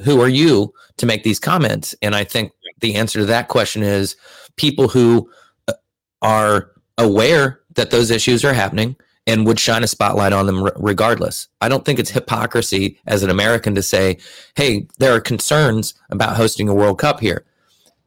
who 0.05 0.22
are 0.22 0.30
you 0.30 0.74
to 0.95 1.05
make 1.05 1.24
these 1.24 1.39
comments 1.39 1.93
and 2.01 2.16
i 2.16 2.24
think 2.24 2.53
the 2.80 2.95
answer 2.95 3.20
to 3.20 3.26
that 3.26 3.49
question 3.49 3.84
is 3.84 4.16
people 4.55 4.88
who 4.88 5.30
uh, 5.68 5.74
are 6.22 6.72
aware 6.97 7.59
that 7.74 7.91
those 7.91 8.11
issues 8.11 8.45
are 8.45 8.53
happening 8.53 8.95
and 9.28 9.45
would 9.45 9.59
shine 9.59 9.84
a 9.84 9.88
spotlight 9.88 10.34
on 10.34 10.45
them 10.45 10.70
regardless. 10.78 11.47
I 11.59 11.68
don't 11.68 11.84
think 11.84 11.99
it's 11.99 12.11
hypocrisy 12.11 12.99
as 13.07 13.24
an 13.24 13.30
American 13.30 13.76
to 13.76 13.82
say, 13.82 14.20
hey, 14.55 14.88
there 14.99 15.13
are 15.13 15.20
concerns 15.20 15.95
about 16.09 16.38
hosting 16.38 16.70
a 16.70 16.76
World 16.76 16.99
Cup 16.99 17.20
here. 17.20 17.43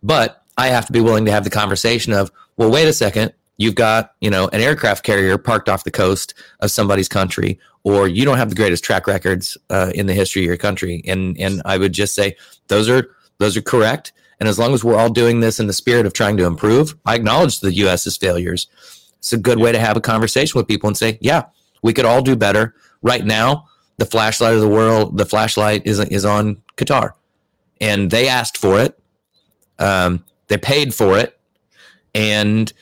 But 0.03 0.45
I 0.57 0.69
have 0.69 0.87
to 0.87 0.93
be 0.93 1.01
willing 1.01 1.25
to 1.25 1.33
have 1.33 1.45
the 1.45 1.51
conversation 1.51 2.13
of, 2.13 2.31
well, 2.57 2.71
wait 2.71 2.87
a 2.87 2.93
second, 2.93 3.33
you've 3.59 3.75
got, 3.75 4.15
you 4.21 4.31
know, 4.31 4.49
an 4.53 4.61
aircraft 4.61 5.05
carrier 5.05 5.37
parked 5.37 5.69
off 5.69 5.85
the 5.85 5.91
coast 5.91 6.33
of 6.61 6.71
somebody's 6.71 7.09
country, 7.09 7.61
or 7.85 8.09
you 8.09 8.25
don't 8.25 8.39
have 8.39 8.49
the 8.49 8.57
greatest 8.57 8.83
track 8.83 9.07
records 9.07 9.59
uh, 9.69 9.93
in 9.95 10.07
the 10.07 10.15
history 10.15 10.43
of 10.43 10.47
your 10.47 10.57
country. 10.57 11.03
And 11.07 11.39
and 11.39 11.61
I 11.65 11.77
would 11.77 11.93
just 11.93 12.15
say 12.15 12.37
those 12.69 12.89
are 12.89 13.11
those 13.39 13.57
are 13.57 13.63
correct. 13.63 14.13
And 14.41 14.49
as 14.49 14.59
long 14.59 14.73
as 14.73 14.85
we're 14.85 14.97
all 14.97 15.11
doing 15.11 15.41
this 15.41 15.59
in 15.59 15.67
the 15.67 15.73
spirit 15.73 16.07
of 16.07 16.13
trying 16.13 16.37
to 16.37 16.47
improve, 16.47 16.97
I 17.05 17.17
acknowledge 17.17 17.61
the 17.61 17.73
US's 17.73 18.17
failures. 18.17 18.69
It's 19.19 19.33
a 19.33 19.39
good 19.39 19.59
way 19.59 19.73
to 19.73 19.81
have 19.81 19.97
a 19.97 20.01
conversation 20.01 20.59
with 20.59 20.69
people 20.69 20.87
and 20.87 20.97
say, 20.97 21.19
yeah, 21.21 21.47
we 21.83 21.93
could 21.93 22.05
all 22.05 22.23
do 22.23 22.37
better. 22.37 22.75
Right 23.03 23.25
now, 23.25 23.67
the 23.97 24.07
flashlight 24.07 24.55
of 24.55 24.61
the 24.61 24.69
world, 24.69 25.19
the 25.19 25.27
flashlight 25.27 25.87
is, 25.87 25.99
is 25.99 26.25
on 26.25 26.63
Qatar. 26.77 27.13
And 27.81 28.11
they 28.11 28.29
asked 28.29 28.57
for 28.59 28.81
it. 28.81 28.99
Um, 29.81 30.25
they 30.47 30.57
paid 30.57 30.95
for 30.95 31.19
it. 31.19 31.39
And 32.15 32.73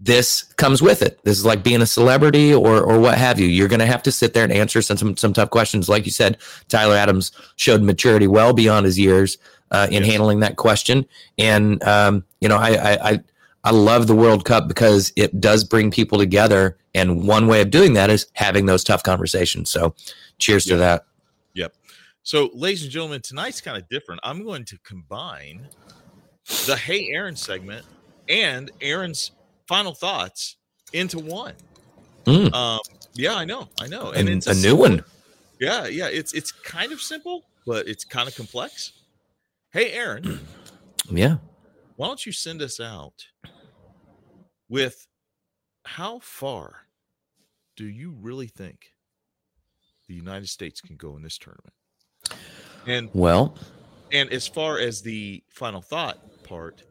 this 0.00 0.42
comes 0.54 0.82
with 0.82 1.02
it. 1.02 1.20
This 1.24 1.38
is 1.38 1.44
like 1.44 1.62
being 1.62 1.82
a 1.82 1.86
celebrity 1.86 2.52
or 2.52 2.80
or 2.80 2.98
what 2.98 3.18
have 3.18 3.38
you. 3.38 3.46
You're 3.46 3.68
going 3.68 3.80
to 3.80 3.86
have 3.86 4.02
to 4.04 4.12
sit 4.12 4.34
there 4.34 4.44
and 4.44 4.52
answer 4.52 4.82
some, 4.82 4.96
some 4.96 5.16
some 5.16 5.32
tough 5.32 5.50
questions. 5.50 5.88
Like 5.88 6.04
you 6.04 6.12
said, 6.12 6.38
Tyler 6.68 6.96
Adams 6.96 7.32
showed 7.56 7.82
maturity 7.82 8.26
well 8.26 8.52
beyond 8.52 8.86
his 8.86 8.98
years 8.98 9.38
uh, 9.70 9.88
in 9.90 10.02
handling 10.02 10.40
that 10.40 10.56
question. 10.56 11.06
And 11.36 11.82
um, 11.84 12.24
you 12.40 12.48
know, 12.48 12.56
I, 12.56 13.10
I 13.12 13.20
I 13.64 13.70
love 13.70 14.06
the 14.06 14.14
World 14.14 14.44
Cup 14.44 14.68
because 14.68 15.12
it 15.16 15.40
does 15.40 15.64
bring 15.64 15.90
people 15.90 16.18
together, 16.18 16.78
and 16.94 17.26
one 17.26 17.46
way 17.46 17.60
of 17.60 17.70
doing 17.70 17.94
that 17.94 18.10
is 18.10 18.26
having 18.32 18.66
those 18.66 18.84
tough 18.84 19.02
conversations. 19.02 19.70
So, 19.70 19.94
cheers 20.38 20.66
yep. 20.66 20.74
to 20.74 20.78
that. 20.78 21.06
Yep. 21.54 21.74
So, 22.22 22.50
ladies 22.54 22.82
and 22.82 22.90
gentlemen, 22.90 23.20
tonight's 23.20 23.60
kind 23.60 23.76
of 23.76 23.88
different. 23.88 24.20
I'm 24.24 24.44
going 24.44 24.64
to 24.66 24.78
combine 24.84 25.68
the 26.66 26.76
Hey 26.76 27.08
Aaron 27.10 27.36
segment 27.36 27.84
and 28.28 28.70
Aaron's 28.80 29.32
final 29.68 29.94
thoughts 29.94 30.56
into 30.92 31.18
one. 31.18 31.54
Mm. 32.24 32.52
Um, 32.52 32.80
yeah, 33.14 33.34
I 33.34 33.44
know, 33.44 33.68
I 33.80 33.86
know, 33.86 34.08
and, 34.10 34.28
and 34.28 34.38
it's 34.38 34.46
a, 34.46 34.50
a 34.50 34.54
new 34.54 34.60
simple, 34.60 34.78
one. 34.78 35.04
Yeah, 35.60 35.86
yeah, 35.86 36.08
it's 36.08 36.32
it's 36.32 36.50
kind 36.50 36.92
of 36.92 37.00
simple, 37.00 37.44
but 37.66 37.86
it's 37.86 38.04
kind 38.04 38.26
of 38.28 38.34
complex. 38.34 38.92
Hey, 39.70 39.92
Aaron. 39.92 40.40
Yeah. 41.10 41.38
Why 41.96 42.08
don't 42.08 42.26
you 42.26 42.32
send 42.32 42.60
us 42.60 42.80
out 42.80 43.14
with 44.68 45.06
how 45.86 46.18
far 46.18 46.82
do 47.76 47.86
you 47.86 48.14
really 48.20 48.48
think 48.48 48.92
the 50.06 50.12
United 50.12 50.50
States 50.50 50.82
can 50.82 50.96
go 50.96 51.16
in 51.16 51.22
this 51.22 51.38
tournament? 51.38 51.72
And 52.86 53.08
well, 53.14 53.56
and 54.12 54.30
as 54.30 54.46
far 54.46 54.78
as 54.78 55.00
the 55.00 55.42
final 55.48 55.80
thought 55.80 56.18
part, 56.44 56.82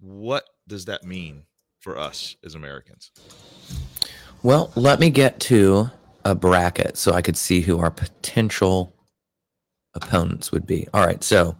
what 0.00 0.44
does 0.66 0.86
that 0.86 1.04
mean 1.04 1.42
for 1.80 1.98
us 1.98 2.36
as 2.44 2.54
Americans? 2.54 3.10
Well, 4.42 4.70
let 4.74 5.00
me 5.00 5.10
get 5.10 5.40
to 5.40 5.90
a 6.24 6.34
bracket 6.34 6.96
so 6.96 7.12
I 7.12 7.22
could 7.22 7.36
see 7.36 7.60
who 7.60 7.78
our 7.78 7.90
potential 7.90 8.94
opponents 9.94 10.52
would 10.52 10.66
be. 10.66 10.86
All 10.94 11.04
right, 11.04 11.22
so 11.24 11.56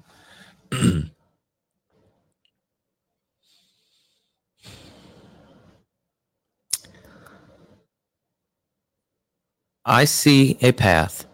I 9.85 10.05
see 10.05 10.57
a 10.61 10.73
path. 10.73 11.27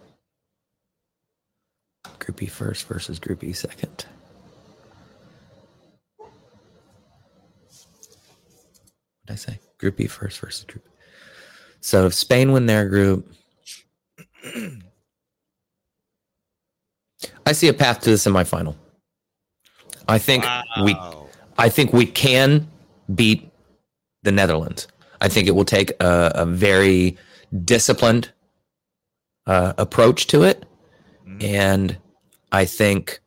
Group 2.19 2.43
E 2.43 2.47
first 2.47 2.87
versus 2.87 3.19
Group 3.19 3.45
E 3.45 3.53
second. 3.53 4.07
Did 9.27 9.33
I 9.33 9.37
say? 9.37 9.59
Group 9.79 10.01
E 10.01 10.07
first 10.07 10.39
versus 10.41 10.65
Group. 10.65 10.85
So 11.81 12.07
if 12.07 12.15
Spain 12.15 12.53
win 12.53 12.67
their 12.67 12.89
group, 12.89 13.33
I 17.45 17.53
see 17.53 17.69
a 17.69 17.73
path 17.75 18.01
to 18.01 18.11
the 18.11 18.17
semifinal. 18.17 18.75
I 20.09 20.19
think 20.19 20.45
we 20.83 20.97
I 21.59 21.69
think 21.69 21.93
we 21.93 22.07
can 22.07 22.69
beat 23.15 23.51
the 24.23 24.33
Netherlands. 24.33 24.89
I 25.21 25.29
think 25.29 25.49
it 25.49 25.53
will 25.53 25.65
take 25.65 25.91
a, 26.01 26.33
a 26.35 26.47
very 26.47 27.17
disciplined 27.65 28.31
uh, 29.47 29.73
approach 29.79 30.27
to 30.29 30.43
it, 30.43 30.65
Mhm. 31.27 31.43
and 31.45 31.99
I 32.53 32.65
think 32.65 33.21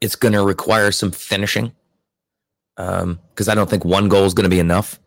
it's 0.00 0.16
going 0.16 0.32
to 0.32 0.44
require 0.44 0.90
some 0.92 1.10
finishing 1.10 1.72
because 2.76 3.48
I 3.48 3.54
don't 3.54 3.70
think 3.70 3.84
one 3.84 4.08
goal 4.08 4.24
is 4.24 4.34
going 4.34 4.44
to 4.44 4.50
be 4.50 4.60
enough 4.60 4.98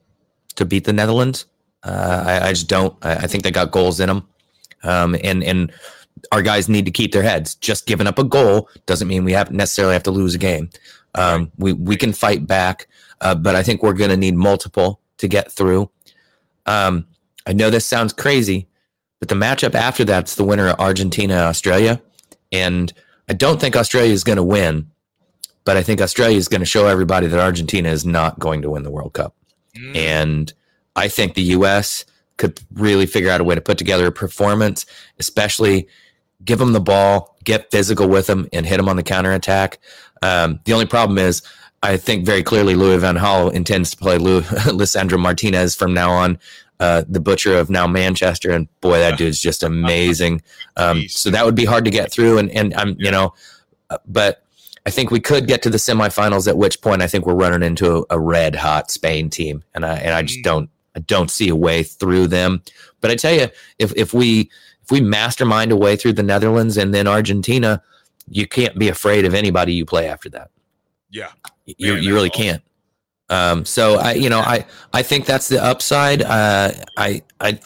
to 0.55 0.65
beat 0.65 0.85
the 0.85 0.93
Netherlands. 0.93 1.45
Uh, 1.83 2.23
I, 2.25 2.47
I 2.47 2.49
just 2.49 2.67
don't. 2.67 2.95
I, 3.03 3.15
I 3.15 3.27
think 3.27 3.43
they 3.43 3.51
got 3.51 3.71
goals 3.71 3.99
in 3.99 4.07
them, 4.07 4.27
um, 4.83 5.15
and 5.23 5.43
and 5.43 5.71
our 6.31 6.41
guys 6.41 6.67
need 6.67 6.85
to 6.85 6.91
keep 6.91 7.11
their 7.11 7.23
heads. 7.23 7.55
Just 7.55 7.85
giving 7.85 8.07
up 8.07 8.19
a 8.19 8.23
goal 8.23 8.69
doesn't 8.85 9.07
mean 9.07 9.23
we 9.23 9.33
have 9.33 9.51
necessarily 9.51 9.93
have 9.93 10.03
to 10.03 10.11
lose 10.11 10.35
a 10.35 10.39
game. 10.39 10.69
Um, 11.15 11.51
We 11.57 11.73
we 11.73 11.95
can 11.95 12.13
fight 12.13 12.47
back, 12.47 12.87
uh, 13.21 13.35
but 13.35 13.55
I 13.55 13.63
think 13.63 13.83
we're 13.83 13.93
going 13.93 14.09
to 14.09 14.17
need 14.17 14.35
multiple 14.35 14.99
to 15.17 15.27
get 15.27 15.51
through. 15.51 15.89
Um, 16.65 17.07
I 17.45 17.53
know 17.53 17.69
this 17.69 17.85
sounds 17.85 18.13
crazy, 18.13 18.67
but 19.19 19.29
the 19.29 19.35
matchup 19.35 19.73
after 19.73 20.03
that's 20.03 20.35
the 20.35 20.43
winner 20.43 20.67
of 20.67 20.79
Argentina 20.79 21.35
Australia, 21.35 22.01
and 22.51 22.91
I 23.29 23.33
don't 23.33 23.59
think 23.59 23.75
Australia 23.75 24.13
is 24.13 24.23
going 24.23 24.37
to 24.37 24.43
win, 24.43 24.89
but 25.67 25.75
I 25.75 25.83
think 25.83 25.99
Australia 25.99 26.37
is 26.37 26.47
going 26.47 26.61
to 26.61 26.65
show 26.65 26.87
everybody 26.87 27.27
that 27.27 27.41
Argentina 27.41 27.89
is 27.89 28.05
not 28.05 28.39
going 28.39 28.61
to 28.61 28.69
win 28.69 28.83
the 28.83 28.89
World 28.89 29.11
Cup. 29.11 29.35
Mm. 29.75 29.97
And 29.97 30.53
I 30.95 31.09
think 31.09 31.33
the 31.33 31.41
U.S. 31.41 32.05
could 32.37 32.61
really 32.71 33.05
figure 33.05 33.29
out 33.29 33.41
a 33.41 33.43
way 33.43 33.53
to 33.53 33.59
put 33.59 33.77
together 33.77 34.07
a 34.07 34.11
performance, 34.13 34.85
especially 35.19 35.89
give 36.45 36.57
them 36.57 36.71
the 36.71 36.79
ball, 36.79 37.35
get 37.43 37.69
physical 37.69 38.07
with 38.07 38.27
them, 38.27 38.47
and 38.53 38.65
hit 38.65 38.77
them 38.77 38.87
on 38.87 38.95
the 38.95 39.03
counterattack. 39.03 39.79
Um, 40.21 40.61
the 40.63 40.71
only 40.71 40.85
problem 40.85 41.17
is, 41.17 41.41
I 41.83 41.97
think 41.97 42.25
very 42.25 42.43
clearly 42.43 42.73
Louis 42.73 42.99
Van 42.99 43.17
Gaal 43.17 43.51
intends 43.51 43.91
to 43.91 43.97
play 43.97 44.17
Lou, 44.17 44.39
Lisandro 44.71 45.19
Martinez 45.19 45.75
from 45.75 45.93
now 45.93 46.11
on, 46.11 46.39
uh, 46.79 47.03
the 47.09 47.19
butcher 47.19 47.57
of 47.57 47.69
now 47.69 47.87
Manchester. 47.87 48.51
And 48.51 48.69
boy, 48.79 48.99
that 48.99 49.17
dude's 49.17 49.41
just 49.41 49.63
amazing. 49.71 50.43
Um, 50.77 51.09
so 51.09 51.29
that 51.29 51.43
would 51.43 51.55
be 51.55 51.65
hard 51.65 51.83
to 51.83 51.91
get 51.91 52.09
through. 52.09 52.37
And, 52.37 52.49
and 52.51 52.73
I'm, 52.73 52.95
you 52.97 53.11
know, 53.11 53.33
uh, 53.89 53.97
but 54.07 54.46
I 54.87 54.89
think 54.89 55.11
we 55.11 55.19
could 55.19 55.47
get 55.47 55.61
to 55.63 55.69
the 55.69 55.77
semifinals. 55.77 56.47
At 56.47 56.57
which 56.57 56.79
point, 56.81 57.01
I 57.01 57.07
think 57.07 57.25
we're 57.25 57.35
running 57.35 57.61
into 57.61 57.97
a, 57.97 58.03
a 58.11 58.19
red 58.19 58.55
hot 58.55 58.89
Spain 58.89 59.29
team, 59.29 59.63
and 59.75 59.85
I 59.85 59.97
and 59.97 60.13
I 60.13 60.21
just 60.23 60.39
Mm. 60.39 60.43
don't 60.43 60.69
I 60.95 60.99
don't 61.01 61.29
see 61.29 61.49
a 61.49 61.55
way 61.55 61.83
through 61.83 62.27
them. 62.27 62.63
But 63.01 63.11
I 63.11 63.15
tell 63.15 63.33
you, 63.33 63.47
if 63.79 63.91
if 63.95 64.13
we 64.13 64.49
if 64.83 64.89
we 64.91 65.01
mastermind 65.01 65.71
a 65.71 65.75
way 65.75 65.95
through 65.97 66.13
the 66.13 66.23
Netherlands 66.23 66.77
and 66.77 66.93
then 66.93 67.05
Argentina, 67.07 67.81
you 68.29 68.47
can't 68.47 68.79
be 68.79 68.87
afraid 68.87 69.25
of 69.25 69.33
anybody 69.33 69.73
you 69.73 69.85
play 69.85 70.07
after 70.07 70.29
that. 70.29 70.49
yeah. 71.11 71.31
You 71.65 71.95
Man, 71.95 72.03
you 72.03 72.13
really 72.13 72.29
awesome. 72.29 72.43
can't. 72.43 72.63
Um, 73.29 73.65
so 73.65 73.95
I 73.99 74.13
you 74.13 74.29
know 74.29 74.39
I 74.39 74.65
I 74.93 75.03
think 75.03 75.25
that's 75.25 75.49
the 75.49 75.61
upside. 75.61 76.21
Uh, 76.21 76.71
I 76.95 77.21
I 77.41 77.59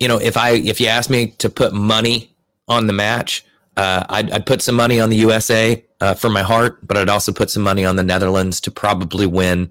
you 0.00 0.08
know 0.08 0.18
if 0.18 0.36
I 0.36 0.50
if 0.54 0.80
you 0.80 0.88
ask 0.88 1.08
me 1.08 1.28
to 1.38 1.48
put 1.48 1.72
money 1.72 2.34
on 2.66 2.88
the 2.88 2.92
match, 2.92 3.44
uh, 3.76 4.04
I'd, 4.08 4.30
I'd 4.30 4.46
put 4.46 4.62
some 4.62 4.74
money 4.74 5.00
on 5.00 5.10
the 5.10 5.16
USA 5.16 5.82
uh, 6.00 6.14
for 6.14 6.28
my 6.28 6.42
heart, 6.42 6.86
but 6.86 6.96
I'd 6.96 7.08
also 7.08 7.32
put 7.32 7.50
some 7.50 7.62
money 7.62 7.84
on 7.84 7.96
the 7.96 8.02
Netherlands 8.02 8.60
to 8.62 8.70
probably 8.70 9.26
win. 9.26 9.70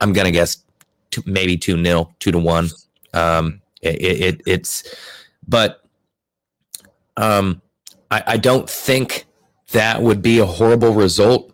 I'm 0.00 0.12
gonna 0.12 0.30
guess 0.30 0.58
two, 1.10 1.22
maybe 1.26 1.56
two 1.56 1.76
nil, 1.76 2.12
two 2.20 2.30
to 2.30 2.38
one. 2.38 2.68
Um, 3.14 3.60
it, 3.80 4.00
it, 4.00 4.20
it 4.20 4.42
it's, 4.46 4.94
but 5.46 5.82
um, 7.16 7.60
I, 8.10 8.22
I 8.28 8.36
don't 8.36 8.68
think 8.68 9.24
that 9.72 10.02
would 10.02 10.22
be 10.22 10.38
a 10.38 10.46
horrible 10.46 10.92
result. 10.92 11.52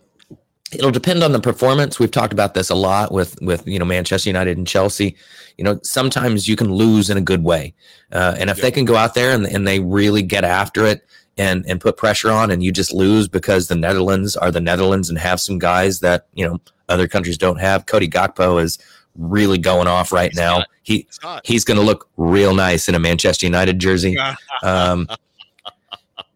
It'll 0.72 0.90
depend 0.90 1.22
on 1.22 1.32
the 1.32 1.40
performance. 1.40 1.98
We've 1.98 2.10
talked 2.10 2.34
about 2.34 2.52
this 2.52 2.68
a 2.68 2.74
lot 2.74 3.12
with 3.12 3.40
with 3.40 3.66
you 3.66 3.78
know 3.78 3.86
Manchester 3.86 4.28
United 4.28 4.58
and 4.58 4.66
Chelsea. 4.66 5.16
You 5.56 5.64
know 5.64 5.80
sometimes 5.82 6.46
you 6.46 6.56
can 6.56 6.70
lose 6.70 7.08
in 7.08 7.16
a 7.16 7.22
good 7.22 7.42
way, 7.42 7.74
uh, 8.12 8.34
and 8.38 8.50
if 8.50 8.60
they 8.60 8.70
can 8.70 8.84
go 8.84 8.94
out 8.94 9.14
there 9.14 9.32
and, 9.32 9.46
and 9.46 9.66
they 9.66 9.80
really 9.80 10.20
get 10.20 10.44
after 10.44 10.84
it 10.84 11.02
and 11.38 11.64
and 11.66 11.80
put 11.80 11.96
pressure 11.96 12.30
on, 12.30 12.50
and 12.50 12.62
you 12.62 12.72
just 12.72 12.92
lose 12.92 13.28
because 13.28 13.68
the 13.68 13.76
Netherlands 13.76 14.36
are 14.36 14.50
the 14.50 14.60
Netherlands 14.60 15.08
and 15.08 15.18
have 15.18 15.40
some 15.40 15.58
guys 15.58 16.00
that 16.00 16.26
you 16.34 16.46
know 16.46 16.60
other 16.88 17.08
countries 17.08 17.38
don't 17.38 17.60
have. 17.60 17.86
Cody 17.86 18.08
Gakpo 18.08 18.62
is 18.62 18.78
really 19.14 19.58
going 19.58 19.88
off 19.88 20.12
right 20.12 20.30
He's 20.30 20.38
now. 20.38 20.58
hot. 20.58 20.66
He 20.82 21.06
he's 21.44 21.64
going 21.64 21.78
to 21.78 21.84
look 21.84 22.08
real 22.16 22.54
nice 22.54 22.88
in 22.88 22.94
a 22.94 22.98
Manchester 22.98 23.46
United 23.46 23.78
jersey. 23.78 24.16
Um, 24.64 25.06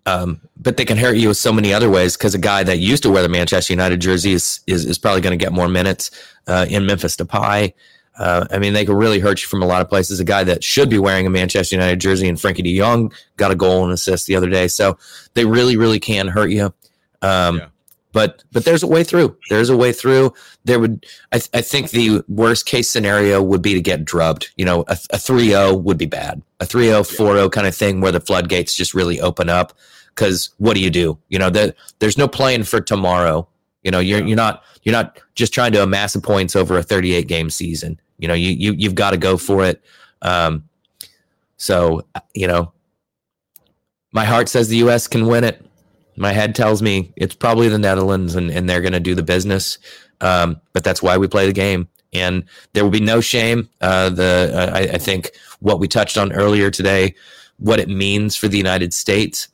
um, 0.07 0.40
but 0.57 0.76
they 0.76 0.84
can 0.84 0.96
hurt 0.96 1.16
you 1.16 1.28
with 1.28 1.36
so 1.36 1.53
many 1.53 1.72
other 1.72 1.90
ways 1.90 2.16
because 2.16 2.34
a 2.34 2.38
guy 2.38 2.62
that 2.62 2.78
used 2.78 3.03
to 3.03 3.11
wear 3.11 3.22
the 3.22 3.28
Manchester 3.28 3.72
United 3.72 4.00
jersey 4.00 4.32
is 4.32 4.61
is, 4.66 4.84
is 4.84 4.98
probably 4.98 5.20
going 5.20 5.36
to 5.36 5.44
get 5.44 5.53
more 5.53 5.68
minutes 5.68 6.11
uh, 6.46 6.66
in 6.68 6.86
Memphis 6.86 7.16
Depay. 7.16 7.72
Uh, 8.18 8.46
I 8.50 8.58
mean, 8.58 8.72
they 8.74 8.84
can 8.84 8.94
really 8.94 9.18
hurt 9.20 9.40
you 9.42 9.48
from 9.48 9.62
a 9.62 9.66
lot 9.66 9.80
of 9.80 9.88
places. 9.88 10.20
A 10.20 10.24
guy 10.24 10.44
that 10.44 10.62
should 10.62 10.90
be 10.90 10.98
wearing 10.98 11.26
a 11.26 11.30
Manchester 11.30 11.76
United 11.76 12.00
jersey 12.00 12.28
and 12.28 12.36
Frenkie 12.38 12.62
De 12.62 12.76
Jong 12.78 13.12
got 13.36 13.50
a 13.50 13.54
goal 13.56 13.84
and 13.84 13.92
assist 13.92 14.26
the 14.26 14.36
other 14.36 14.50
day, 14.50 14.68
so 14.68 14.98
they 15.34 15.44
really, 15.44 15.76
really 15.76 15.98
can 16.00 16.28
hurt 16.28 16.50
you. 16.50 16.72
Um, 17.22 17.58
Yeah. 17.58 17.66
But 18.14 18.44
but 18.52 18.66
there's 18.66 18.82
a 18.82 18.86
way 18.86 19.04
through. 19.04 19.34
There's 19.48 19.70
a 19.70 19.76
way 19.76 19.90
through. 19.90 20.34
There 20.66 20.78
would 20.78 21.06
I, 21.32 21.38
th- 21.38 21.48
I 21.54 21.62
think 21.62 21.92
the 21.92 22.22
worst 22.28 22.66
case 22.66 22.90
scenario 22.90 23.42
would 23.42 23.62
be 23.62 23.72
to 23.72 23.80
get 23.80 24.04
drubbed. 24.04 24.50
You 24.56 24.66
know, 24.66 24.80
a, 24.82 24.98
a 25.14 25.16
3-0 25.16 25.82
would 25.82 25.96
be 25.96 26.04
bad. 26.04 26.42
A 26.60 26.66
3-0, 26.66 27.00
4-0 27.16 27.50
kind 27.50 27.66
of 27.66 27.74
thing 27.74 28.02
where 28.02 28.12
the 28.12 28.20
floodgates 28.20 28.74
just 28.74 28.92
really 28.92 29.18
open 29.18 29.48
up. 29.48 29.72
Because 30.14 30.50
what 30.58 30.74
do 30.74 30.80
you 30.82 30.90
do? 30.90 31.16
You 31.30 31.38
know, 31.38 31.48
the, 31.48 31.74
there's 32.00 32.18
no 32.18 32.28
plan 32.28 32.64
for 32.64 32.82
tomorrow. 32.82 33.48
You 33.82 33.90
know, 33.90 33.98
you're 34.00 34.18
Yeah. 34.20 34.26
you're 34.26 34.36
not 34.36 34.62
you're 34.82 34.92
not 34.92 35.18
just 35.34 35.54
trying 35.54 35.72
to 35.72 35.82
amass 35.82 36.14
points 36.16 36.54
over 36.54 36.76
a 36.76 36.82
38 36.82 37.26
game 37.28 37.48
season. 37.48 37.98
You 38.22 38.28
know, 38.28 38.34
you 38.34 38.50
you 38.50 38.72
you've 38.78 38.94
got 38.94 39.10
to 39.10 39.16
go 39.16 39.36
for 39.36 39.64
it. 39.64 39.82
Um, 40.22 40.68
so 41.56 42.06
you 42.34 42.46
know, 42.46 42.72
my 44.12 44.24
heart 44.24 44.48
says 44.48 44.68
the 44.68 44.76
U.S. 44.76 45.08
can 45.08 45.26
win 45.26 45.42
it. 45.42 45.66
My 46.16 46.32
head 46.32 46.54
tells 46.54 46.82
me 46.82 47.12
it's 47.16 47.34
probably 47.34 47.68
the 47.68 47.80
Netherlands, 47.80 48.36
and, 48.36 48.48
and 48.48 48.70
they're 48.70 48.80
going 48.80 48.92
to 48.92 49.00
do 49.00 49.16
the 49.16 49.24
business. 49.24 49.78
Um, 50.20 50.60
but 50.72 50.84
that's 50.84 51.02
why 51.02 51.18
we 51.18 51.26
play 51.26 51.46
the 51.46 51.52
game, 51.52 51.88
and 52.12 52.44
there 52.74 52.84
will 52.84 52.92
be 52.92 53.00
no 53.00 53.20
shame. 53.20 53.68
Uh, 53.80 54.08
the 54.10 54.52
uh, 54.54 54.70
I, 54.72 54.80
I 54.94 54.98
think 54.98 55.32
what 55.58 55.80
we 55.80 55.88
touched 55.88 56.16
on 56.16 56.32
earlier 56.32 56.70
today, 56.70 57.16
what 57.58 57.80
it 57.80 57.88
means 57.88 58.36
for 58.36 58.46
the 58.46 58.56
United 58.56 58.94
States, 58.94 59.48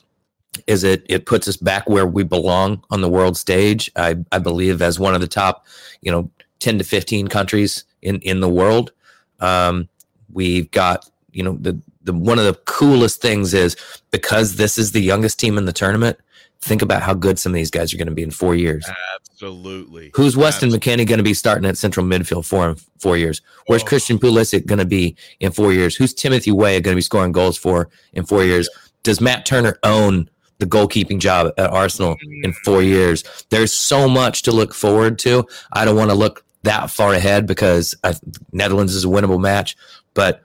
is 0.67 0.85
it 0.85 1.07
it 1.09 1.25
puts 1.25 1.49
us 1.49 1.57
back 1.57 1.89
where 1.89 2.07
we 2.07 2.23
belong 2.23 2.85
on 2.91 3.01
the 3.01 3.09
world 3.09 3.39
stage. 3.39 3.91
I 3.97 4.17
I 4.31 4.39
believe 4.41 4.83
as 4.83 5.01
one 5.01 5.15
of 5.15 5.23
the 5.23 5.27
top, 5.27 5.67
you 6.03 6.13
know, 6.13 6.31
ten 6.59 6.77
to 6.77 6.85
fifteen 6.85 7.29
countries 7.29 7.85
in 8.03 8.21
in 8.21 8.41
the 8.41 8.49
world. 8.49 8.93
Um, 9.41 9.89
we've 10.33 10.71
got 10.71 11.09
you 11.33 11.43
know 11.43 11.57
the 11.61 11.81
the 12.05 12.13
one 12.13 12.39
of 12.39 12.45
the 12.45 12.55
coolest 12.65 13.21
things 13.21 13.55
is 13.55 13.77
because 14.11 14.57
this 14.57 14.79
is 14.79 14.93
the 14.93 15.01
youngest 15.03 15.39
team 15.39 15.59
in 15.59 15.65
the 15.67 15.73
tournament. 15.73 16.19
Think 16.61 16.83
about 16.83 17.03
how 17.03 17.15
good 17.15 17.39
some 17.39 17.53
of 17.53 17.55
these 17.55 17.71
guys 17.71 17.95
are 17.95 17.97
going 17.99 18.09
to 18.09 18.15
be 18.15 18.23
in 18.25 18.33
four 18.33 18.55
years. 18.57 18.85
Absolutely. 19.15 20.11
Who's 20.15 20.37
Weston 20.37 20.69
Absolutely. 20.75 21.05
McKennie 21.05 21.09
going 21.09 21.19
to 21.19 21.25
be 21.25 21.35
starting 21.35 21.65
at 21.67 21.77
central 21.79 22.05
midfield 22.05 22.45
for 22.47 22.69
in 22.71 22.77
four 22.99 23.17
years? 23.17 23.41
Where's 23.67 23.83
Oh. 23.83 23.87
Christian 23.87 24.19
Pulisic 24.19 24.67
going 24.67 24.81
to 24.81 24.85
be 24.85 25.15
in 25.39 25.53
four 25.53 25.73
years? 25.73 25.95
Who's 25.95 26.13
Timothy 26.13 26.51
Weah 26.51 26.81
going 26.81 26.95
to 26.95 26.97
be 26.97 27.01
scoring 27.03 27.31
goals 27.31 27.57
for 27.57 27.89
in 28.13 28.25
four 28.25 28.43
years? 28.43 28.69
Does 29.05 29.21
Matt 29.21 29.47
Turner 29.47 29.79
own 29.85 30.29
the 30.59 30.67
goalkeeping 30.67 31.21
job 31.21 31.53
at 31.57 31.71
Arsenal 31.71 32.17
in 32.43 32.53
four 32.65 32.83
years? 32.83 33.23
There's 33.51 33.73
so 33.73 34.09
much 34.09 34.43
to 34.43 34.51
look 34.51 34.75
forward 34.75 35.19
to. 35.21 35.47
I 35.73 35.85
don't 35.85 35.97
want 35.97 36.11
to 36.11 36.17
look 36.17 36.45
that 36.63 36.91
far 36.91 37.13
ahead 37.13 37.47
because 37.47 37.95
I, 38.05 38.15
Netherlands 38.53 38.95
is 38.95 39.05
a 39.05 39.09
winnable 39.09 39.41
match, 39.41 39.77
but 40.15 40.43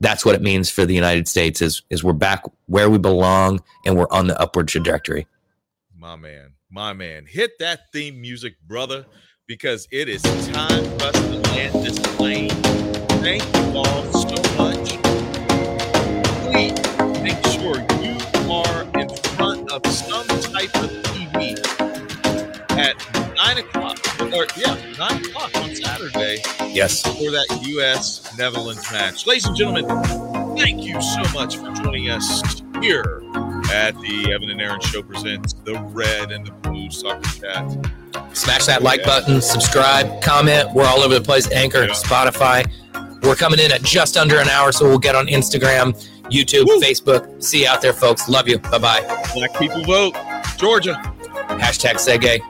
that's 0.00 0.24
what 0.24 0.34
it 0.34 0.42
means 0.42 0.70
for 0.70 0.84
the 0.84 0.94
United 0.94 1.28
States 1.28 1.62
is 1.62 1.82
is 1.90 2.04
we're 2.04 2.12
back 2.12 2.44
where 2.66 2.90
we 2.90 2.98
belong 2.98 3.60
and 3.84 3.96
we're 3.96 4.10
on 4.10 4.26
the 4.26 4.38
upward 4.40 4.68
trajectory. 4.68 5.26
My 5.96 6.16
man, 6.16 6.52
my 6.70 6.92
man, 6.92 7.26
hit 7.26 7.58
that 7.58 7.92
theme 7.92 8.20
music, 8.20 8.56
brother, 8.66 9.06
because 9.46 9.88
it 9.90 10.08
is 10.08 10.22
time 10.22 10.84
for 10.98 11.04
us 11.06 11.14
to 11.14 11.38
land 11.50 11.74
this 11.84 11.98
plane. 12.16 12.50
Thank 13.22 13.42
you 13.56 13.78
all 13.78 14.12
so 14.12 14.36
much. 14.58 14.98
Please 16.44 17.22
make 17.22 17.44
sure 17.46 17.76
you 18.02 18.18
are 18.50 18.82
in 19.00 19.08
front 19.36 19.70
of 19.72 19.86
some 19.86 20.26
type 20.26 20.74
of 20.76 20.90
TV 21.04 21.56
at 22.78 22.94
nine 23.36 23.58
o'clock, 23.58 23.98
or 24.34 24.46
yeah, 24.56 24.74
nine 24.98 25.24
o'clock 25.24 25.50
on 25.56 25.74
Saturday 25.74 26.40
Yes. 26.72 27.02
for 27.02 27.30
that 27.30 27.60
U.S. 27.62 28.36
Netherlands 28.36 28.90
match. 28.92 29.26
Ladies 29.26 29.46
and 29.46 29.56
gentlemen, 29.56 29.86
thank 30.56 30.82
you 30.82 31.00
so 31.00 31.22
much 31.34 31.56
for 31.56 31.70
joining 31.72 32.10
us 32.10 32.62
here 32.80 33.22
at 33.72 33.98
the 34.00 34.30
Evan 34.32 34.50
and 34.50 34.60
Aaron 34.60 34.80
Show 34.80 35.02
presents 35.02 35.54
the 35.64 35.74
Red 35.92 36.30
and 36.32 36.46
the 36.46 36.50
Blue 36.52 36.90
Soccer 36.90 37.22
Chat. 37.40 38.36
Smash 38.36 38.66
that 38.66 38.82
like 38.82 39.04
button, 39.04 39.40
subscribe, 39.40 40.20
comment. 40.22 40.72
We're 40.74 40.86
all 40.86 41.00
over 41.00 41.14
the 41.14 41.20
place. 41.24 41.50
Anchor, 41.50 41.84
Yeah. 41.84 41.92
Spotify. 41.94 42.66
We're 43.22 43.34
coming 43.36 43.58
in 43.58 43.72
at 43.72 43.82
just 43.82 44.16
under 44.16 44.38
an 44.38 44.48
hour, 44.48 44.72
so 44.72 44.86
we'll 44.86 44.98
get 44.98 45.14
on 45.14 45.26
Instagram, 45.26 45.94
YouTube, 46.30 46.66
Woo. 46.66 46.80
Facebook. 46.80 47.42
See 47.42 47.62
you 47.62 47.68
out 47.68 47.80
there, 47.80 47.92
folks. 47.94 48.28
Love 48.28 48.46
you. 48.48 48.58
Bye 48.58 48.78
bye. 48.78 49.00
Black 49.34 49.58
people 49.58 49.82
vote. 49.84 50.14
Georgia. 50.58 50.94
Hashtag 51.48 51.98
say 51.98 52.18
gay. 52.18 52.40